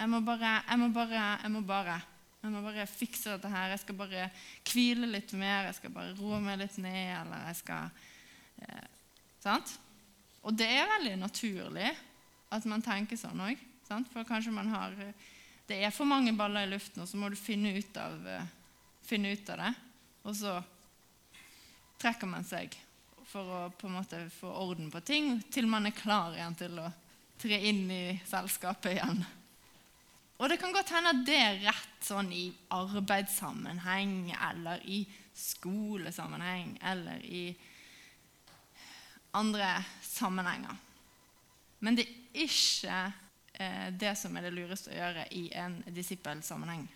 Jeg 0.00 0.08
må 0.08 0.22
bare, 0.24 0.62
jeg 0.66 0.80
må 0.80 0.88
bare, 0.94 1.26
jeg 1.44 1.52
må 1.52 1.60
bare. 1.60 2.00
Jeg 2.40 2.52
må 2.54 2.62
bare 2.64 2.86
fikse 2.88 3.34
dette 3.34 3.50
her. 3.52 3.74
Jeg 3.74 3.82
skal 3.82 3.98
bare 3.98 4.30
hvile 4.64 5.10
litt 5.10 5.34
mer. 5.36 5.68
Jeg 5.68 5.76
skal 5.76 5.92
bare 5.92 6.14
roe 6.16 6.38
meg 6.40 6.56
litt 6.62 6.78
ned. 6.80 7.10
Eller 7.18 7.44
jeg 7.50 7.58
skal 7.58 7.90
eh, 8.64 8.86
Sant? 9.44 9.74
Og 10.40 10.56
det 10.56 10.70
er 10.72 10.88
veldig 10.88 11.18
naturlig 11.20 11.90
at 12.50 12.64
man 12.68 12.82
tenker 12.82 13.20
sånn 13.20 13.44
òg. 13.44 13.60
For 13.84 14.24
kanskje 14.24 14.56
man 14.56 14.72
har 14.72 14.96
det 15.70 15.78
er 15.86 15.94
for 15.94 16.08
mange 16.08 16.32
baller 16.34 16.66
i 16.66 16.72
luften, 16.72 17.04
og 17.04 17.08
så 17.08 17.18
må 17.20 17.30
du 17.30 17.38
finne 17.38 17.72
ut 17.76 17.98
av, 18.00 18.16
uh, 18.26 18.46
finne 19.06 19.30
ut 19.30 19.50
av 19.54 19.60
det. 19.62 19.72
Og 20.26 20.36
så 20.36 20.56
trekker 22.00 22.30
man 22.30 22.46
seg 22.46 22.74
for 23.30 23.46
å 23.46 23.60
på 23.78 23.86
en 23.86 23.98
måte 24.00 24.24
få 24.34 24.50
orden 24.64 24.90
på 24.90 25.02
ting 25.06 25.36
til 25.54 25.68
man 25.70 25.86
er 25.86 25.94
klar 25.94 26.34
igjen 26.34 26.56
til 26.58 26.80
å 26.82 26.88
tre 27.40 27.60
inn 27.70 27.84
i 27.94 28.02
selskapet 28.26 28.96
igjen. 28.96 29.22
Og 30.40 30.48
det 30.50 30.58
kan 30.60 30.74
godt 30.74 30.90
hende 30.96 31.12
at 31.14 31.24
det 31.28 31.38
er 31.38 31.62
rett 31.68 32.04
sånn 32.04 32.32
i 32.34 32.48
arbeidssammenheng 32.74 34.32
eller 34.34 34.82
i 34.88 35.04
skolesammenheng 35.36 36.74
eller 36.90 37.22
i 37.24 37.44
andre 39.36 39.76
sammenhenger. 40.02 40.74
Men 41.84 41.96
det 42.00 42.08
er 42.08 42.46
ikke 42.48 42.96
Eh, 43.00 43.19
det 44.00 44.14
som 44.18 44.36
er 44.36 44.46
det 44.46 44.54
lureste 44.54 44.92
å 44.92 44.96
gjøre 44.96 45.26
i 45.36 45.48
en 45.58 45.78
disippelsammenheng 45.92 46.86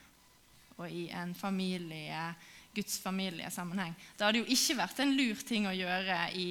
og 0.76 0.90
i 0.90 1.08
en 1.14 1.34
familie, 1.34 2.34
Guds 2.74 2.98
familiesammenheng. 2.98 3.94
Det 4.16 4.26
hadde 4.26 4.40
jo 4.42 4.50
ikke 4.50 4.78
vært 4.80 5.02
en 5.04 5.14
lur 5.14 5.44
ting 5.46 5.68
å 5.70 5.74
gjøre 5.76 6.16
i, 6.34 6.48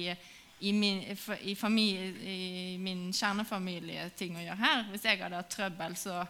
i, 0.64 0.72
min, 0.72 1.02
i, 1.04 1.54
familie, 1.58 2.14
i 2.24 2.78
min, 2.80 3.10
kjernefamilieting 3.12 4.38
å 4.38 4.46
gjøre 4.46 4.62
her. 4.62 4.86
Hvis 4.92 5.04
jeg 5.04 5.20
hadde 5.20 5.42
hatt 5.42 5.52
trøbbel, 5.52 5.98
så 6.00 6.22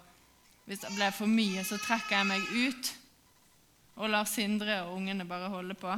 hvis 0.66 0.82
det 0.82 0.94
ble 0.96 1.12
for 1.14 1.30
mye, 1.30 1.62
så 1.66 1.78
trekker 1.78 2.18
jeg 2.18 2.30
meg 2.32 2.50
ut 2.66 2.92
og 3.94 4.10
lar 4.10 4.26
Sindre 4.26 4.80
og 4.88 4.96
ungene 4.98 5.26
bare 5.28 5.52
holde 5.52 5.76
på. 5.78 5.94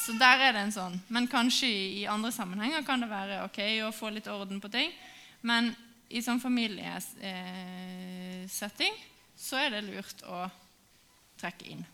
Så 0.00 0.16
der 0.18 0.40
er 0.48 0.54
det 0.54 0.62
en 0.64 0.74
sånn. 0.74 0.94
Men 1.12 1.28
kanskje 1.30 1.68
i 1.68 2.06
andre 2.10 2.32
sammenhenger 2.34 2.86
kan 2.86 3.02
det 3.02 3.10
være 3.12 3.42
ok 3.44 3.60
å 3.86 3.92
få 3.94 4.10
litt 4.14 4.30
orden 4.32 4.62
på 4.62 4.70
ting. 4.72 4.94
Men 5.46 5.74
i 6.14 6.22
sånn 6.22 6.42
familiesetting 6.42 8.94
så 9.34 9.56
er 9.58 9.70
det 9.74 9.88
lurt 9.88 10.22
å 10.30 10.50
trekke 11.40 11.64
inn. 11.74 11.84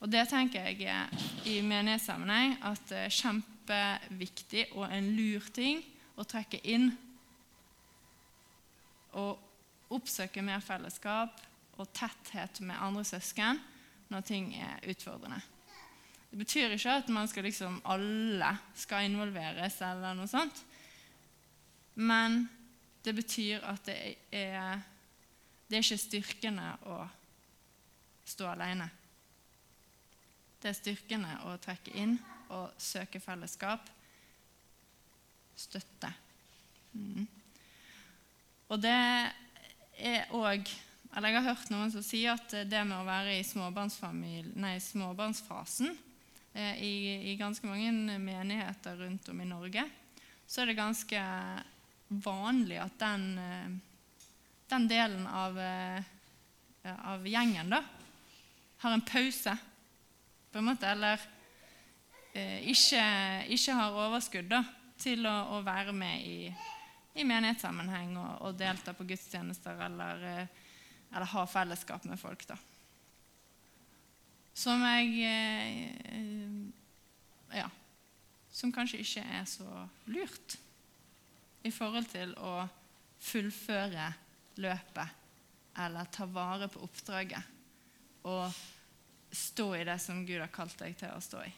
Og 0.00 0.06
det 0.08 0.24
tenker 0.30 0.60
jeg 0.70 1.08
i 1.50 1.62
menighetssammenheng 1.66 2.50
at 2.64 2.80
det 2.88 3.00
er 3.04 3.18
kjempeviktig 3.18 4.64
og 4.78 4.84
en 4.88 5.06
lur 5.16 5.42
ting 5.52 5.76
å 6.16 6.24
trekke 6.24 6.58
inn. 6.70 6.98
Og 9.18 9.32
oppsøke 9.90 10.42
mer 10.46 10.60
fellesskap 10.64 11.40
og 11.80 11.88
tetthet 11.96 12.60
med 12.62 12.76
andre 12.78 13.04
søsken 13.08 13.58
når 14.10 14.20
ting 14.26 14.54
er 14.56 14.80
utfordrende. 14.90 15.40
Det 16.30 16.38
betyr 16.38 16.70
ikke 16.76 16.98
at 17.02 17.08
man 17.10 17.28
skal 17.28 17.44
liksom 17.48 17.80
alle 17.90 18.52
skal 18.78 19.08
involveres, 19.08 19.80
eller 19.82 20.14
noe 20.14 20.30
sånt. 20.30 20.62
Men 21.98 22.44
det 23.04 23.14
betyr 23.16 23.64
at 23.64 23.84
det 23.86 23.96
er, 24.32 24.82
det 25.68 25.78
er 25.78 25.84
ikke 25.84 26.00
styrkende 26.00 26.66
å 26.90 26.98
stå 28.28 28.50
alene. 28.50 28.90
Det 30.60 30.70
er 30.70 30.76
styrkende 30.76 31.38
å 31.48 31.56
trekke 31.62 31.94
inn 31.96 32.18
og 32.52 32.74
søke 32.80 33.22
fellesskap, 33.22 33.88
støtte. 35.56 36.12
Mm. 36.92 37.26
Og 38.70 38.78
det 38.82 38.94
er 40.00 40.30
òg 40.36 40.68
eller 41.10 41.32
jeg 41.32 41.42
har 41.42 41.56
hørt 41.56 41.70
noen 41.72 41.90
som 41.90 42.04
sier 42.06 42.36
at 42.36 42.52
det 42.70 42.84
med 42.86 43.00
å 43.00 43.06
være 43.06 43.34
i 43.34 43.42
nei, 44.54 44.76
småbarnsfasen 44.78 45.90
eh, 46.54 46.76
i, 46.78 46.92
i, 47.32 47.36
ganske 47.38 47.66
mange 47.66 47.90
menigheter 48.22 49.00
rundt 49.02 49.28
om 49.32 49.40
i 49.42 49.48
Norge, 49.48 49.82
så 50.46 50.62
er 50.62 50.70
det 50.70 50.78
ganske 50.78 51.24
vanlig 52.10 52.78
at 52.82 52.98
den, 52.98 53.38
eh, 53.38 53.70
den 54.68 54.88
delen 54.88 55.26
av, 55.26 55.58
eh, 55.58 56.02
av, 57.04 57.26
gjengen 57.26 57.70
da, 57.70 57.82
har 58.78 58.92
en 58.92 59.04
pause, 59.06 59.56
på 60.50 60.58
en 60.58 60.64
måte, 60.64 60.88
eller 60.90 61.20
eh, 62.34 62.66
ikke, 62.70 63.04
ikke, 63.54 63.76
har 63.78 63.98
overskudd 64.06 64.50
da, 64.50 64.64
til 64.98 65.26
å, 65.26 65.36
å 65.56 65.62
være 65.62 65.94
med 65.94 66.26
i 66.26 66.52
i 67.18 67.24
menighetssammenheng 67.26 68.12
og, 68.20 68.34
og 68.46 68.54
delta 68.54 68.92
på 68.94 69.02
gudstjenester 69.04 69.80
eller, 69.82 70.20
eller, 71.10 71.26
ha 71.32 71.42
fellesskap 71.50 72.04
med 72.06 72.20
folk. 72.20 72.44
da. 72.46 72.56
Som 74.54 74.84
jeg 74.86 75.26
Ja. 77.50 77.66
Som 78.52 78.70
kanskje 78.72 79.02
ikke 79.02 79.24
er 79.26 79.44
så 79.44 79.66
lurt 80.06 80.56
i 81.62 81.72
forhold 81.74 82.08
til 82.10 82.34
å 82.40 82.64
fullføre 83.20 84.06
løpet 84.60 85.16
eller 85.80 86.12
ta 86.12 86.26
vare 86.28 86.68
på 86.72 86.82
oppdraget 86.84 88.26
og 88.28 88.52
stå 89.32 89.66
i 89.78 89.84
det 89.86 89.96
som 90.02 90.24
Gud 90.26 90.40
har 90.42 90.52
kalt 90.52 90.76
deg 90.80 90.96
til 90.98 91.12
å 91.14 91.22
stå 91.22 91.42
i. 91.46 91.52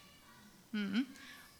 Mm. 0.77 1.05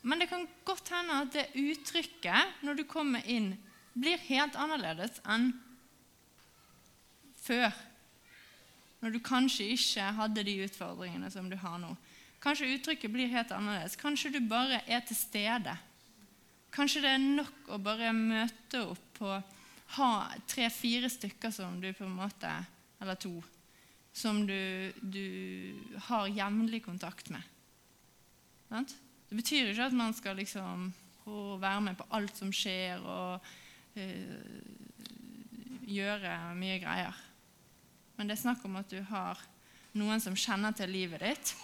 Men 0.03 0.23
det 0.23 0.29
kan 0.31 0.45
godt 0.67 0.91
hende 0.93 1.21
at 1.25 1.35
det 1.35 1.47
uttrykket, 1.59 2.63
når 2.67 2.81
du 2.81 2.85
kommer 2.91 3.25
inn 3.31 3.55
blir 3.93 4.21
helt 4.29 4.57
annerledes 4.59 5.21
enn 5.29 5.51
før. 7.43 7.71
Når 9.03 9.15
du 9.15 9.21
kanskje 9.25 9.73
ikke 9.75 10.13
hadde 10.17 10.45
de 10.47 10.61
utfordringene 10.67 11.31
som 11.35 11.49
du 11.51 11.57
har 11.59 11.79
nå. 11.83 11.95
Kanskje 12.43 12.71
uttrykket 12.75 13.13
blir 13.15 13.31
helt 13.31 13.53
annerledes. 13.55 13.99
Kanskje 13.99 14.33
du 14.35 14.41
bare 14.47 14.83
er 14.87 15.03
til 15.07 15.19
stede. 15.19 15.75
Kanskje 16.73 17.03
det 17.05 17.11
er 17.13 17.25
nok 17.25 17.73
å 17.75 17.79
bare 17.83 18.13
møte 18.17 18.81
opp 18.89 19.09
på 19.19 19.33
ha 19.97 20.13
tre-fire 20.49 21.11
stykker 21.13 21.53
som 21.53 21.81
du 21.81 21.91
på 21.93 22.07
en 22.07 22.17
måte 22.17 22.53
Eller 23.03 23.19
to. 23.19 23.43
Som 24.13 24.45
du, 24.47 24.93
du 25.01 25.75
har 26.07 26.29
jevnlig 26.31 26.85
kontakt 26.85 27.33
med. 27.33 27.43
Det 28.71 29.35
betyr 29.37 29.73
ikke 29.73 29.89
at 29.89 29.97
man 29.97 30.15
skal 30.15 30.37
liksom 30.39 30.93
være 31.61 31.81
med 31.81 31.97
på 31.99 32.07
alt 32.15 32.37
som 32.37 32.53
skjer, 32.55 33.03
og 33.03 33.41
øh, 33.97 34.61
gjøre 35.89 36.37
mye 36.59 36.79
greier. 36.83 37.19
Men 38.17 38.29
det 38.29 38.37
er 38.37 38.43
snakk 38.45 38.65
om 38.69 38.79
at 38.79 38.93
du 38.93 39.01
har 39.09 39.41
noen 39.99 40.23
som 40.23 40.37
kjenner 40.39 40.77
til 40.77 40.93
livet 40.93 41.25
ditt, 41.25 41.55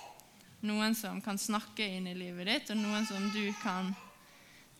noen 0.66 0.96
som 0.98 1.20
kan 1.22 1.38
snakke 1.38 1.86
inn 1.86 2.08
i 2.10 2.16
livet 2.18 2.48
ditt, 2.50 2.74
og 2.74 2.80
noen 2.80 3.06
som 3.06 3.30
du 3.30 3.44
kan 3.62 3.92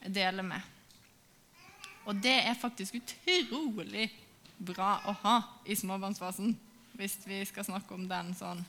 dele 0.07 0.44
med. 0.46 0.61
Og 2.09 2.16
det 2.16 2.36
er 2.46 2.59
faktisk 2.59 2.96
utrolig 3.01 4.09
bra 4.59 4.99
å 5.07 5.14
ha 5.22 5.36
i 5.68 5.76
småbarnsfasen, 5.76 6.55
hvis 6.99 7.18
vi 7.26 7.42
skal 7.46 7.66
snakke 7.68 7.94
om 7.94 8.07
den 8.11 8.32
sånn. 8.34 8.64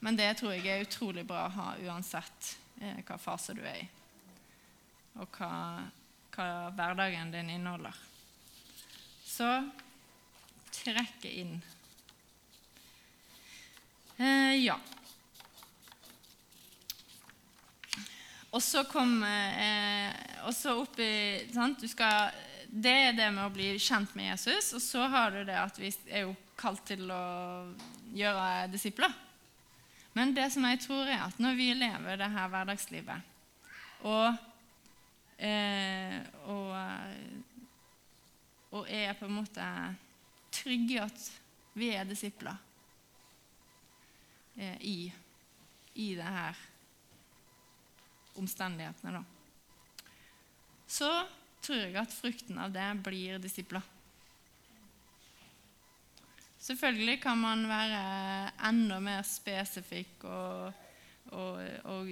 Men 0.00 0.18
det 0.18 0.30
tror 0.38 0.54
jeg 0.54 0.66
er 0.66 0.84
utrolig 0.86 1.24
bra 1.26 1.46
å 1.46 1.56
ha 1.56 1.72
uansett 1.84 2.54
eh, 2.80 3.02
hva 3.06 3.18
fase 3.20 3.54
du 3.54 3.60
er 3.62 3.82
i, 3.82 3.88
og 5.20 5.36
hva 5.38 5.52
hva 6.32 6.70
hverdagen 6.72 7.32
din 7.32 7.50
inneholder. 7.52 7.96
Så 9.24 9.48
trekke 10.72 11.28
inn. 11.42 11.58
Eh, 14.16 14.56
ja. 14.64 14.78
Og 18.52 18.62
så 18.62 18.84
kom 18.84 19.22
eh, 19.24 20.12
også 20.48 20.76
opp 20.82 21.00
i 21.00 21.12
sant? 21.54 21.82
Skal, 21.88 22.30
Det 22.68 22.94
er 23.08 23.16
det 23.16 23.30
med 23.32 23.46
å 23.46 23.54
bli 23.54 23.72
kjent 23.80 24.14
med 24.18 24.32
Jesus. 24.34 24.74
Og 24.76 24.84
så 24.84 25.08
har 25.08 25.32
du 25.32 25.42
det 25.48 25.56
at 25.56 25.80
vi 25.80 25.92
er 26.12 26.26
jo 26.26 26.36
kalt 26.60 26.84
til 26.86 27.08
å 27.10 27.24
gjøre 28.12 28.68
disipler. 28.72 29.12
Men 30.12 30.34
det 30.36 30.50
som 30.52 30.64
jeg 30.68 30.82
tror 30.84 31.08
er 31.08 31.24
at 31.24 31.40
når 31.40 31.56
vi 31.56 31.72
lever 31.80 32.20
det 32.20 32.32
her 32.34 32.50
hverdagslivet 32.52 33.30
og 34.04 34.36
Eh, 35.42 36.20
og, 36.44 36.76
og, 38.70 38.84
er 38.86 39.16
på 39.18 39.26
en 39.26 39.38
måte 39.40 39.64
trygge 40.54 40.94
i 40.94 41.00
at 41.02 41.24
vi 41.74 41.88
er 41.96 42.06
disipler 42.06 42.54
eh, 44.54 44.76
i, 44.86 44.98
i 45.98 46.12
det 46.14 46.28
her 46.36 46.60
omstendighetene, 48.38 49.20
da. 49.20 50.12
Så 50.86 51.08
tror 51.62 51.78
jeg 51.78 51.96
at 52.00 52.14
frukten 52.14 52.58
av 52.60 52.72
det 52.74 52.88
blir 53.04 53.40
disipler. 53.42 53.84
Selvfølgelig 56.62 57.18
kan 57.22 57.38
man 57.38 57.64
være 57.66 58.02
enda 58.68 59.00
mer 59.02 59.24
spesifikk 59.26 60.26
og 60.30 60.82
og, 61.32 61.60
og, 61.88 62.08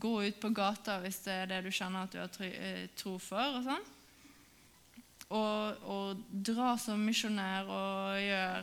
gå 0.00 0.12
ut 0.28 0.36
på 0.40 0.50
gata 0.54 0.98
hvis 1.02 1.22
det 1.24 1.32
er 1.34 1.48
det 1.50 1.62
du 1.64 1.72
kjenner 1.74 2.06
at 2.06 2.12
du 2.14 2.20
har 2.20 2.44
eh, 2.46 2.84
tro 2.98 3.16
for. 3.22 3.58
Og 3.58 3.64
sånn. 3.66 3.88
Og, 5.30 5.82
og 5.86 6.22
dra 6.30 6.74
som 6.80 7.02
misjonær 7.06 7.68
og 7.70 8.18
gjøre 8.18 8.62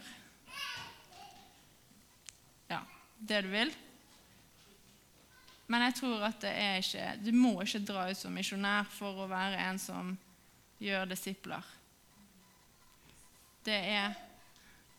ja, 2.72 2.82
det 3.32 3.44
du 3.46 3.52
vil. 3.52 3.76
Men 5.68 5.84
jeg 5.88 5.98
tror 6.00 6.24
at 6.30 6.40
det 6.44 6.54
er 6.54 6.78
ikke, 6.80 7.08
du 7.24 7.34
må 7.36 7.58
ikke 7.64 7.84
dra 7.84 8.06
ut 8.08 8.20
som 8.20 8.36
misjonær 8.36 8.88
for 8.92 9.26
å 9.26 9.28
være 9.32 9.60
en 9.68 9.80
som 9.82 10.14
gjør 10.80 11.10
disipler. 11.10 11.74
Det 13.68 13.76
er, 13.76 14.16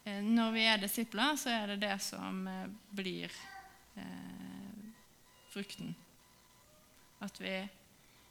eh, 0.05 0.21
Når 0.23 0.53
vi 0.53 0.67
er 0.69 0.77
disipler, 0.83 1.37
så 1.37 1.51
er 1.51 1.67
det 1.73 1.81
det 1.87 1.97
som 2.05 2.47
eh, 2.49 2.69
blir 2.91 3.33
eh, 3.97 4.93
frukten. 5.49 5.95
At 7.25 7.41
vi 7.41 7.57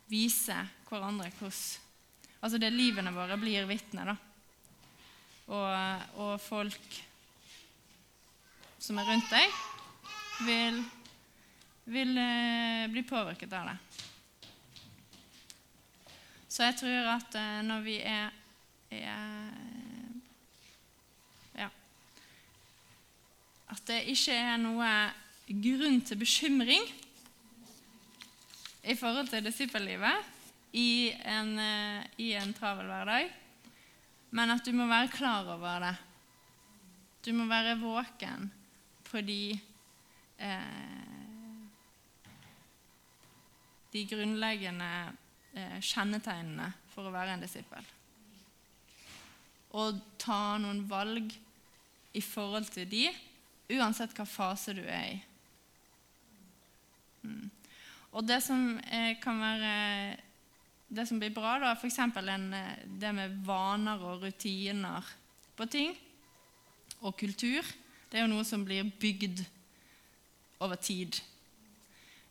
viser 0.08 0.70
hverandre 0.88 1.32
hvordan 1.40 1.86
Altså 2.38 2.60
det 2.62 2.70
livene 2.70 3.10
våre 3.16 3.34
blir 3.42 3.66
vitne, 3.66 4.04
da. 4.06 4.14
Og, 5.48 6.04
og, 6.22 6.34
folk 6.44 6.98
som 8.78 9.00
er 9.02 9.08
rundt 9.10 9.32
deg, 9.32 9.56
vil, 10.46 10.78
vil 11.88 12.18
eh, 12.18 12.88
bli 12.92 13.04
påvirket 13.08 13.54
av 13.56 13.70
det. 13.72 13.78
Så 16.52 16.66
jeg 16.66 16.78
tror 16.82 17.10
at 17.14 17.38
eh, 17.40 17.60
når 17.68 17.84
vi 17.86 17.98
er, 18.02 18.32
er 18.92 19.52
Ja 21.58 21.68
At 23.72 23.84
det 23.88 24.00
ikke 24.14 24.36
er 24.36 24.58
noe 24.62 24.90
grunn 25.48 26.02
til 26.04 26.20
bekymring 26.20 26.88
i 28.88 28.96
forhold 28.96 29.28
til 29.32 29.44
disippellivet 29.44 30.34
i 30.76 31.12
en, 31.26 31.54
eh, 31.60 32.04
i 32.24 32.34
en 32.40 32.54
travel 32.56 32.88
hverdag, 32.88 33.32
men 34.32 34.52
at 34.52 34.66
du 34.66 34.72
må 34.76 34.88
være 34.88 35.12
klar 35.12 35.48
over 35.56 35.80
det. 35.84 35.96
Du 37.26 37.34
må 37.36 37.48
være 37.50 37.80
våken 37.80 38.52
på 39.08 39.22
de 39.22 39.60
eh, 40.40 41.27
de 43.98 44.06
grunnleggende 44.10 44.92
eh, 45.58 45.78
kjennetegnene 45.82 46.70
for 46.94 47.08
å 47.08 47.14
være 47.14 47.36
en 47.36 47.44
disippel. 47.44 47.94
Og 49.78 49.98
ta 50.22 50.58
noen 50.62 50.86
valg 50.90 51.34
i 52.18 52.24
forhold 52.24 52.70
til 52.74 52.88
de, 52.90 53.08
uansett 53.78 54.14
hva 54.18 54.26
fase 54.30 54.76
du 54.78 54.84
er 54.86 55.10
i. 55.12 55.18
Mm. 57.28 57.50
Og 58.16 58.26
det 58.26 58.40
som 58.46 58.78
eh, 58.86 59.18
kan 59.22 59.42
være 59.42 59.74
det 60.88 61.04
som 61.10 61.20
blir 61.20 61.34
bra, 61.36 61.58
da, 61.60 61.74
f.eks. 61.76 62.00
Eh, 62.00 62.68
det 63.02 63.14
med 63.16 63.42
vaner 63.46 64.04
og 64.08 64.24
rutiner 64.24 65.14
på 65.58 65.68
ting, 65.70 65.96
og 67.02 67.18
kultur, 67.20 67.66
det 68.10 68.18
er 68.18 68.26
jo 68.26 68.32
noe 68.32 68.46
som 68.48 68.64
blir 68.66 68.88
bygd 69.02 69.44
over 70.64 70.80
tid. 70.80 71.20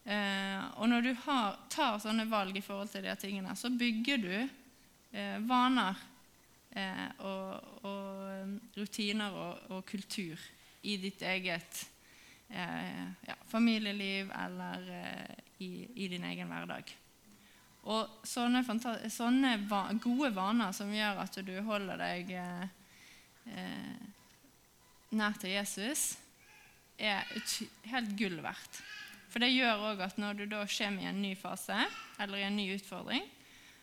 Eh, 0.06 0.64
og 0.78 0.86
når 0.88 1.02
du 1.02 1.12
har, 1.24 1.56
tar 1.72 1.96
sånne 1.98 2.28
valg 2.30 2.54
i 2.54 2.62
forhold 2.62 2.92
til 2.92 3.02
de 3.02 3.14
tingene, 3.18 3.56
så 3.58 3.72
bygger 3.74 4.20
du 4.22 4.34
eh, 4.38 5.38
vaner 5.42 5.98
eh, 6.70 7.08
og, 7.26 7.80
og, 7.82 8.52
rutiner 8.76 9.34
og, 9.34 9.64
og, 9.74 9.82
kultur 9.88 10.38
i 10.86 10.94
ditt 11.02 11.22
eget 11.26 11.82
ja, 12.46 13.34
familieliv 13.50 14.28
eller 14.30 14.84
i, 15.58 15.70
i 15.98 16.06
din 16.12 16.22
egen 16.28 16.46
hverdag. 16.46 16.92
Og 17.90 18.20
sånne, 18.26 18.62
sånne 19.10 19.56
va 19.66 19.80
gode 19.98 20.30
vaner 20.34 20.70
som 20.76 20.92
gjør 20.94 21.24
at 21.24 21.40
du 21.42 21.56
holder 21.66 21.98
deg 21.98 22.30
eh, 22.36 24.06
nær 25.18 25.34
til 25.42 25.56
Jesus, 25.56 26.12
er 26.98 27.26
helt 27.90 28.14
gull 28.18 28.38
verdt. 28.44 28.80
For 29.30 29.42
det 29.42 29.52
gjør 29.52 29.84
òg 29.90 30.02
at 30.06 30.18
når 30.20 30.38
du 30.38 30.44
da 30.50 30.62
kommer 30.70 31.02
i 31.02 31.10
en 31.10 31.22
ny 31.22 31.34
fase, 31.38 31.78
eller 32.20 32.40
i 32.40 32.46
en 32.46 32.56
ny 32.56 32.68
utfordring, 32.76 33.24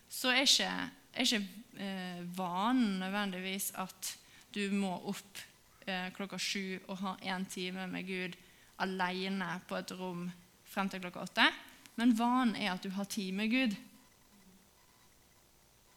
så 0.09 0.31
er 0.33 0.45
ikke, 0.45 0.69
er 1.13 1.27
ikke 1.27 1.41
eh, 1.81 2.21
vanen 2.37 2.99
nødvendigvis 3.01 3.71
at 3.81 4.13
du 4.53 4.67
må 4.73 4.93
opp 5.09 5.41
eh, 5.87 6.09
klokka 6.15 6.37
sju 6.37 6.79
og 6.87 6.99
ha 7.01 7.15
én 7.33 7.45
time 7.49 7.87
med 7.89 8.07
Gud 8.07 8.37
alene 8.83 9.55
på 9.67 9.77
et 9.77 9.93
rom 9.97 10.27
frem 10.69 10.89
til 10.89 11.01
klokka 11.03 11.25
åtte. 11.27 11.47
Men 11.95 12.15
vanen 12.17 12.55
er 12.57 12.73
at 12.73 12.85
du 12.85 12.93
har 12.93 13.09
tid 13.09 13.33
med 13.37 13.51
Gud. 13.53 13.75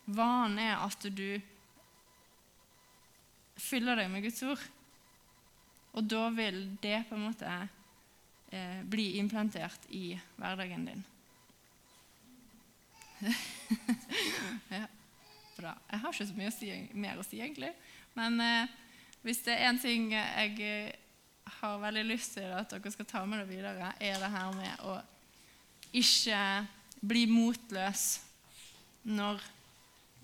Vanen 0.07 0.59
er 0.63 0.77
at 0.85 1.07
du 1.17 1.41
fyller 3.57 3.97
deg 3.99 4.11
med 4.13 4.27
Guds 4.27 4.43
ord. 4.47 4.65
Og 5.97 6.05
da 6.05 6.29
vil 6.37 6.61
det 6.83 7.07
på 7.09 7.17
en 7.17 7.25
måte 7.31 7.53
eh, 8.51 8.83
bli 8.85 9.17
implantert 9.21 9.89
i 9.89 10.19
hverdagen 10.37 10.85
din. 10.89 11.05
ja, 14.77 14.85
bra. 15.57 15.73
Jeg 15.91 16.03
har 16.03 16.13
ikke 16.13 16.29
så 16.29 16.37
mye 16.37 16.53
å 16.53 16.55
si, 16.57 16.71
mer 16.93 17.21
å 17.21 17.27
si, 17.27 17.41
egentlig. 17.41 17.73
Men 18.19 18.41
eh, 18.45 18.77
hvis 19.25 19.43
det 19.47 19.57
er 19.57 19.69
én 19.71 19.81
ting 19.83 20.09
jeg 20.15 20.57
eh, 20.63 20.95
har 21.61 21.83
veldig 21.83 22.07
lyst 22.07 22.37
til 22.37 22.51
at 22.53 22.73
dere 22.73 22.95
skal 22.95 23.09
ta 23.09 23.25
med 23.27 23.43
dere 23.43 23.51
videre, 23.51 23.93
er 24.01 24.19
det 24.21 24.33
her 24.33 24.57
med 24.57 24.87
å 24.87 24.99
ikke 25.97 26.41
bli 27.07 27.27
motløs 27.31 28.09
når 29.07 29.41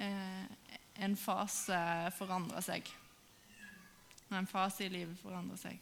eh, 0.02 0.74
en 1.06 1.14
fase 1.16 1.78
forandrer 2.18 2.64
seg 2.64 2.90
når 4.32 4.38
en 4.38 4.48
fase 4.48 4.86
i 4.86 4.92
livet 4.92 5.18
forandrer 5.20 5.60
seg. 5.60 5.80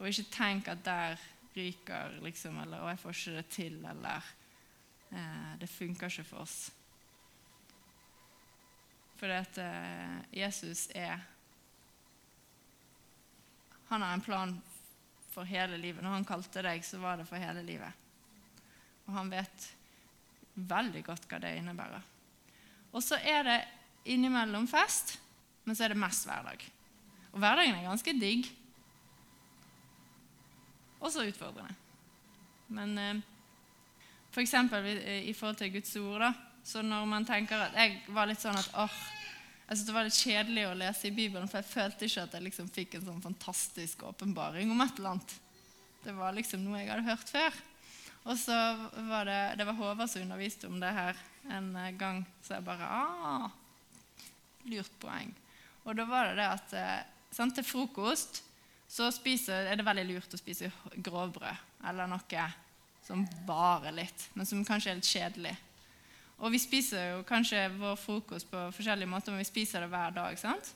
Og 0.00 0.08
ikke 0.08 0.32
tenk 0.32 0.70
at 0.72 0.80
der 0.84 1.20
ryker, 1.54 2.20
liksom, 2.22 2.58
eller 2.62 2.80
'Å, 2.80 2.88
jeg 2.88 2.98
får 2.98 3.16
ikke 3.16 3.36
det 3.36 3.48
til', 3.48 3.84
eller 3.90 4.22
eh, 5.12 5.56
'Det 5.58 5.68
funker 5.68 6.06
ikke 6.06 6.24
for 6.24 6.44
oss'. 6.44 6.70
Fordi 9.16 9.32
at 9.32 9.58
eh, 9.58 10.20
Jesus 10.32 10.88
er 10.94 11.20
Han 13.90 14.02
har 14.02 14.14
en 14.14 14.20
plan 14.20 14.62
for 15.30 15.42
hele 15.44 15.76
livet. 15.76 16.02
Når 16.02 16.10
han 16.10 16.24
kalte 16.24 16.62
deg, 16.62 16.84
så 16.84 16.98
var 16.98 17.16
det 17.16 17.26
for 17.26 17.36
hele 17.36 17.62
livet. 17.62 17.92
Og 19.06 19.14
han 19.14 19.30
vet 19.30 19.66
veldig 20.54 21.02
godt 21.04 21.26
hva 21.26 21.40
det 21.42 21.56
innebærer. 21.58 22.02
Og 22.92 23.02
så 23.02 23.18
er 23.18 23.42
det 23.42 23.58
innimellom 24.14 24.68
fest, 24.70 25.16
men 25.64 25.74
så 25.74 25.84
er 25.84 25.94
det 25.94 25.98
mest 25.98 26.26
hverdag. 26.26 26.62
Og 27.32 27.42
hverdagen 27.42 27.74
er 27.74 27.88
ganske 27.88 28.14
digg. 28.18 28.46
Også 31.00 31.24
utfordrende. 31.26 31.74
Men 32.70 32.98
eh, 32.98 33.22
f.eks. 34.30 34.54
I, 34.54 35.20
i 35.30 35.34
forhold 35.34 35.58
til 35.60 35.72
Guds 35.74 35.96
ord, 35.96 36.20
da, 36.26 36.32
så 36.64 36.84
når 36.84 37.08
man 37.08 37.26
tenker 37.26 37.64
at 37.64 37.74
Jeg 37.74 38.02
var 38.12 38.28
litt 38.28 38.42
sånn 38.42 38.58
at 38.58 38.68
åh, 38.78 38.98
jeg 39.70 39.78
syntes 39.78 39.86
det 39.86 39.94
var 39.94 40.06
litt 40.06 40.18
kjedelig 40.18 40.66
å 40.66 40.76
lese 40.78 41.06
i 41.08 41.14
Bibelen, 41.14 41.48
for 41.48 41.60
jeg 41.60 41.70
følte 41.70 42.06
ikke 42.06 42.26
at 42.26 42.32
jeg 42.34 42.46
liksom 42.48 42.70
fikk 42.74 42.96
en 42.98 43.06
sånn 43.06 43.22
fantastisk 43.22 44.02
åpenbaring 44.08 44.72
om 44.74 44.82
et 44.82 44.98
eller 44.98 45.14
annet. 45.14 45.34
Det 46.02 46.14
var 46.16 46.34
liksom 46.34 46.64
noe 46.64 46.80
jeg 46.80 46.90
hadde 46.90 47.06
hørt 47.06 47.30
før. 47.30 47.58
Og 48.28 48.36
så 48.36 48.56
var 49.08 49.28
det, 49.28 49.38
det 49.60 49.66
var 49.68 49.78
Håvard 49.78 50.10
som 50.10 50.24
underviste 50.24 50.68
om 50.68 50.80
det 50.82 50.90
her 50.92 51.20
en 51.54 51.70
eh, 51.78 51.94
gang, 51.96 52.24
så 52.44 52.58
jeg 52.58 52.66
bare 52.66 52.88
ah, 52.90 53.46
Lurt 54.68 54.92
poeng. 55.00 55.30
Og 55.86 55.96
da 55.96 56.04
var 56.04 56.28
det 56.28 56.42
det 56.42 56.48
at 56.50 56.74
eh, 56.76 57.52
til 57.56 57.64
frokost 57.64 58.42
så 58.90 59.10
spiser, 59.14 59.68
er 59.70 59.78
det 59.78 59.86
veldig 59.86 60.06
lurt 60.08 60.34
å 60.34 60.40
spise 60.40 60.70
grovbrød 60.98 61.86
eller 61.86 62.10
noe 62.10 62.46
som 63.06 63.22
varer 63.46 63.94
litt, 63.94 64.26
men 64.34 64.46
som 64.46 64.64
kanskje 64.66 64.92
er 64.92 64.98
litt 64.98 65.08
kjedelig. 65.08 65.54
Og 66.40 66.52
vi 66.54 66.60
spiser 66.60 67.12
jo 67.12 67.22
kanskje 67.28 67.66
vår 67.76 67.96
frokost 68.00 68.48
på 68.50 68.60
forskjellige 68.74 69.10
måter, 69.10 69.32
men 69.32 69.42
vi 69.42 69.48
spiser 69.48 69.84
det 69.84 69.90
hver 69.92 70.14
dag. 70.16 70.38
sant? 70.40 70.72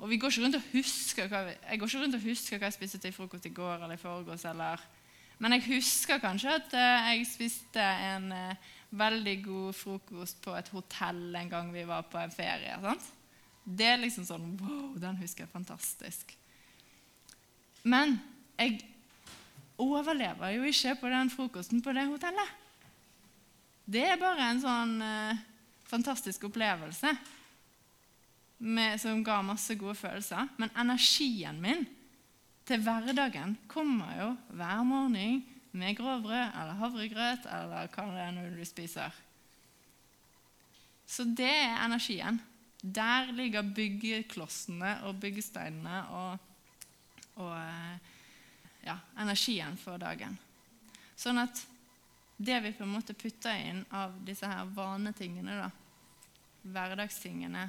Og 0.00 0.10
vi 0.10 0.18
går 0.18 0.32
ikke 0.32 0.44
rundt 0.44 0.58
og 0.58 0.68
husker 0.72 1.28
hva 1.30 1.42
vi, 1.46 1.56
Jeg 1.70 1.80
går 1.80 1.90
ikke 1.90 2.02
rundt 2.02 2.18
og 2.18 2.24
husker 2.24 2.58
hva 2.58 2.70
jeg 2.70 2.76
spiste 2.78 3.00
til 3.02 3.12
frokost 3.14 3.46
i 3.46 3.52
går 3.54 3.84
eller 3.84 3.94
i 3.94 4.00
forgårs. 4.00 4.46
Eller, 4.50 4.80
men 5.38 5.56
jeg 5.56 5.66
husker 5.68 6.22
kanskje 6.22 6.56
at 6.56 6.74
uh, 6.74 7.10
jeg 7.12 7.26
spiste 7.28 7.82
en 7.82 8.32
uh, 8.32 8.70
veldig 8.90 9.36
god 9.44 9.76
frokost 9.76 10.40
på 10.42 10.56
et 10.58 10.72
hotell 10.74 11.36
en 11.36 11.52
gang 11.52 11.72
vi 11.74 11.84
var 11.88 12.08
på 12.10 12.18
en 12.18 12.34
ferie. 12.34 12.78
sant? 12.82 13.12
Det 13.64 13.92
er 13.92 14.00
liksom 14.00 14.26
sånn 14.28 14.56
Wow, 14.60 14.96
den 15.00 15.20
husker 15.20 15.44
jeg 15.44 15.52
fantastisk. 15.52 16.34
Men 17.84 18.16
jeg 18.58 18.80
overlever 19.80 20.54
jo 20.56 20.68
ikke 20.68 20.94
på 21.02 21.10
den 21.12 21.32
frokosten 21.32 21.82
på 21.84 21.92
det 21.96 22.06
hotellet. 22.08 22.60
Det 23.84 24.04
er 24.08 24.20
bare 24.20 24.48
en 24.48 24.62
sånn 24.62 24.94
eh, 25.04 25.42
fantastisk 25.90 26.46
opplevelse 26.48 27.10
med, 28.64 28.96
som 29.02 29.20
ga 29.24 29.42
masse 29.44 29.76
gode 29.76 29.96
følelser. 29.98 30.48
Men 30.56 30.72
energien 30.80 31.60
min 31.60 31.84
til 32.64 32.80
hverdagen 32.80 33.58
kommer 33.68 34.14
jo 34.16 34.30
hver 34.56 34.80
morgen 34.88 35.42
med 35.74 35.98
grovbrød 35.98 36.54
eller 36.54 36.80
havregrøt 36.80 37.46
eller 37.50 37.92
hva 37.92 38.08
det 38.14 38.24
er 38.24 38.34
når 38.38 38.56
du 38.56 38.64
spiser. 38.68 39.20
Så 41.04 41.26
det 41.28 41.50
er 41.50 41.82
energien. 41.84 42.40
Der 42.80 43.30
ligger 43.32 43.64
byggeklossene 43.74 44.96
og 45.08 45.20
byggesteinene 45.20 46.00
og, 46.12 46.38
og 47.40 47.54
ja, 48.84 48.98
energien 49.18 49.76
for 49.80 49.98
dagen. 49.98 50.36
Sånn 51.16 51.40
at 51.42 51.62
det 52.36 52.58
vi 52.64 52.72
på 52.74 52.84
en 52.84 52.94
måte 52.96 53.14
putter 53.14 53.56
inn 53.70 53.84
av 53.94 54.14
disse 54.26 54.48
her 54.48 54.66
vanetingene, 54.74 55.56
da, 55.62 55.70
hverdagstingene, 56.64 57.68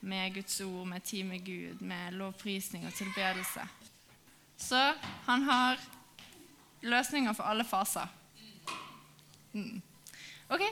med 0.00 0.34
Guds 0.34 0.60
ord, 0.64 0.86
med 0.88 1.04
tid 1.04 1.26
med 1.28 1.44
Gud, 1.44 1.82
med 1.84 2.14
lovprisning 2.16 2.86
og 2.88 2.94
tilbedelse 2.96 3.66
Så 4.56 4.80
han 5.26 5.42
har 5.42 5.76
løsninger 6.80 7.32
for 7.36 7.44
alle 7.44 7.64
faser. 7.64 8.08
Mm. 9.52 9.82
OK. 10.48 10.64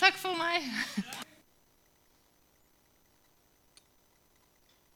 Takk 0.00 0.20
for 0.20 0.36
meg. 0.36 0.68